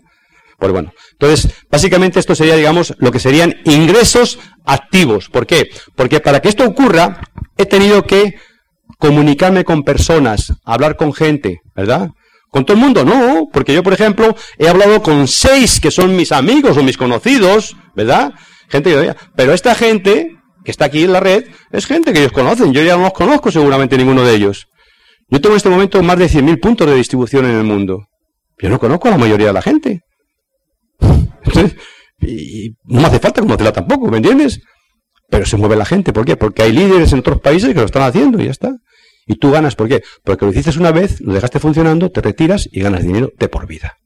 Pues 0.59 0.73
bueno, 0.73 0.93
entonces, 1.13 1.51
básicamente 1.71 2.21
esto 2.21 2.35
sería, 2.35 2.57
digamos, 2.57 2.95
lo 2.99 3.11
que 3.11 3.19
serían 3.19 3.57
ingresos 3.65 4.39
activos. 4.65 5.29
¿Por 5.29 5.47
qué? 5.47 5.71
Porque 5.95 6.21
para 6.21 6.41
que 6.41 6.49
esto 6.49 6.67
ocurra, 6.67 7.21
he 7.57 7.67
tenido 7.67 8.05
que 8.05 8.37
comunicarme 9.01 9.65
con 9.65 9.83
personas, 9.83 10.53
hablar 10.65 10.97
con 10.97 11.13
gente, 11.13 11.63
¿verdad? 11.75 12.11
¿Con 12.51 12.65
todo 12.65 12.77
el 12.77 12.83
mundo? 12.83 13.05
No, 13.05 13.49
porque 13.53 13.73
yo, 13.73 13.83
por 13.83 13.95
ejemplo, 13.95 14.37
he 14.59 14.69
hablado 14.69 15.03
con 15.03 15.27
seis 15.27 15.81
que 15.81 15.91
son 15.91 16.15
mis 16.15 16.31
amigos 16.31 16.77
o 16.77 16.83
mis 16.83 16.97
conocidos, 16.97 17.77
¿verdad? 17.97 18.33
Gente 18.69 18.91
que 18.91 19.15
pero 19.35 19.55
esta 19.55 19.75
gente 19.75 20.37
que 20.65 20.71
está 20.71 20.85
aquí 20.85 21.03
en 21.03 21.13
la 21.13 21.21
red 21.21 21.47
es 21.73 21.87
gente 21.87 22.13
que 22.13 22.21
ellos 22.21 22.33
conocen. 22.33 22.73
Yo 22.73 22.83
ya 22.83 22.97
no 22.97 23.05
los 23.05 23.13
conozco 23.13 23.51
seguramente 23.51 23.97
ninguno 23.97 24.23
de 24.23 24.35
ellos. 24.35 24.69
Yo 25.29 25.41
tengo 25.41 25.55
en 25.55 25.59
este 25.59 25.71
momento 25.71 26.03
más 26.03 26.19
de 26.19 26.27
100.000 26.27 26.61
puntos 26.61 26.87
de 26.87 26.97
distribución 26.97 27.47
en 27.47 27.57
el 27.57 27.65
mundo. 27.65 28.07
Yo 28.59 28.69
no 28.69 28.79
conozco 28.79 29.09
a 29.09 29.13
la 29.13 29.19
mayoría 29.19 29.47
de 29.47 29.53
la 29.53 29.63
gente. 29.63 30.01
y 32.21 32.75
no 32.85 33.01
me 33.01 33.07
hace 33.07 33.19
falta 33.19 33.41
conocerla 33.41 33.73
tampoco, 33.73 34.09
¿me 34.09 34.19
entiendes? 34.19 34.61
Pero 35.31 35.47
se 35.47 35.57
mueve 35.57 35.77
la 35.77 35.85
gente. 35.85 36.13
¿Por 36.13 36.25
qué? 36.25 36.37
Porque 36.37 36.63
hay 36.63 36.73
líderes 36.73 37.13
en 37.13 37.21
otros 37.21 37.41
países 37.41 37.73
que 37.73 37.81
lo 37.81 37.87
están 37.87 38.03
haciendo 38.03 38.41
y 38.41 38.47
ya 38.47 38.51
está. 38.51 38.73
Y 39.27 39.37
tú 39.37 39.51
ganas, 39.53 39.77
¿por 39.77 39.89
qué? 39.89 40.03
Porque 40.25 40.45
lo 40.45 40.51
hiciste 40.51 40.77
una 40.79 40.91
vez, 40.91 41.21
lo 41.21 41.33
dejaste 41.33 41.61
funcionando, 41.61 42.11
te 42.11 42.21
retiras 42.21 42.69
y 42.71 42.81
ganas 42.81 43.05
dinero 43.05 43.31
de 43.39 43.49
por 43.49 43.67
vida. 43.67 43.99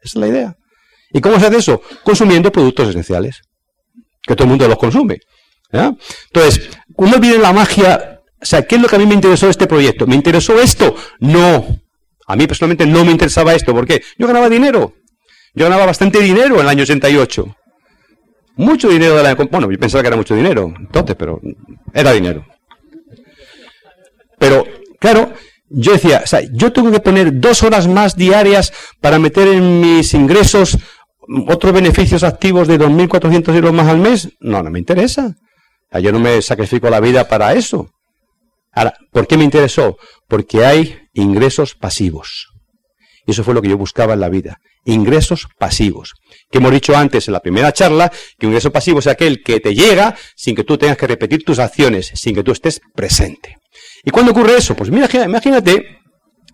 Esa 0.00 0.10
es 0.10 0.16
la 0.16 0.28
idea. 0.28 0.56
¿Y 1.12 1.20
cómo 1.20 1.38
se 1.38 1.46
hace 1.46 1.58
eso? 1.58 1.82
Consumiendo 2.02 2.50
productos 2.50 2.88
esenciales. 2.88 3.42
Que 4.22 4.34
todo 4.34 4.44
el 4.44 4.50
mundo 4.50 4.66
los 4.66 4.78
consume. 4.78 5.20
Entonces, 5.70 6.70
uno 6.96 7.18
viene 7.18 7.38
la 7.38 7.52
magia. 7.52 8.20
O 8.40 8.44
sea, 8.44 8.62
¿qué 8.62 8.76
es 8.76 8.82
lo 8.82 8.88
que 8.88 8.96
a 8.96 8.98
mí 8.98 9.06
me 9.06 9.14
interesó 9.14 9.46
de 9.46 9.50
este 9.50 9.66
proyecto? 9.66 10.06
¿Me 10.06 10.14
interesó 10.14 10.58
esto? 10.60 10.94
No. 11.20 11.66
A 12.26 12.36
mí 12.36 12.46
personalmente 12.46 12.86
no 12.86 13.04
me 13.04 13.12
interesaba 13.12 13.54
esto. 13.54 13.74
¿Por 13.74 13.86
qué? 13.86 14.02
Yo 14.18 14.26
ganaba 14.26 14.48
dinero. 14.48 14.94
Yo 15.54 15.64
ganaba 15.64 15.86
bastante 15.86 16.20
dinero 16.20 16.54
en 16.56 16.60
el 16.62 16.68
año 16.68 16.82
88. 16.84 17.56
Mucho 18.56 18.88
dinero 18.88 19.16
de 19.16 19.22
la... 19.22 19.34
Bueno, 19.34 19.70
yo 19.70 19.78
pensaba 19.78 20.02
que 20.02 20.08
era 20.08 20.16
mucho 20.16 20.34
dinero, 20.34 20.72
entonces, 20.78 21.16
pero 21.16 21.40
era 21.92 22.12
dinero. 22.12 22.46
Pero, 24.38 24.64
claro, 25.00 25.32
yo 25.68 25.92
decía, 25.92 26.22
o 26.22 26.26
sea, 26.26 26.40
yo 26.52 26.72
tengo 26.72 26.90
que 26.90 27.00
poner 27.00 27.40
dos 27.40 27.62
horas 27.62 27.88
más 27.88 28.16
diarias 28.16 28.72
para 29.00 29.18
meter 29.18 29.48
en 29.48 29.80
mis 29.80 30.14
ingresos 30.14 30.78
otros 31.48 31.72
beneficios 31.72 32.22
activos 32.22 32.68
de 32.68 32.78
2.400 32.78 33.54
euros 33.54 33.72
más 33.72 33.88
al 33.88 33.98
mes. 33.98 34.28
No, 34.40 34.62
no 34.62 34.70
me 34.70 34.78
interesa. 34.78 35.34
yo 36.00 36.12
no 36.12 36.20
me 36.20 36.42
sacrifico 36.42 36.90
la 36.90 37.00
vida 37.00 37.26
para 37.26 37.54
eso. 37.54 37.90
Ahora, 38.72 38.94
¿por 39.10 39.26
qué 39.26 39.36
me 39.36 39.44
interesó? 39.44 39.96
Porque 40.28 40.64
hay 40.64 40.98
ingresos 41.12 41.74
pasivos. 41.74 42.48
Y 43.26 43.30
eso 43.30 43.44
fue 43.44 43.54
lo 43.54 43.62
que 43.62 43.68
yo 43.68 43.78
buscaba 43.78 44.14
en 44.14 44.20
la 44.20 44.28
vida. 44.28 44.58
Ingresos 44.84 45.48
pasivos. 45.58 46.14
Que 46.50 46.58
hemos 46.58 46.72
dicho 46.72 46.96
antes 46.96 47.28
en 47.28 47.32
la 47.32 47.40
primera 47.40 47.72
charla, 47.72 48.10
que 48.38 48.46
un 48.46 48.52
ingreso 48.52 48.72
pasivo 48.72 48.98
es 48.98 49.06
aquel 49.06 49.42
que 49.42 49.60
te 49.60 49.74
llega 49.74 50.14
sin 50.36 50.54
que 50.54 50.64
tú 50.64 50.78
tengas 50.78 50.96
que 50.96 51.06
repetir 51.06 51.44
tus 51.44 51.58
acciones, 51.58 52.10
sin 52.14 52.34
que 52.34 52.42
tú 52.42 52.52
estés 52.52 52.80
presente. 52.94 53.56
¿Y 54.04 54.10
cuándo 54.10 54.32
ocurre 54.32 54.56
eso? 54.56 54.76
Pues 54.76 54.90
mira, 54.90 55.08
imagínate, 55.24 55.98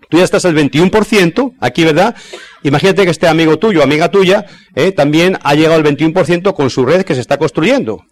tú 0.09 0.19
ya 0.19 0.25
estás 0.25 0.45
al 0.45 0.55
21%, 0.55 1.55
aquí, 1.61 1.85
¿verdad? 1.85 2.15
Imagínate 2.63 3.05
que 3.05 3.11
este 3.11 3.27
amigo 3.27 3.59
tuyo, 3.59 3.83
amiga 3.83 4.11
tuya, 4.11 4.47
eh, 4.75 4.93
también 4.93 5.39
ha 5.43 5.55
llegado 5.55 5.77
al 5.77 5.85
21% 5.85 6.55
con 6.55 6.71
su 6.71 6.85
red 6.85 7.03
que 7.03 7.15
se 7.15 7.21
está 7.21 7.39
construyendo. 7.39 8.05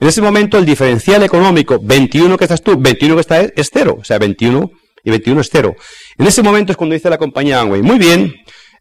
En 0.00 0.08
ese 0.08 0.22
momento 0.22 0.58
el 0.58 0.66
diferencial 0.66 1.22
económico, 1.22 1.78
21 1.82 2.36
que 2.36 2.44
estás 2.44 2.62
tú, 2.62 2.76
21 2.78 3.14
que 3.14 3.20
está 3.20 3.40
es, 3.40 3.70
cero. 3.72 3.96
O 4.00 4.04
sea, 4.04 4.18
21 4.18 4.70
y 5.04 5.10
21 5.10 5.40
es 5.40 5.48
cero. 5.50 5.76
En 6.18 6.26
ese 6.26 6.42
momento 6.42 6.72
es 6.72 6.76
cuando 6.76 6.94
dice 6.94 7.10
la 7.10 7.18
compañía 7.18 7.60
Amway, 7.60 7.82
muy 7.82 7.98
bien, 7.98 8.34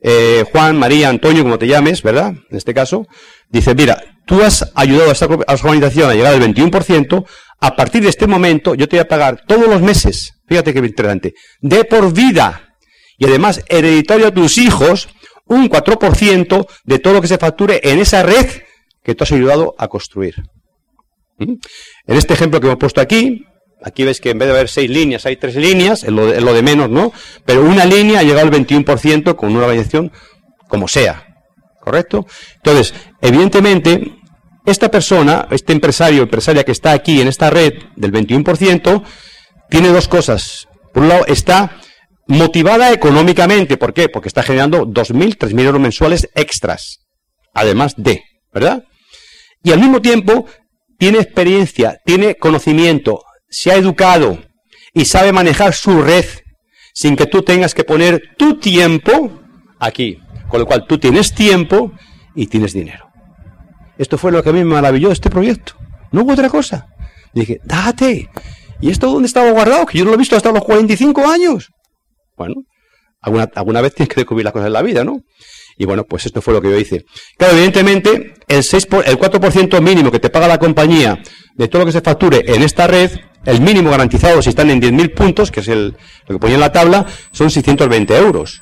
eh, 0.06 0.44
Juan, 0.52 0.78
María, 0.78 1.08
Antonio, 1.08 1.44
como 1.44 1.58
te 1.58 1.66
llames, 1.66 2.04
¿verdad? 2.04 2.34
En 2.50 2.58
este 2.58 2.74
caso, 2.74 3.08
dice, 3.50 3.74
mira, 3.74 4.04
tú 4.26 4.44
has 4.44 4.70
ayudado 4.76 5.10
a 5.10 5.14
esta, 5.14 5.26
organización 5.26 6.10
a 6.10 6.14
llegar 6.14 6.34
al 6.34 6.42
21%, 6.42 7.26
a 7.62 7.76
partir 7.78 8.04
de 8.04 8.10
este 8.10 8.28
momento 8.28 8.76
yo 8.76 8.90
te 8.90 8.98
voy 8.98 9.06
a 9.06 9.08
pagar 9.08 9.44
todos 9.48 9.68
los 9.68 9.82
meses, 9.82 10.34
fíjate 10.46 10.74
qué 10.74 10.80
interesante, 10.80 11.34
de 11.62 11.86
por 11.86 12.14
vida, 12.14 12.76
y 13.18 13.26
además 13.26 13.64
hereditario 13.70 14.28
a 14.28 14.34
tus 14.34 14.58
hijos, 14.58 15.08
un 15.46 15.70
4% 15.70 16.68
de 16.84 17.00
todo 17.00 17.14
lo 17.14 17.22
que 17.22 17.28
se 17.28 17.38
facture 17.38 17.80
en 17.84 18.00
esa 18.00 18.24
red 18.24 18.48
que 19.04 19.16
tú 19.16 19.24
has 19.24 19.32
ayudado 19.32 19.74
a 19.78 19.88
construir. 19.88 20.36
¿Mm? 21.38 21.54
En 22.08 22.18
este 22.18 22.34
ejemplo 22.34 22.60
que 22.60 22.68
hemos 22.68 22.80
puesto 22.80 23.00
aquí, 23.00 23.46
Aquí 23.84 24.06
ves 24.06 24.22
que 24.22 24.30
en 24.30 24.40
vez 24.40 24.48
de 24.48 24.54
haber 24.54 24.70
seis 24.70 24.90
líneas, 24.90 25.26
hay 25.26 25.36
tres 25.36 25.56
líneas, 25.56 26.04
es 26.04 26.10
lo, 26.10 26.26
de, 26.26 26.62
menos, 26.62 26.90
¿no? 26.90 27.12
Pero 27.46 27.64
una 27.64 27.86
línea 27.86 28.20
ha 28.20 28.24
llegado 28.24 28.48
al 28.48 28.52
21% 28.52 29.36
con 29.36 29.52
una 29.52 29.66
organización 29.66 30.12
como 30.70 30.88
sea. 30.88 31.26
¿Correcto? 31.82 32.26
Entonces, 32.56 32.94
evidentemente, 33.22 34.16
esta 34.66 34.90
persona, 34.90 35.50
este 35.52 35.74
empresario 35.74 36.24
empresaria 36.24 36.64
que 36.64 36.72
está 36.72 36.94
aquí 36.94 37.20
en 37.20 37.28
esta 37.28 37.50
red 37.50 37.74
del 37.98 38.14
21%, 38.14 39.04
tiene 39.70 39.90
dos 39.90 40.08
cosas. 40.08 40.70
Por 40.94 41.04
un 41.04 41.10
lado, 41.10 41.26
está 41.26 41.82
motivada 42.28 42.94
económicamente. 42.94 43.76
¿Por 43.76 43.94
qué? 43.94 44.08
Porque 44.08 44.30
está 44.30 44.44
generando 44.44 44.86
2.000, 44.86 45.38
3.000 45.38 45.62
euros 45.62 45.82
mensuales 45.82 46.30
extras. 46.36 47.00
Además 47.54 47.96
de, 47.98 48.24
¿verdad? 48.54 48.86
Y 49.62 49.72
al 49.72 49.80
mismo 49.80 50.02
tiempo, 50.02 50.46
tiene 50.98 51.20
experiencia, 51.20 52.00
tiene 52.06 52.36
conocimiento, 52.36 53.24
se 53.54 53.72
ha 53.72 53.76
educado 53.76 54.40
y 54.96 55.06
sabe 55.06 55.32
manejar 55.32 55.74
su 55.76 56.02
red 56.02 56.26
sin 56.92 57.16
que 57.16 57.28
tú 57.28 57.44
tengas 57.44 57.76
que 57.76 57.84
poner 57.84 58.36
tu 58.36 58.58
tiempo 58.58 59.42
aquí. 59.80 60.20
Con 60.50 60.60
lo 60.60 60.66
cual 60.66 60.86
tú 60.88 60.98
tienes 60.98 61.34
tiempo 61.34 61.92
y 62.36 62.48
tienes 62.48 62.74
dinero. 62.74 63.10
Esto 63.98 64.18
fue 64.18 64.32
lo 64.32 64.42
que 64.42 64.50
a 64.50 64.54
mí 64.54 64.60
me 64.60 64.74
maravilló 64.74 65.10
de 65.10 65.14
este 65.14 65.30
proyecto. 65.30 65.74
No 66.12 66.24
hubo 66.24 66.34
otra 66.34 66.50
cosa. 66.50 66.88
dije, 67.34 67.60
date. 67.64 68.30
¿Y 68.82 68.90
esto 68.90 69.12
dónde 69.12 69.28
estaba 69.28 69.52
guardado? 69.52 69.86
Que 69.86 70.00
yo 70.00 70.04
no 70.04 70.10
lo 70.10 70.16
he 70.16 70.20
visto 70.20 70.36
hasta 70.36 70.52
los 70.52 70.64
45 70.64 71.28
años. 71.28 71.70
Bueno, 72.36 72.56
alguna, 73.24 73.50
alguna 73.56 73.82
vez 73.82 73.96
tienes 73.96 74.10
que 74.10 74.22
descubrir 74.22 74.44
las 74.44 74.54
cosas 74.54 74.68
en 74.68 74.74
la 74.74 74.82
vida, 74.82 75.04
¿no? 75.04 75.24
Y 75.78 75.86
bueno, 75.86 76.04
pues 76.04 76.26
esto 76.26 76.42
fue 76.42 76.54
lo 76.54 76.62
que 76.62 76.70
yo 76.70 76.78
hice. 76.78 77.06
Claro, 77.38 77.54
evidentemente, 77.54 78.36
el, 78.48 78.64
6 78.64 78.88
el 79.06 79.18
4% 79.18 79.82
mínimo 79.82 80.12
que 80.12 80.20
te 80.20 80.30
paga 80.30 80.48
la 80.48 80.60
compañía 80.60 81.22
de 81.56 81.68
todo 81.68 81.82
lo 81.82 81.86
que 81.88 81.92
se 81.92 82.02
facture 82.02 82.44
en 82.46 82.62
esta 82.62 82.86
red, 82.86 83.12
el 83.46 83.62
mínimo 83.62 83.90
garantizado 83.90 84.42
si 84.42 84.50
están 84.50 84.70
en 84.70 84.82
10.000 84.82 85.14
puntos, 85.14 85.52
que 85.52 85.62
es 85.62 85.68
el, 85.68 85.96
lo 86.28 86.36
que 86.36 86.40
ponía 86.40 86.56
en 86.56 86.62
la 86.62 86.72
tabla, 86.72 87.06
son 87.32 87.50
620 87.50 88.16
euros. 88.16 88.62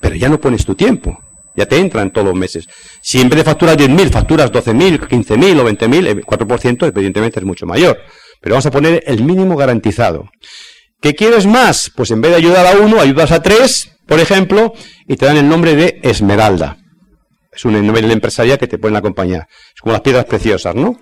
Pero 0.00 0.14
ya 0.14 0.28
no 0.28 0.40
pones 0.40 0.64
tu 0.64 0.74
tiempo. 0.74 1.18
Ya 1.56 1.66
te 1.66 1.78
entran 1.78 2.12
todos 2.12 2.28
los 2.28 2.36
meses. 2.36 2.68
Si 3.02 3.20
en 3.20 3.28
vez 3.28 3.38
de 3.38 3.44
facturar 3.44 3.76
10.000, 3.76 4.10
facturas 4.10 4.52
12.000, 4.52 5.08
15.000 5.08 5.60
o 5.60 5.68
20.000, 5.68 6.06
el 6.06 6.24
4% 6.24 6.86
evidentemente 6.88 7.40
es 7.40 7.44
mucho 7.44 7.66
mayor. 7.66 7.98
Pero 8.40 8.54
vamos 8.54 8.66
a 8.66 8.70
poner 8.70 9.02
el 9.06 9.22
mínimo 9.24 9.56
garantizado. 9.56 10.30
¿Qué 11.00 11.14
quieres 11.14 11.46
más? 11.46 11.90
Pues 11.94 12.10
en 12.10 12.20
vez 12.20 12.32
de 12.32 12.36
ayudar 12.38 12.66
a 12.66 12.78
uno, 12.78 13.00
ayudas 13.00 13.32
a 13.32 13.42
tres, 13.42 13.92
por 14.06 14.20
ejemplo, 14.20 14.74
y 15.08 15.16
te 15.16 15.26
dan 15.26 15.38
el 15.38 15.48
nombre 15.48 15.74
de 15.74 16.00
Esmeralda. 16.02 16.76
Es 17.52 17.64
un 17.64 17.72
de 17.72 18.12
empresaria 18.12 18.58
que 18.58 18.68
te 18.68 18.78
pone 18.78 18.94
la 18.94 19.02
compañía. 19.02 19.48
Es 19.74 19.80
como 19.80 19.92
las 19.92 20.02
piedras 20.02 20.24
preciosas, 20.26 20.74
¿no? 20.74 21.00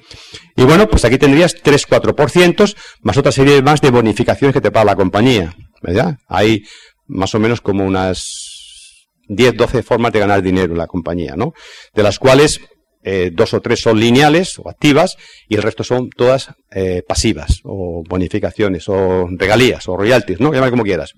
Y 0.56 0.62
bueno, 0.62 0.88
pues 0.88 1.04
aquí 1.04 1.18
tendrías 1.18 1.62
3-4%, 1.62 2.74
más 3.02 3.16
otra 3.16 3.32
serie 3.32 3.60
más 3.60 3.80
de 3.80 3.90
bonificaciones 3.90 4.54
que 4.54 4.60
te 4.60 4.70
paga 4.70 4.86
la 4.86 4.96
compañía. 4.96 5.54
¿Verdad? 5.82 6.18
Hay 6.26 6.64
más 7.06 7.34
o 7.34 7.38
menos 7.38 7.60
como 7.60 7.84
unas 7.84 9.08
10, 9.28 9.56
12 9.56 9.82
formas 9.82 10.12
de 10.12 10.20
ganar 10.20 10.42
dinero 10.42 10.72
en 10.72 10.78
la 10.78 10.86
compañía, 10.86 11.34
¿no? 11.36 11.52
De 11.94 12.02
las 12.02 12.18
cuales 12.18 12.60
eh, 13.02 13.30
dos 13.32 13.54
o 13.54 13.60
tres 13.60 13.80
son 13.80 14.00
lineales 14.00 14.58
o 14.58 14.68
activas 14.68 15.16
y 15.48 15.54
el 15.54 15.62
resto 15.62 15.84
son 15.84 16.10
todas 16.10 16.50
eh, 16.70 17.02
pasivas 17.06 17.60
o 17.64 18.02
bonificaciones 18.08 18.88
o 18.88 19.28
regalías 19.30 19.88
o 19.88 19.96
royalties, 19.96 20.40
¿no? 20.40 20.52
Llámalo 20.52 20.72
como 20.72 20.82
quieras. 20.82 21.14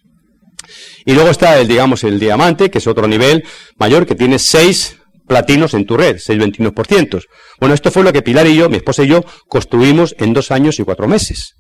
Y 1.05 1.15
luego 1.15 1.31
está 1.31 1.59
el, 1.59 1.69
digamos, 1.69 2.05
el 2.05 2.21
diamante, 2.21 2.71
que 2.71 2.79
es 2.79 2.87
otro 2.87 3.09
nivel 3.09 3.45
mayor, 3.79 4.07
que 4.07 4.15
tiene 4.15 4.39
seis 4.39 4.99
platinos 5.27 5.75
en 5.75 5.87
tu 5.87 5.97
red, 5.97 6.17
6,21%. 6.17 7.25
Bueno, 7.59 7.75
esto 7.75 7.91
fue 7.91 8.03
lo 8.03 8.13
que 8.13 8.23
Pilar 8.23 8.47
y 8.47 8.57
yo, 8.57 8.69
mi 8.69 8.77
esposa 8.77 9.05
y 9.05 9.09
yo, 9.09 9.25
construimos 9.49 10.15
en 10.19 10.33
dos 10.35 10.51
años 10.51 10.79
y 10.79 10.85
cuatro 10.85 11.09
meses. 11.09 11.55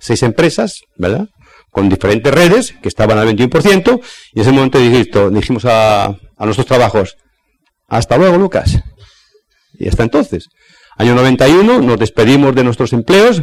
Seis 0.00 0.22
empresas, 0.22 0.82
¿verdad? 0.96 1.26
Con 1.70 1.88
diferentes 1.88 2.32
redes 2.32 2.74
que 2.82 2.88
estaban 2.88 3.18
al 3.18 3.28
21%, 3.28 4.00
y 4.32 4.38
en 4.38 4.42
ese 4.42 4.52
momento 4.52 4.78
dijimos 4.78 5.64
a, 5.64 6.04
a 6.06 6.44
nuestros 6.44 6.66
trabajos, 6.66 7.16
hasta 7.88 8.16
luego, 8.16 8.36
Lucas. 8.36 8.78
Y 9.78 9.88
hasta 9.88 10.02
entonces. 10.02 10.48
Año 10.96 11.14
91, 11.14 11.82
nos 11.82 11.98
despedimos 11.98 12.54
de 12.54 12.64
nuestros 12.64 12.92
empleos, 12.92 13.42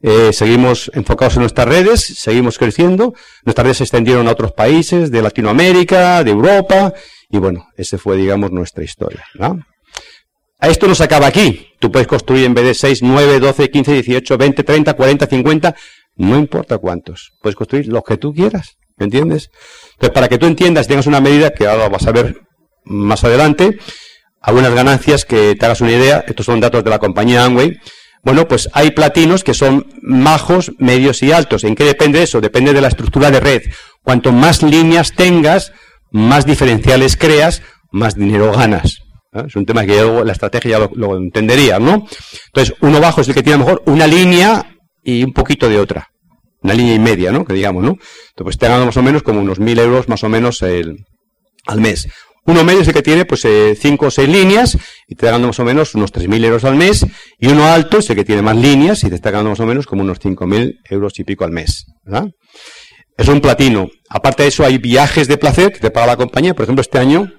eh, 0.00 0.32
seguimos 0.32 0.90
enfocados 0.94 1.34
en 1.34 1.40
nuestras 1.40 1.68
redes, 1.68 2.00
seguimos 2.18 2.58
creciendo. 2.58 3.14
Nuestras 3.44 3.64
redes 3.64 3.76
se 3.78 3.84
extendieron 3.84 4.28
a 4.28 4.32
otros 4.32 4.52
países 4.52 5.10
de 5.10 5.22
Latinoamérica, 5.22 6.22
de 6.24 6.30
Europa, 6.30 6.92
y 7.30 7.38
bueno, 7.38 7.68
esa 7.76 7.98
fue, 7.98 8.16
digamos, 8.16 8.50
nuestra 8.50 8.84
historia. 8.84 9.24
A 10.60 10.68
esto 10.68 10.88
no 10.88 10.94
se 10.94 11.04
acaba 11.04 11.26
aquí. 11.26 11.68
Tú 11.78 11.92
puedes 11.92 12.08
construir 12.08 12.44
en 12.46 12.54
vez 12.54 12.64
de 12.64 12.74
6, 12.74 13.02
9, 13.02 13.38
12, 13.38 13.70
15, 13.70 13.92
18, 13.92 14.38
20, 14.38 14.64
30, 14.64 14.94
40, 14.94 15.26
50, 15.26 15.76
no 16.16 16.36
importa 16.36 16.78
cuántos. 16.78 17.32
Puedes 17.40 17.54
construir 17.54 17.86
los 17.86 18.02
que 18.02 18.16
tú 18.16 18.32
quieras. 18.32 18.76
¿Me 18.96 19.04
entiendes? 19.04 19.50
Entonces, 19.92 20.10
para 20.12 20.28
que 20.28 20.38
tú 20.38 20.46
entiendas 20.46 20.86
y 20.86 20.88
tengas 20.88 21.06
una 21.06 21.20
medida, 21.20 21.50
que 21.50 21.68
ahora 21.68 21.88
vas 21.88 22.06
a 22.08 22.12
ver 22.12 22.40
más 22.84 23.22
adelante, 23.22 23.78
algunas 24.40 24.74
ganancias 24.74 25.24
que 25.24 25.54
te 25.54 25.66
hagas 25.66 25.80
una 25.80 25.92
idea. 25.92 26.24
Estos 26.26 26.46
son 26.46 26.60
datos 26.60 26.84
de 26.84 26.90
la 26.90 26.98
compañía 26.98 27.44
Amway. 27.44 27.78
Bueno, 28.22 28.48
pues 28.48 28.68
hay 28.72 28.90
platinos 28.90 29.44
que 29.44 29.54
son 29.54 29.86
bajos, 30.02 30.72
medios 30.78 31.22
y 31.22 31.32
altos. 31.32 31.64
¿En 31.64 31.74
qué 31.74 31.84
depende 31.84 32.22
eso? 32.22 32.40
Depende 32.40 32.72
de 32.72 32.80
la 32.80 32.88
estructura 32.88 33.30
de 33.30 33.40
red. 33.40 33.62
Cuanto 34.02 34.32
más 34.32 34.62
líneas 34.62 35.12
tengas, 35.12 35.72
más 36.10 36.46
diferenciales 36.46 37.16
creas, 37.16 37.62
más 37.90 38.16
dinero 38.16 38.52
ganas. 38.52 39.02
Es 39.46 39.56
un 39.56 39.66
tema 39.66 39.84
que 39.84 40.02
la 40.02 40.32
estrategia 40.32 40.78
ya 40.78 40.90
lo, 40.92 41.16
entendería, 41.16 41.78
¿no? 41.78 42.06
Entonces, 42.46 42.74
uno 42.80 43.00
bajo 43.00 43.20
es 43.20 43.28
el 43.28 43.34
que 43.34 43.42
tiene 43.42 43.58
mejor 43.58 43.82
una 43.86 44.06
línea 44.06 44.78
y 45.02 45.22
un 45.22 45.32
poquito 45.32 45.68
de 45.68 45.78
otra. 45.78 46.08
Una 46.62 46.74
línea 46.74 46.94
y 46.94 46.98
media, 46.98 47.30
¿no? 47.30 47.44
Que 47.44 47.52
digamos, 47.52 47.84
¿no? 47.84 47.90
Entonces, 47.90 48.34
pues 48.42 48.58
te 48.58 48.68
más 48.68 48.96
o 48.96 49.02
menos 49.02 49.22
como 49.22 49.40
unos 49.40 49.60
mil 49.60 49.78
euros 49.78 50.08
más 50.08 50.24
o 50.24 50.28
menos 50.28 50.62
el, 50.62 51.04
al 51.66 51.80
mes. 51.80 52.08
Uno 52.48 52.64
medio 52.64 52.80
es 52.80 52.88
el 52.88 52.94
que 52.94 53.02
tiene 53.02 53.26
pues 53.26 53.44
eh, 53.44 53.76
cinco 53.78 54.06
o 54.06 54.10
seis 54.10 54.26
líneas 54.26 54.74
y 55.06 55.14
te 55.14 55.26
está 55.26 55.26
ganando 55.26 55.48
más 55.48 55.60
o 55.60 55.64
menos 55.64 55.94
unos 55.94 56.10
tres 56.10 56.28
mil 56.28 56.42
euros 56.42 56.64
al 56.64 56.76
mes. 56.76 57.06
Y 57.38 57.48
uno 57.48 57.66
alto 57.66 57.98
es 57.98 58.08
el 58.08 58.16
que 58.16 58.24
tiene 58.24 58.40
más 58.40 58.56
líneas 58.56 59.04
y 59.04 59.10
te 59.10 59.14
está 59.14 59.30
ganando 59.30 59.50
más 59.50 59.60
o 59.60 59.66
menos 59.66 59.86
como 59.86 60.00
unos 60.00 60.18
cinco 60.18 60.46
mil 60.46 60.80
euros 60.88 61.12
y 61.18 61.24
pico 61.24 61.44
al 61.44 61.52
mes. 61.52 61.84
¿verdad? 62.04 62.28
Es 63.18 63.28
un 63.28 63.42
platino. 63.42 63.88
Aparte 64.08 64.44
de 64.44 64.48
eso, 64.48 64.64
hay 64.64 64.78
viajes 64.78 65.28
de 65.28 65.36
placer 65.36 65.72
que 65.72 65.78
te 65.78 65.90
paga 65.90 66.06
la 66.06 66.16
compañía. 66.16 66.54
Por 66.54 66.62
ejemplo, 66.62 66.80
este 66.80 66.98
año 66.98 67.30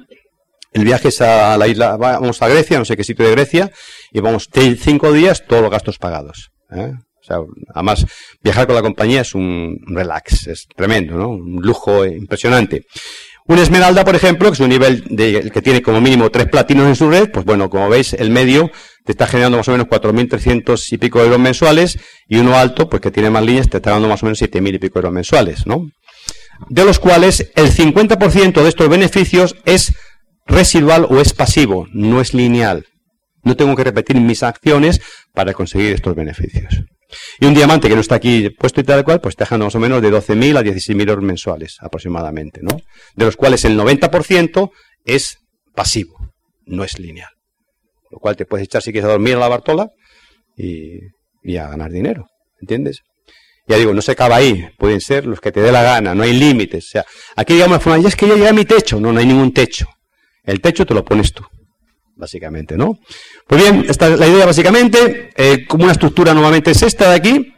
el 0.74 0.86
viaje 0.86 1.08
es 1.08 1.22
a 1.22 1.58
la 1.58 1.68
isla, 1.68 1.98
vamos 1.98 2.40
a 2.44 2.48
Grecia, 2.48 2.78
no 2.78 2.86
sé 2.86 2.96
qué 2.96 3.04
sitio 3.04 3.26
de 3.26 3.32
Grecia, 3.32 3.72
y 4.12 4.20
vamos 4.20 4.48
cinco 4.78 5.12
días, 5.12 5.44
todos 5.48 5.64
los 5.64 5.72
gastos 5.72 5.98
pagados. 5.98 6.52
¿eh? 6.72 6.92
O 6.96 7.24
sea, 7.24 7.38
además, 7.74 8.06
viajar 8.44 8.68
con 8.68 8.76
la 8.76 8.84
compañía 8.84 9.22
es 9.22 9.34
un 9.34 9.78
relax, 9.88 10.48
es 10.48 10.68
tremendo, 10.76 11.16
¿no? 11.16 11.30
Un 11.30 11.62
lujo 11.62 12.06
impresionante. 12.06 12.84
Una 13.50 13.64
esmeralda, 13.64 14.06
por 14.06 14.16
ejemplo, 14.16 14.50
que 14.50 14.54
es 14.54 14.60
un 14.60 14.70
nivel 14.70 15.06
que 15.08 15.62
tiene 15.64 15.82
como 15.82 16.00
mínimo 16.00 16.30
tres 16.30 16.48
platinos 16.50 16.86
en 16.86 16.96
su 16.96 17.10
red, 17.10 17.32
pues 17.32 17.46
bueno, 17.46 17.68
como 17.68 17.90
veis, 17.90 18.14
el 18.14 18.30
medio 18.30 18.70
te 19.04 19.14
está 19.14 19.26
generando 19.26 19.58
más 19.58 19.68
o 19.68 19.72
menos 19.72 19.88
4.300 19.88 20.94
y 20.94 20.98
pico 21.00 21.20
euros 21.20 21.40
mensuales, 21.40 21.98
y 22.28 22.38
uno 22.38 22.56
alto, 22.56 22.88
pues 22.88 23.02
que 23.02 23.10
tiene 23.10 23.32
más 23.32 23.44
líneas, 23.44 23.68
te 23.68 23.78
está 23.78 23.90
dando 23.90 24.08
más 24.08 24.22
o 24.22 24.28
menos 24.28 24.40
7.000 24.40 24.76
y 24.76 24.78
pico 24.78 25.00
euros 25.00 25.12
mensuales, 25.12 25.66
¿no? 25.66 25.90
De 26.70 26.86
los 26.86 27.00
cuales 27.00 27.52
el 27.56 27.72
50% 27.72 28.62
de 28.62 28.70
estos 28.70 28.88
beneficios 28.88 29.56
es 29.66 29.94
residual 30.46 31.08
o 31.10 31.20
es 31.20 31.34
pasivo, 31.34 31.88
no 31.92 32.22
es 32.22 32.36
lineal. 32.36 32.86
No 33.42 33.56
tengo 33.58 33.76
que 33.76 33.84
repetir 33.84 34.18
mis 34.18 34.44
acciones 34.44 35.02
para 35.34 35.54
conseguir 35.56 35.94
estos 35.94 36.14
beneficios. 36.14 36.84
Y 37.40 37.46
un 37.46 37.54
diamante 37.54 37.90
que 37.90 37.96
no 37.96 38.02
está 38.02 38.16
aquí 38.16 38.50
puesto 38.50 38.82
y 38.82 38.84
tal 38.84 39.04
cual, 39.04 39.22
pues 39.22 39.36
te 39.36 39.44
dejando 39.44 39.66
más 39.66 39.76
o 39.76 39.80
menos 39.80 40.02
de 40.02 40.12
12.000 40.12 40.58
a 40.58 40.62
16.000 40.62 41.10
euros 41.10 41.24
mensuales 41.24 41.78
aproximadamente, 41.82 42.62
¿no? 42.62 42.80
De 43.16 43.26
los 43.26 43.36
cuales 43.36 43.66
el 43.66 43.78
90% 43.78 44.72
es 45.06 45.40
pasivo, 45.74 46.18
no 46.66 46.84
es 46.84 47.00
lineal. 47.00 47.32
Lo 48.12 48.20
cual 48.20 48.36
te 48.36 48.46
puedes 48.46 48.66
echar 48.66 48.82
si 48.82 48.92
quieres 48.92 49.08
a 49.08 49.12
dormir 49.12 49.36
a 49.36 49.40
la 49.40 49.48
Bartola 49.48 49.90
y, 50.56 51.58
a 51.58 51.68
ganar 51.68 51.92
dinero, 51.92 52.28
¿entiendes? 52.60 53.02
Ya 53.68 53.78
digo, 53.78 53.94
no 53.94 54.02
se 54.02 54.14
acaba 54.14 54.36
ahí, 54.36 54.68
pueden 54.78 55.00
ser 55.00 55.28
los 55.28 55.40
que 55.40 55.52
te 55.52 55.62
dé 55.62 55.72
la 55.72 55.84
gana, 55.84 56.16
no 56.16 56.24
hay 56.24 56.34
límites. 56.34 56.86
O 56.86 56.90
sea, 56.90 57.06
aquí 57.36 57.54
digamos 57.54 57.84
ya 57.84 58.08
es 58.08 58.16
que 58.16 58.28
ya 58.28 58.36
llega 58.36 58.52
mi 58.52 58.66
techo. 58.66 59.00
No, 59.00 59.14
no 59.14 59.20
hay 59.20 59.28
ningún 59.28 59.54
techo. 59.54 59.88
El 60.44 60.60
techo 60.60 60.88
te 60.88 60.96
lo 60.96 61.06
pones 61.06 61.34
tú, 61.34 61.46
básicamente, 62.20 62.78
¿no? 62.78 63.00
Pues 63.48 63.62
bien, 63.62 63.86
esta 63.88 64.10
es 64.10 64.20
la 64.20 64.28
idea 64.28 64.46
básicamente, 64.46 65.32
eh, 65.36 65.66
como 65.66 65.86
una 65.86 65.94
estructura 65.94 66.34
normalmente 66.34 66.72
es 66.72 66.84
esta 66.84 67.10
de 67.10 67.16
aquí, 67.16 67.54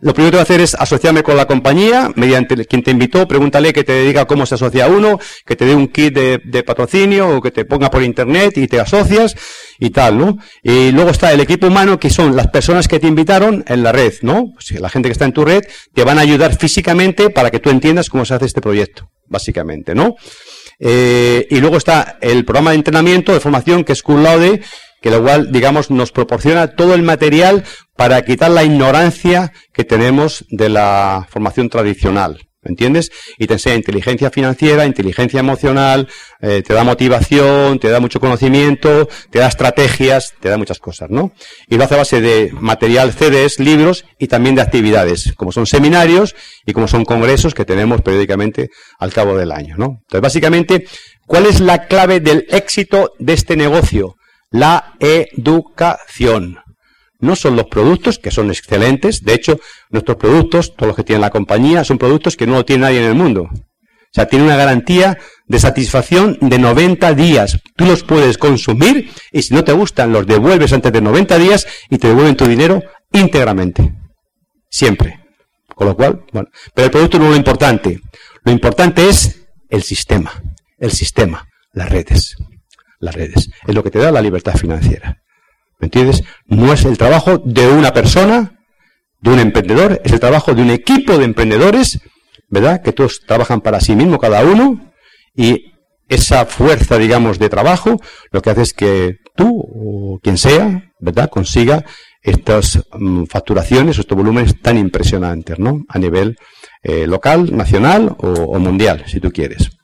lo 0.00 0.14
primero 0.14 0.30
que 0.30 0.36
voy 0.36 0.40
a 0.40 0.42
hacer 0.44 0.60
es 0.60 0.74
asociarme 0.76 1.24
con 1.24 1.36
la 1.36 1.46
compañía, 1.46 2.10
mediante 2.14 2.64
quien 2.66 2.84
te 2.84 2.92
invitó, 2.92 3.26
pregúntale 3.26 3.72
que 3.72 3.82
te 3.82 4.04
diga 4.04 4.26
cómo 4.26 4.46
se 4.46 4.54
asocia 4.54 4.86
uno, 4.86 5.18
que 5.44 5.56
te 5.56 5.64
dé 5.64 5.74
un 5.74 5.88
kit 5.88 6.14
de, 6.14 6.62
patrocinio 6.62 7.36
o 7.36 7.42
que 7.42 7.50
te 7.50 7.64
ponga 7.64 7.90
por 7.90 8.04
internet 8.04 8.56
y 8.58 8.68
te 8.68 8.78
asocias 8.78 9.34
y 9.80 9.90
tal, 9.90 10.18
¿no? 10.18 10.38
Y 10.62 10.92
luego 10.92 11.10
está 11.10 11.32
el 11.32 11.40
equipo 11.40 11.66
humano, 11.66 11.98
que 11.98 12.10
son 12.10 12.36
las 12.36 12.46
personas 12.46 12.86
que 12.86 13.00
te 13.00 13.08
invitaron 13.08 13.64
en 13.66 13.82
la 13.82 13.90
red, 13.90 14.14
¿no? 14.22 14.52
La 14.78 14.88
gente 14.88 15.08
que 15.08 15.14
está 15.14 15.24
en 15.24 15.32
tu 15.32 15.44
red 15.44 15.64
te 15.92 16.04
van 16.04 16.18
a 16.18 16.20
ayudar 16.20 16.56
físicamente 16.56 17.30
para 17.30 17.50
que 17.50 17.58
tú 17.58 17.70
entiendas 17.70 18.08
cómo 18.08 18.24
se 18.24 18.34
hace 18.34 18.46
este 18.46 18.60
proyecto, 18.60 19.10
básicamente, 19.26 19.96
¿no? 19.96 20.14
Eh, 20.80 21.46
y 21.50 21.60
luego 21.60 21.76
está 21.76 22.18
el 22.20 22.44
programa 22.44 22.70
de 22.70 22.76
entrenamiento, 22.76 23.32
de 23.32 23.40
formación, 23.40 23.84
que 23.84 23.92
es 23.92 24.02
Cool 24.02 24.22
Laude, 24.22 24.62
que 25.00 25.10
lo 25.10 25.22
cual, 25.22 25.52
digamos, 25.52 25.90
nos 25.90 26.12
proporciona 26.12 26.74
todo 26.74 26.94
el 26.94 27.02
material 27.02 27.64
para 27.96 28.22
quitar 28.22 28.50
la 28.50 28.64
ignorancia 28.64 29.52
que 29.72 29.84
tenemos 29.84 30.44
de 30.50 30.68
la 30.68 31.26
formación 31.30 31.68
tradicional. 31.68 32.47
¿Me 32.68 32.72
entiendes? 32.72 33.10
Y 33.38 33.46
te 33.46 33.54
enseña 33.54 33.76
inteligencia 33.76 34.30
financiera, 34.30 34.84
inteligencia 34.84 35.40
emocional, 35.40 36.08
eh, 36.40 36.62
te 36.66 36.74
da 36.74 36.84
motivación, 36.84 37.78
te 37.78 37.88
da 37.88 37.98
mucho 37.98 38.20
conocimiento, 38.20 39.08
te 39.30 39.38
da 39.38 39.48
estrategias, 39.48 40.34
te 40.38 40.48
da 40.48 40.58
muchas 40.58 40.78
cosas, 40.78 41.10
¿no? 41.10 41.32
Y 41.66 41.76
lo 41.76 41.84
hace 41.84 41.94
a 41.94 41.98
base 41.98 42.20
de 42.20 42.50
material 42.52 43.12
CDs, 43.12 43.58
libros 43.58 44.04
y 44.18 44.28
también 44.28 44.54
de 44.54 44.62
actividades, 44.62 45.32
como 45.36 45.50
son 45.50 45.66
seminarios 45.66 46.36
y 46.66 46.72
como 46.72 46.86
son 46.86 47.04
congresos 47.04 47.54
que 47.54 47.64
tenemos 47.64 48.02
periódicamente 48.02 48.70
al 48.98 49.12
cabo 49.12 49.36
del 49.36 49.50
año, 49.50 49.76
¿no? 49.76 50.00
Entonces, 50.02 50.20
básicamente, 50.20 50.86
¿cuál 51.26 51.46
es 51.46 51.60
la 51.60 51.86
clave 51.86 52.20
del 52.20 52.46
éxito 52.50 53.12
de 53.18 53.32
este 53.32 53.56
negocio? 53.56 54.18
la 54.50 54.94
educación. 55.00 56.58
No 57.20 57.36
son 57.36 57.56
los 57.56 57.66
productos, 57.66 58.18
que 58.18 58.30
son 58.30 58.50
excelentes. 58.50 59.24
De 59.24 59.34
hecho, 59.34 59.58
nuestros 59.90 60.16
productos, 60.16 60.74
todos 60.74 60.88
los 60.88 60.96
que 60.96 61.04
tienen 61.04 61.22
la 61.22 61.30
compañía, 61.30 61.84
son 61.84 61.98
productos 61.98 62.36
que 62.36 62.46
no 62.46 62.54
lo 62.54 62.64
tiene 62.64 62.82
nadie 62.82 63.00
en 63.00 63.08
el 63.08 63.14
mundo. 63.14 63.48
O 63.52 64.10
sea, 64.12 64.26
tiene 64.26 64.44
una 64.44 64.56
garantía 64.56 65.18
de 65.46 65.58
satisfacción 65.58 66.38
de 66.40 66.58
90 66.58 67.14
días. 67.14 67.58
Tú 67.76 67.84
los 67.84 68.04
puedes 68.04 68.38
consumir 68.38 69.10
y 69.32 69.42
si 69.42 69.54
no 69.54 69.64
te 69.64 69.72
gustan, 69.72 70.12
los 70.12 70.26
devuelves 70.26 70.72
antes 70.72 70.92
de 70.92 71.00
90 71.00 71.38
días 71.38 71.66
y 71.90 71.98
te 71.98 72.08
devuelven 72.08 72.36
tu 72.36 72.46
dinero 72.46 72.82
íntegramente. 73.12 73.94
Siempre. 74.70 75.20
Con 75.74 75.88
lo 75.88 75.96
cual, 75.96 76.24
bueno. 76.32 76.48
Pero 76.74 76.86
el 76.86 76.90
producto 76.90 77.18
no 77.18 77.26
es 77.26 77.30
lo 77.32 77.36
importante. 77.36 78.00
Lo 78.44 78.52
importante 78.52 79.08
es 79.08 79.46
el 79.68 79.82
sistema. 79.82 80.32
El 80.78 80.92
sistema. 80.92 81.46
Las 81.72 81.90
redes 81.90 82.36
las 83.00 83.14
redes. 83.14 83.50
Es 83.66 83.74
lo 83.74 83.82
que 83.82 83.90
te 83.90 83.98
da 83.98 84.10
la 84.10 84.22
libertad 84.22 84.54
financiera. 84.54 85.22
¿Me 85.78 85.86
entiendes? 85.86 86.24
No 86.46 86.72
es 86.72 86.84
el 86.84 86.98
trabajo 86.98 87.38
de 87.38 87.68
una 87.68 87.92
persona, 87.92 88.58
de 89.20 89.30
un 89.30 89.38
emprendedor, 89.38 90.00
es 90.04 90.12
el 90.12 90.20
trabajo 90.20 90.54
de 90.54 90.62
un 90.62 90.70
equipo 90.70 91.16
de 91.16 91.24
emprendedores, 91.24 92.00
¿verdad? 92.48 92.82
Que 92.82 92.92
todos 92.92 93.20
trabajan 93.26 93.60
para 93.60 93.80
sí 93.80 93.94
mismo 93.94 94.18
cada 94.18 94.44
uno 94.44 94.92
y 95.34 95.72
esa 96.08 96.46
fuerza, 96.46 96.98
digamos, 96.98 97.38
de 97.38 97.48
trabajo, 97.48 98.00
lo 98.32 98.42
que 98.42 98.50
hace 98.50 98.62
es 98.62 98.72
que 98.72 99.16
tú 99.36 99.60
o 99.60 100.18
quien 100.20 100.38
sea, 100.38 100.92
¿verdad? 100.98 101.30
Consiga 101.30 101.84
estas 102.22 102.82
mm, 102.92 103.24
facturaciones, 103.24 103.98
estos 103.98 104.16
volúmenes 104.16 104.60
tan 104.60 104.78
impresionantes, 104.78 105.58
¿no? 105.58 105.84
A 105.88 105.98
nivel 105.98 106.36
eh, 106.82 107.06
local, 107.06 107.54
nacional 107.56 108.16
o 108.18 108.58
mundial, 108.58 109.04
si 109.06 109.20
tú 109.20 109.30
quieres. 109.30 109.77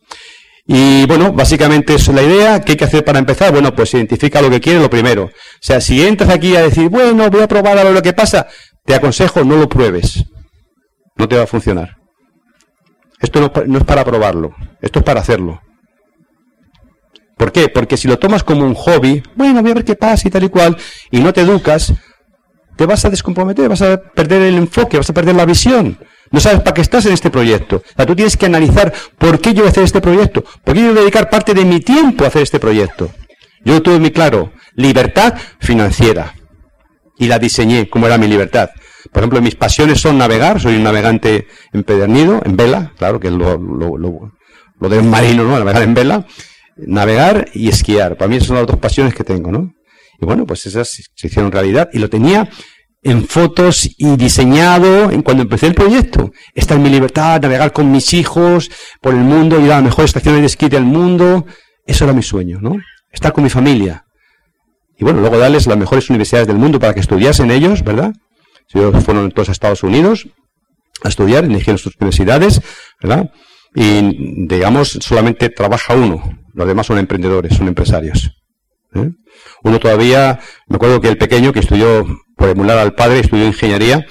Y 0.67 1.07
bueno, 1.07 1.33
básicamente 1.33 1.95
eso 1.95 2.11
es 2.11 2.17
la 2.17 2.23
idea. 2.23 2.61
¿Qué 2.61 2.73
hay 2.73 2.79
que 2.79 2.85
hacer 2.85 3.05
para 3.05 3.19
empezar? 3.19 3.53
Bueno, 3.53 3.75
pues 3.75 3.93
identifica 3.95 4.41
lo 4.41 4.51
que 4.51 4.61
quieres, 4.61 4.81
lo 4.81 4.91
primero. 4.91 5.25
O 5.25 5.31
sea, 5.61 5.81
si 5.81 6.05
entras 6.05 6.31
aquí 6.31 6.57
a 6.57 6.63
decir, 6.63 6.89
bueno, 6.89 7.29
voy 7.31 7.43
a 7.43 7.49
probar 7.49 7.79
a 7.79 7.85
ver 7.85 7.93
lo 7.93 8.03
que 8.03 8.13
pasa, 8.13 8.47
te 8.85 8.95
aconsejo 8.95 9.45
no 9.45 9.57
lo 9.57 9.69
pruebes. 9.69 10.25
No 11.17 11.29
te 11.29 11.37
va 11.37 11.43
a 11.43 11.47
funcionar. 11.47 11.97
Esto 13.21 13.41
no, 13.41 13.53
no 13.67 13.79
es 13.79 13.85
para 13.85 14.05
probarlo, 14.05 14.55
esto 14.83 14.99
es 14.99 15.05
para 15.05 15.21
hacerlo. 15.21 15.61
¿Por 17.37 17.53
qué? 17.53 17.69
Porque 17.69 17.97
si 17.97 18.09
lo 18.09 18.19
tomas 18.19 18.45
como 18.45 18.65
un 18.65 18.75
hobby, 18.75 19.23
bueno, 19.35 19.63
voy 19.63 19.71
a 19.71 19.75
ver 19.75 19.85
qué 19.85 19.97
pasa 19.97 20.29
y 20.29 20.31
tal 20.31 20.45
y 20.45 20.49
cual, 20.49 20.77
y 21.11 21.21
no 21.21 21.33
te 21.33 21.41
educas, 21.41 21.93
te 22.77 22.87
vas 22.87 23.05
a 23.05 23.11
descomprometer, 23.11 23.69
vas 23.69 23.83
a 23.83 23.97
perder 23.97 24.43
el 24.43 24.57
enfoque, 24.57 24.97
vas 24.97 25.11
a 25.11 25.15
perder 25.15 25.35
la 25.35 25.47
visión. 25.47 25.99
No 26.31 26.41
sabes 26.41 26.61
para 26.61 26.75
qué 26.75 26.81
estás 26.81 27.07
en 27.07 27.13
este 27.13 27.31
proyecto. 27.31 27.83
O 27.97 28.07
tú 28.07 28.15
tienes 28.15 28.37
que 28.37 28.47
analizar 28.47 28.93
por 29.19 29.41
qué 29.41 29.53
yo 29.55 29.61
voy 29.61 29.69
a 29.69 29.71
hacer 29.71 29.85
este 29.85 30.01
proyecto. 30.01 30.45
¿Por 30.65 30.75
qué 30.75 30.81
yo 30.81 30.89
voy 30.89 30.99
a 30.99 31.01
dedicar 31.03 31.31
parte 31.31 31.55
de 31.55 31.65
mi 31.65 31.81
tiempo 31.81 32.25
a 32.25 32.29
hacer 32.29 32.43
este 32.43 32.59
proyecto? 32.59 33.11
Yo 33.65 33.83
tuve 33.83 33.99
muy 33.99 34.11
claro, 34.11 34.53
libertad 34.75 35.35
financiera. 35.61 36.35
Y 37.19 37.27
la 37.27 37.39
diseñé 37.39 37.89
como 37.89 38.07
era 38.07 38.19
mi 38.19 38.27
libertad. 38.27 38.71
Por 39.13 39.23
ejemplo, 39.23 39.41
mis 39.41 39.55
pasiones 39.55 40.01
son 40.01 40.19
navegar, 40.19 40.61
soy 40.61 40.77
un 40.77 40.83
navegante 40.83 41.47
empedernido, 41.73 42.43
en 42.45 42.57
vela, 42.57 42.93
claro 42.97 43.21
que 43.21 43.29
es 43.29 43.35
lo, 43.35 43.57
lo, 43.57 44.89
de 44.89 44.99
un 44.99 45.09
marino, 45.09 45.45
¿no? 45.45 45.59
Navegar 45.59 45.83
en 45.83 45.95
vela, 45.95 46.27
navegar 46.77 47.49
y 47.55 47.69
esquiar. 47.69 48.17
Para 48.17 48.29
mí 48.29 48.41
son 48.41 48.57
las 48.57 48.67
dos 48.67 48.79
pasiones 48.79 49.15
que 49.15 49.25
tengo, 49.25 49.53
¿no? 49.53 49.73
Y 50.21 50.25
bueno, 50.25 50.47
pues 50.47 50.67
esas 50.67 50.89
se 51.15 51.27
hicieron 51.27 51.53
realidad 51.53 51.89
y 51.93 51.99
lo 51.99 52.09
tenía 52.09 52.49
en 53.05 53.27
fotos 53.29 53.89
y 53.99 54.17
diseñado 54.17 55.11
en 55.11 55.23
cuando 55.23 55.43
empecé 55.43 55.67
el 55.67 55.75
proyecto. 55.75 56.33
Esta 56.55 56.75
es 56.75 56.81
mi 56.81 56.89
libertad, 56.89 57.41
navegar 57.41 57.73
con 57.73 57.93
mis 57.93 58.13
hijos 58.15 58.71
por 59.01 59.15
el 59.15 59.21
mundo, 59.21 59.61
ir 59.61 59.71
a 59.71 59.77
las 59.77 59.85
mejores 59.85 60.09
estaciones 60.09 60.41
de 60.41 60.47
esquí 60.47 60.69
del 60.69 60.85
mundo. 60.85 61.47
Eso 61.87 62.05
era 62.05 62.15
mi 62.15 62.23
sueño, 62.23 62.59
¿no? 62.61 62.77
Estar 63.13 63.33
con 63.33 63.45
mi 63.45 63.51
familia. 63.51 64.07
Y 64.99 65.05
bueno, 65.05 65.21
luego 65.21 65.39
darles 65.39 65.67
las 65.67 65.77
mejores 65.77 66.09
universidades 66.09 66.49
del 66.49 66.57
mundo 66.57 66.81
para 66.81 66.95
que 66.95 67.01
estudiasen 67.01 67.51
ellos, 67.51 67.85
¿verdad? 67.85 68.13
Ellos 68.73 69.05
fueron 69.05 69.31
todos 69.31 69.51
a 69.51 69.53
Estados 69.53 69.83
Unidos 69.83 70.27
a 71.03 71.09
estudiar, 71.09 71.45
eligieron 71.45 71.79
sus 71.79 71.95
universidades, 71.97 72.61
¿verdad? 73.01 73.31
Y 73.75 74.47
digamos, 74.47 74.99
solamente 75.01 75.51
trabaja 75.51 75.95
uno. 75.95 76.39
Los 76.55 76.67
demás 76.67 76.87
son 76.87 76.99
emprendedores, 76.99 77.57
son 77.57 77.69
empresarios. 77.69 78.31
¿eh? 78.95 79.11
Uno 79.63 79.81
todavía, 79.81 80.39
me 80.69 80.77
acuerdo 80.77 81.01
que 81.01 81.09
el 81.09 81.19
pequeño 81.19 81.53
que 81.53 81.61
estudió, 81.61 82.07
por 82.37 82.49
emular 82.49 82.79
al 82.79 82.95
padre, 82.95 83.21
estudió 83.21 83.47
ingeniería, 83.47 84.07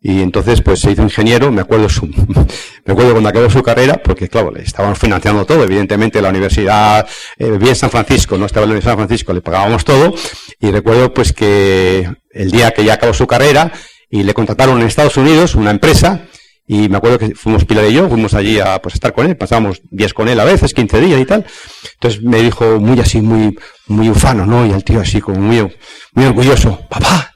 y 0.00 0.22
entonces 0.22 0.62
pues 0.62 0.80
se 0.80 0.92
hizo 0.92 1.02
ingeniero, 1.02 1.50
me 1.50 1.62
acuerdo 1.62 1.88
su, 1.88 2.06
me 2.84 2.92
acuerdo 2.92 3.12
cuando 3.12 3.28
acabó 3.28 3.50
su 3.50 3.62
carrera, 3.62 4.00
porque 4.02 4.28
claro, 4.28 4.50
le 4.50 4.62
estaban 4.62 4.94
financiando 4.94 5.44
todo, 5.44 5.64
evidentemente 5.64 6.22
la 6.22 6.28
universidad, 6.28 7.06
eh, 7.38 7.50
vivía 7.50 7.70
en 7.70 7.76
San 7.76 7.90
Francisco, 7.90 8.38
no 8.38 8.46
estaba 8.46 8.66
en 8.66 8.82
San 8.82 8.96
Francisco, 8.96 9.32
le 9.32 9.40
pagábamos 9.40 9.84
todo, 9.84 10.14
y 10.60 10.70
recuerdo 10.70 11.12
pues 11.12 11.32
que 11.32 12.08
el 12.30 12.50
día 12.50 12.70
que 12.70 12.84
ya 12.84 12.94
acabó 12.94 13.14
su 13.14 13.26
carrera, 13.26 13.72
y 14.08 14.22
le 14.22 14.34
contrataron 14.34 14.80
en 14.80 14.86
Estados 14.86 15.16
Unidos 15.16 15.54
una 15.54 15.70
empresa, 15.70 16.26
y 16.68 16.88
me 16.88 16.96
acuerdo 16.96 17.18
que 17.18 17.34
fuimos 17.34 17.64
Pilar 17.64 17.84
y 17.86 17.94
yo, 17.94 18.08
fuimos 18.08 18.34
allí 18.34 18.58
a 18.58 18.80
pues, 18.82 18.94
estar 18.94 19.12
con 19.12 19.26
él, 19.26 19.36
pasábamos 19.36 19.82
días 19.90 20.12
con 20.12 20.28
él 20.28 20.38
a 20.40 20.44
veces, 20.44 20.74
15 20.74 21.00
días 21.00 21.20
y 21.20 21.24
tal. 21.24 21.46
Entonces 21.94 22.22
me 22.22 22.42
dijo 22.42 22.80
muy 22.80 22.98
así, 22.98 23.20
muy, 23.20 23.56
muy 23.86 24.08
ufano, 24.10 24.46
¿no? 24.46 24.66
Y 24.66 24.72
el 24.72 24.82
tío 24.82 25.00
así 25.00 25.20
como 25.20 25.38
muy, 25.38 25.76
muy 26.12 26.26
orgulloso, 26.26 26.80
papá, 26.90 27.35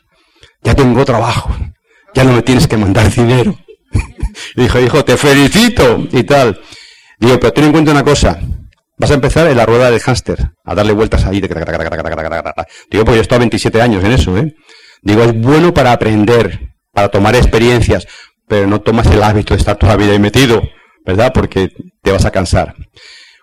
ya 0.62 0.74
tengo 0.74 1.04
trabajo, 1.04 1.54
ya 2.14 2.24
no 2.24 2.32
me 2.32 2.42
tienes 2.42 2.66
que 2.66 2.76
mandar 2.76 3.10
dinero. 3.10 3.56
dijo, 4.56 4.80
hijo, 4.80 5.04
te 5.04 5.16
felicito 5.16 6.06
y 6.12 6.22
tal. 6.24 6.60
Digo, 7.18 7.38
pero 7.38 7.52
ten 7.52 7.64
en 7.64 7.72
cuenta 7.72 7.90
una 7.90 8.04
cosa, 8.04 8.38
vas 8.96 9.10
a 9.10 9.14
empezar 9.14 9.46
en 9.46 9.56
la 9.56 9.66
rueda 9.66 9.90
del 9.90 10.00
hámster, 10.00 10.52
a 10.64 10.74
darle 10.74 10.92
vueltas 10.92 11.24
ahí. 11.24 11.40
Digo, 11.40 11.54
pues 13.04 13.14
yo 13.14 13.14
he 13.14 13.20
estado 13.20 13.38
27 13.40 13.80
años 13.80 14.04
en 14.04 14.12
eso, 14.12 14.36
¿eh? 14.36 14.54
Digo, 15.02 15.22
es 15.22 15.38
bueno 15.40 15.72
para 15.72 15.92
aprender, 15.92 16.74
para 16.92 17.08
tomar 17.08 17.34
experiencias, 17.34 18.06
pero 18.46 18.66
no 18.66 18.80
tomas 18.80 19.06
el 19.06 19.22
hábito 19.22 19.54
de 19.54 19.60
estar 19.60 19.76
toda 19.76 19.92
la 19.92 19.96
vida 19.96 20.12
ahí 20.12 20.18
metido, 20.18 20.62
¿verdad? 21.06 21.32
Porque 21.32 21.70
te 22.02 22.12
vas 22.12 22.24
a 22.24 22.30
cansar. 22.30 22.74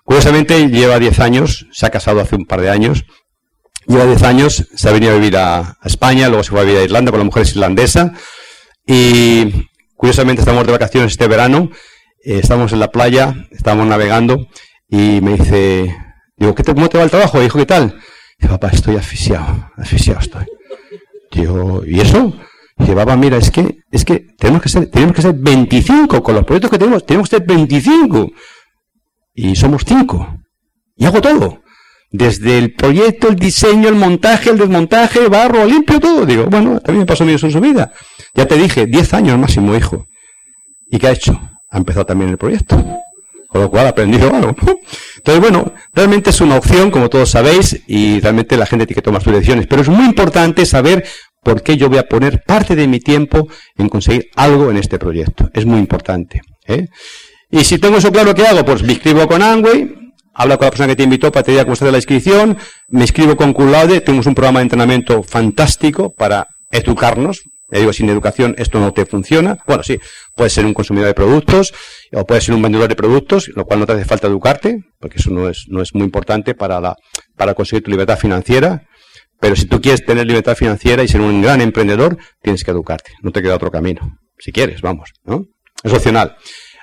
Curiosamente, 0.03 0.69
lleva 0.69 0.99
10 0.99 1.19
años, 1.19 1.67
se 1.71 1.85
ha 1.85 1.89
casado 1.89 2.21
hace 2.21 2.35
un 2.35 2.45
par 2.45 2.61
de 2.61 2.69
años, 2.69 3.05
lleva 3.87 4.05
10 4.05 4.23
años, 4.23 4.67
se 4.75 4.89
ha 4.89 4.91
venido 4.91 5.13
a 5.13 5.15
vivir 5.15 5.37
a, 5.37 5.77
España, 5.83 6.27
luego 6.27 6.43
se 6.43 6.51
fue 6.51 6.61
a 6.61 6.63
vivir 6.63 6.79
a 6.79 6.83
Irlanda, 6.83 7.11
con 7.11 7.19
la 7.19 7.25
mujer 7.25 7.43
es 7.43 7.51
irlandesa, 7.51 8.13
y 8.85 9.69
curiosamente 9.95 10.41
estamos 10.41 10.65
de 10.65 10.73
vacaciones 10.73 11.13
este 11.13 11.27
verano, 11.27 11.69
eh, 12.23 12.39
estamos 12.41 12.73
en 12.73 12.79
la 12.79 12.91
playa, 12.91 13.47
estamos 13.51 13.87
navegando, 13.87 14.47
y 14.89 15.21
me 15.21 15.37
dice, 15.37 15.95
digo, 16.35 16.53
¿qué 16.53 16.63
¿cómo 16.63 16.89
te 16.89 16.97
va 16.97 17.03
el 17.03 17.09
trabajo? 17.11 17.39
Dijo, 17.39 17.57
¿qué 17.57 17.65
tal? 17.65 17.99
Dice, 18.37 18.49
papá, 18.49 18.69
estoy 18.69 18.95
asfixiado, 18.95 19.71
asfixiado 19.77 20.19
estoy. 20.19 20.45
Digo, 21.31 21.83
¿y 21.85 21.99
eso? 21.99 22.33
Llevaba, 22.77 23.15
mira, 23.15 23.37
es 23.37 23.49
que, 23.49 23.79
es 23.91 24.05
que 24.05 24.19
tenemos 24.37 24.61
que 24.61 24.69
ser, 24.69 24.89
tenemos 24.91 25.15
que 25.15 25.21
ser 25.21 25.33
25 25.33 26.21
con 26.21 26.35
los 26.35 26.45
proyectos 26.45 26.71
que 26.71 26.77
tenemos, 26.77 27.05
tenemos 27.05 27.29
que 27.29 27.37
ser 27.37 27.45
25. 27.45 28.31
Y 29.33 29.55
somos 29.55 29.83
5. 29.85 30.37
Y 30.95 31.05
hago 31.05 31.21
todo. 31.21 31.61
Desde 32.09 32.57
el 32.57 32.73
proyecto, 32.73 33.27
el 33.27 33.35
diseño, 33.35 33.89
el 33.89 33.95
montaje, 33.95 34.49
el 34.49 34.57
desmontaje, 34.57 35.27
barro, 35.27 35.65
limpio, 35.65 35.99
todo. 35.99 36.25
Digo, 36.25 36.45
bueno, 36.45 36.79
también 36.79 36.99
me 36.99 37.05
pasó 37.05 37.25
eso 37.25 37.47
en 37.47 37.51
su 37.51 37.59
vida. 37.59 37.91
Ya 38.33 38.45
te 38.45 38.55
dije, 38.55 38.85
10 38.85 39.13
años 39.13 39.37
máximo, 39.37 39.75
hijo. 39.75 40.07
¿Y 40.89 40.99
qué 40.99 41.07
ha 41.07 41.11
hecho? 41.11 41.39
Ha 41.69 41.77
empezado 41.77 42.05
también 42.05 42.31
el 42.31 42.37
proyecto. 42.37 42.77
Con 43.49 43.61
lo 43.61 43.69
cual 43.69 43.87
ha 43.87 43.89
aprendido 43.89 44.33
algo. 44.33 44.55
Entonces, 45.17 45.41
bueno, 45.41 45.73
realmente 45.93 46.29
es 46.29 46.41
una 46.41 46.55
opción, 46.55 46.91
como 46.91 47.09
todos 47.09 47.29
sabéis, 47.29 47.81
y 47.87 48.19
realmente 48.19 48.57
la 48.57 48.65
gente 48.65 48.85
tiene 48.85 48.95
que 48.95 49.01
tomar 49.01 49.21
sus 49.21 49.33
decisiones. 49.33 49.67
Pero 49.67 49.81
es 49.81 49.89
muy 49.89 50.05
importante 50.05 50.65
saber 50.65 51.05
por 51.43 51.61
qué 51.63 51.77
yo 51.77 51.89
voy 51.89 51.97
a 51.97 52.07
poner 52.07 52.43
parte 52.43 52.75
de 52.75 52.87
mi 52.87 52.99
tiempo 52.99 53.47
en 53.77 53.89
conseguir 53.89 54.29
algo 54.35 54.69
en 54.69 54.77
este 54.77 54.99
proyecto. 54.99 55.49
Es 55.53 55.65
muy 55.65 55.79
importante. 55.79 56.41
¿eh? 56.67 56.87
Y 57.49 57.63
si 57.63 57.79
tengo 57.79 57.97
eso 57.97 58.11
claro, 58.11 58.35
¿qué 58.35 58.45
hago? 58.45 58.65
Pues 58.65 58.83
me 58.83 58.93
inscribo 58.93 59.27
con 59.27 59.41
Angway, 59.41 60.06
hablo 60.37 60.57
con 60.57 60.65
la 60.65 60.71
persona 60.71 60.87
que 60.87 60.95
te 60.95 61.03
invitó 61.03 61.31
para 61.31 61.43
te 61.43 61.51
diga 61.51 61.63
cómo 61.63 61.73
está 61.73 61.91
la 61.91 61.97
inscripción, 61.97 62.57
me 62.89 63.01
inscribo 63.01 63.35
con 63.35 63.53
Culaude, 63.53 64.01
tenemos 64.01 64.27
un 64.27 64.35
programa 64.35 64.59
de 64.59 64.63
entrenamiento 64.63 65.23
fantástico 65.23 66.13
para 66.13 66.47
educarnos. 66.71 67.41
Ya 67.69 67.79
digo, 67.79 67.91
sin 67.91 68.09
educación 68.09 68.55
esto 68.57 68.79
no 68.79 68.93
te 68.93 69.05
funciona. 69.05 69.57
Bueno, 69.67 69.83
sí, 69.83 69.99
puedes 70.35 70.53
ser 70.53 70.65
un 70.65 70.73
consumidor 70.73 71.07
de 71.07 71.13
productos 71.13 71.73
o 72.13 72.25
puedes 72.25 72.45
ser 72.45 72.55
un 72.55 72.61
vendedor 72.61 72.87
de 72.87 72.95
productos, 72.95 73.49
lo 73.55 73.65
cual 73.65 73.81
no 73.81 73.85
te 73.85 73.91
hace 73.91 74.05
falta 74.05 74.27
educarte, 74.27 74.79
porque 74.99 75.17
eso 75.17 75.31
no 75.31 75.49
es, 75.49 75.65
no 75.67 75.81
es 75.81 75.93
muy 75.93 76.05
importante 76.05 76.55
para, 76.55 76.79
la, 76.79 76.95
para 77.35 77.53
conseguir 77.55 77.83
tu 77.83 77.91
libertad 77.91 78.17
financiera. 78.17 78.83
Pero 79.39 79.55
si 79.55 79.65
tú 79.65 79.81
quieres 79.81 80.05
tener 80.05 80.25
libertad 80.25 80.55
financiera 80.55 81.03
y 81.03 81.09
ser 81.09 81.19
un 81.19 81.41
gran 81.41 81.59
emprendedor, 81.59 82.17
tienes 82.41 82.63
que 82.63 82.71
educarte. 82.71 83.11
No 83.21 83.31
te 83.31 83.41
queda 83.41 83.55
otro 83.55 83.69
camino. 83.69 84.17
Si 84.39 84.51
quieres, 84.51 84.81
vamos, 84.81 85.11
¿no? 85.25 85.43
Es 85.83 85.91
opcional. 85.91 86.37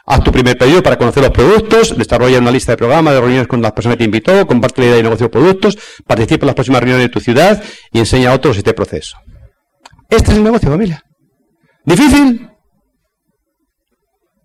Haz 0.07 0.23
tu 0.23 0.31
primer 0.31 0.59
pedido 0.59 0.83
para 0.83 0.99
conocer 0.99 1.23
los 1.23 1.33
productos, 1.33 1.97
desarrolla 1.97 2.39
una 2.39 2.51
lista 2.51 2.73
de 2.73 2.77
programas, 2.77 3.15
de 3.15 3.21
reuniones 3.21 3.49
con 3.49 3.63
las 3.63 3.73
personas 3.73 3.97
que 3.97 4.01
te 4.01 4.05
invitó, 4.05 4.47
comparte 4.47 4.83
la 4.83 4.87
idea 4.87 4.97
de 4.97 5.03
negocio 5.05 5.27
de 5.27 5.31
productos, 5.31 5.79
participa 6.07 6.45
en 6.45 6.49
las 6.49 6.55
próximas 6.55 6.83
reuniones 6.83 7.07
de 7.07 7.13
tu 7.13 7.21
ciudad 7.21 7.63
y 7.91 8.01
enseña 8.01 8.31
a 8.31 8.35
otros 8.35 8.59
este 8.59 8.75
proceso. 8.75 9.17
Este 10.11 10.31
es 10.33 10.37
el 10.37 10.45
negocio, 10.45 10.69
familia. 10.69 11.03
¿Difícil? 11.85 12.51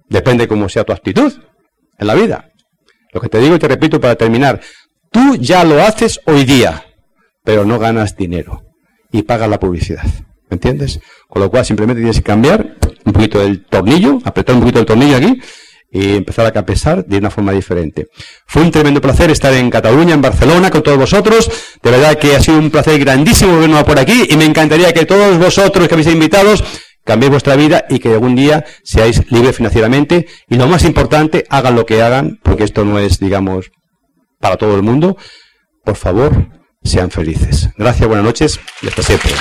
Depende 0.07 0.47
cómo 0.47 0.69
sea 0.69 0.85
tu 0.85 0.93
actitud 0.93 1.33
en 1.97 2.07
la 2.07 2.15
vida. 2.15 2.51
Lo 3.13 3.19
que 3.19 3.27
te 3.27 3.39
digo 3.39 3.55
y 3.55 3.59
te 3.59 3.67
repito 3.67 3.99
para 3.99 4.15
terminar, 4.15 4.61
tú 5.11 5.35
ya 5.35 5.65
lo 5.65 5.81
haces 5.81 6.21
hoy 6.25 6.45
día, 6.45 6.85
pero 7.43 7.65
no 7.65 7.79
ganas 7.79 8.15
dinero 8.15 8.63
y 9.11 9.23
pagas 9.23 9.49
la 9.49 9.59
publicidad. 9.59 10.05
¿Me 10.49 10.55
entiendes? 10.55 10.99
Con 11.27 11.41
lo 11.41 11.51
cual 11.51 11.65
simplemente 11.65 12.01
tienes 12.01 12.17
que 12.17 12.23
cambiar 12.23 12.77
poquito 13.19 13.39
del 13.39 13.65
tornillo, 13.65 14.19
apretar 14.23 14.55
un 14.55 14.61
poquito 14.61 14.79
el 14.79 14.85
tornillo 14.85 15.17
aquí 15.17 15.39
y 15.91 16.15
empezar 16.17 16.45
a 16.45 16.51
capesar 16.51 17.05
de 17.05 17.17
una 17.17 17.29
forma 17.29 17.51
diferente. 17.51 18.07
Fue 18.45 18.61
un 18.61 18.71
tremendo 18.71 19.01
placer 19.01 19.29
estar 19.31 19.53
en 19.53 19.69
Cataluña, 19.69 20.13
en 20.13 20.21
Barcelona, 20.21 20.69
con 20.69 20.83
todos 20.83 20.97
vosotros. 20.97 21.49
De 21.81 21.91
verdad 21.91 22.17
que 22.17 22.35
ha 22.35 22.41
sido 22.41 22.59
un 22.59 22.69
placer 22.69 22.99
grandísimo 22.99 23.59
vernos 23.59 23.83
por 23.83 23.99
aquí 23.99 24.27
y 24.29 24.37
me 24.37 24.45
encantaría 24.45 24.93
que 24.93 25.05
todos 25.05 25.37
vosotros 25.37 25.87
que 25.87 25.95
habéis 25.95 26.09
invitados 26.09 26.63
cambiéis 27.03 27.31
vuestra 27.31 27.55
vida 27.55 27.85
y 27.89 27.99
que 27.99 28.09
algún 28.09 28.35
día 28.35 28.65
seáis 28.83 29.29
libres 29.31 29.55
financieramente 29.57 30.27
y 30.47 30.55
lo 30.55 30.67
más 30.67 30.83
importante, 30.85 31.45
hagan 31.49 31.75
lo 31.75 31.85
que 31.85 32.01
hagan, 32.01 32.39
porque 32.43 32.63
esto 32.63 32.85
no 32.85 32.99
es, 32.99 33.19
digamos, 33.19 33.71
para 34.39 34.57
todo 34.57 34.75
el 34.75 34.83
mundo. 34.83 35.17
Por 35.83 35.95
favor, 35.95 36.49
sean 36.83 37.09
felices. 37.09 37.69
Gracias, 37.77 38.07
buenas 38.07 38.25
noches 38.25 38.59
y 38.83 38.87
hasta 38.87 39.01
siempre. 39.01 39.31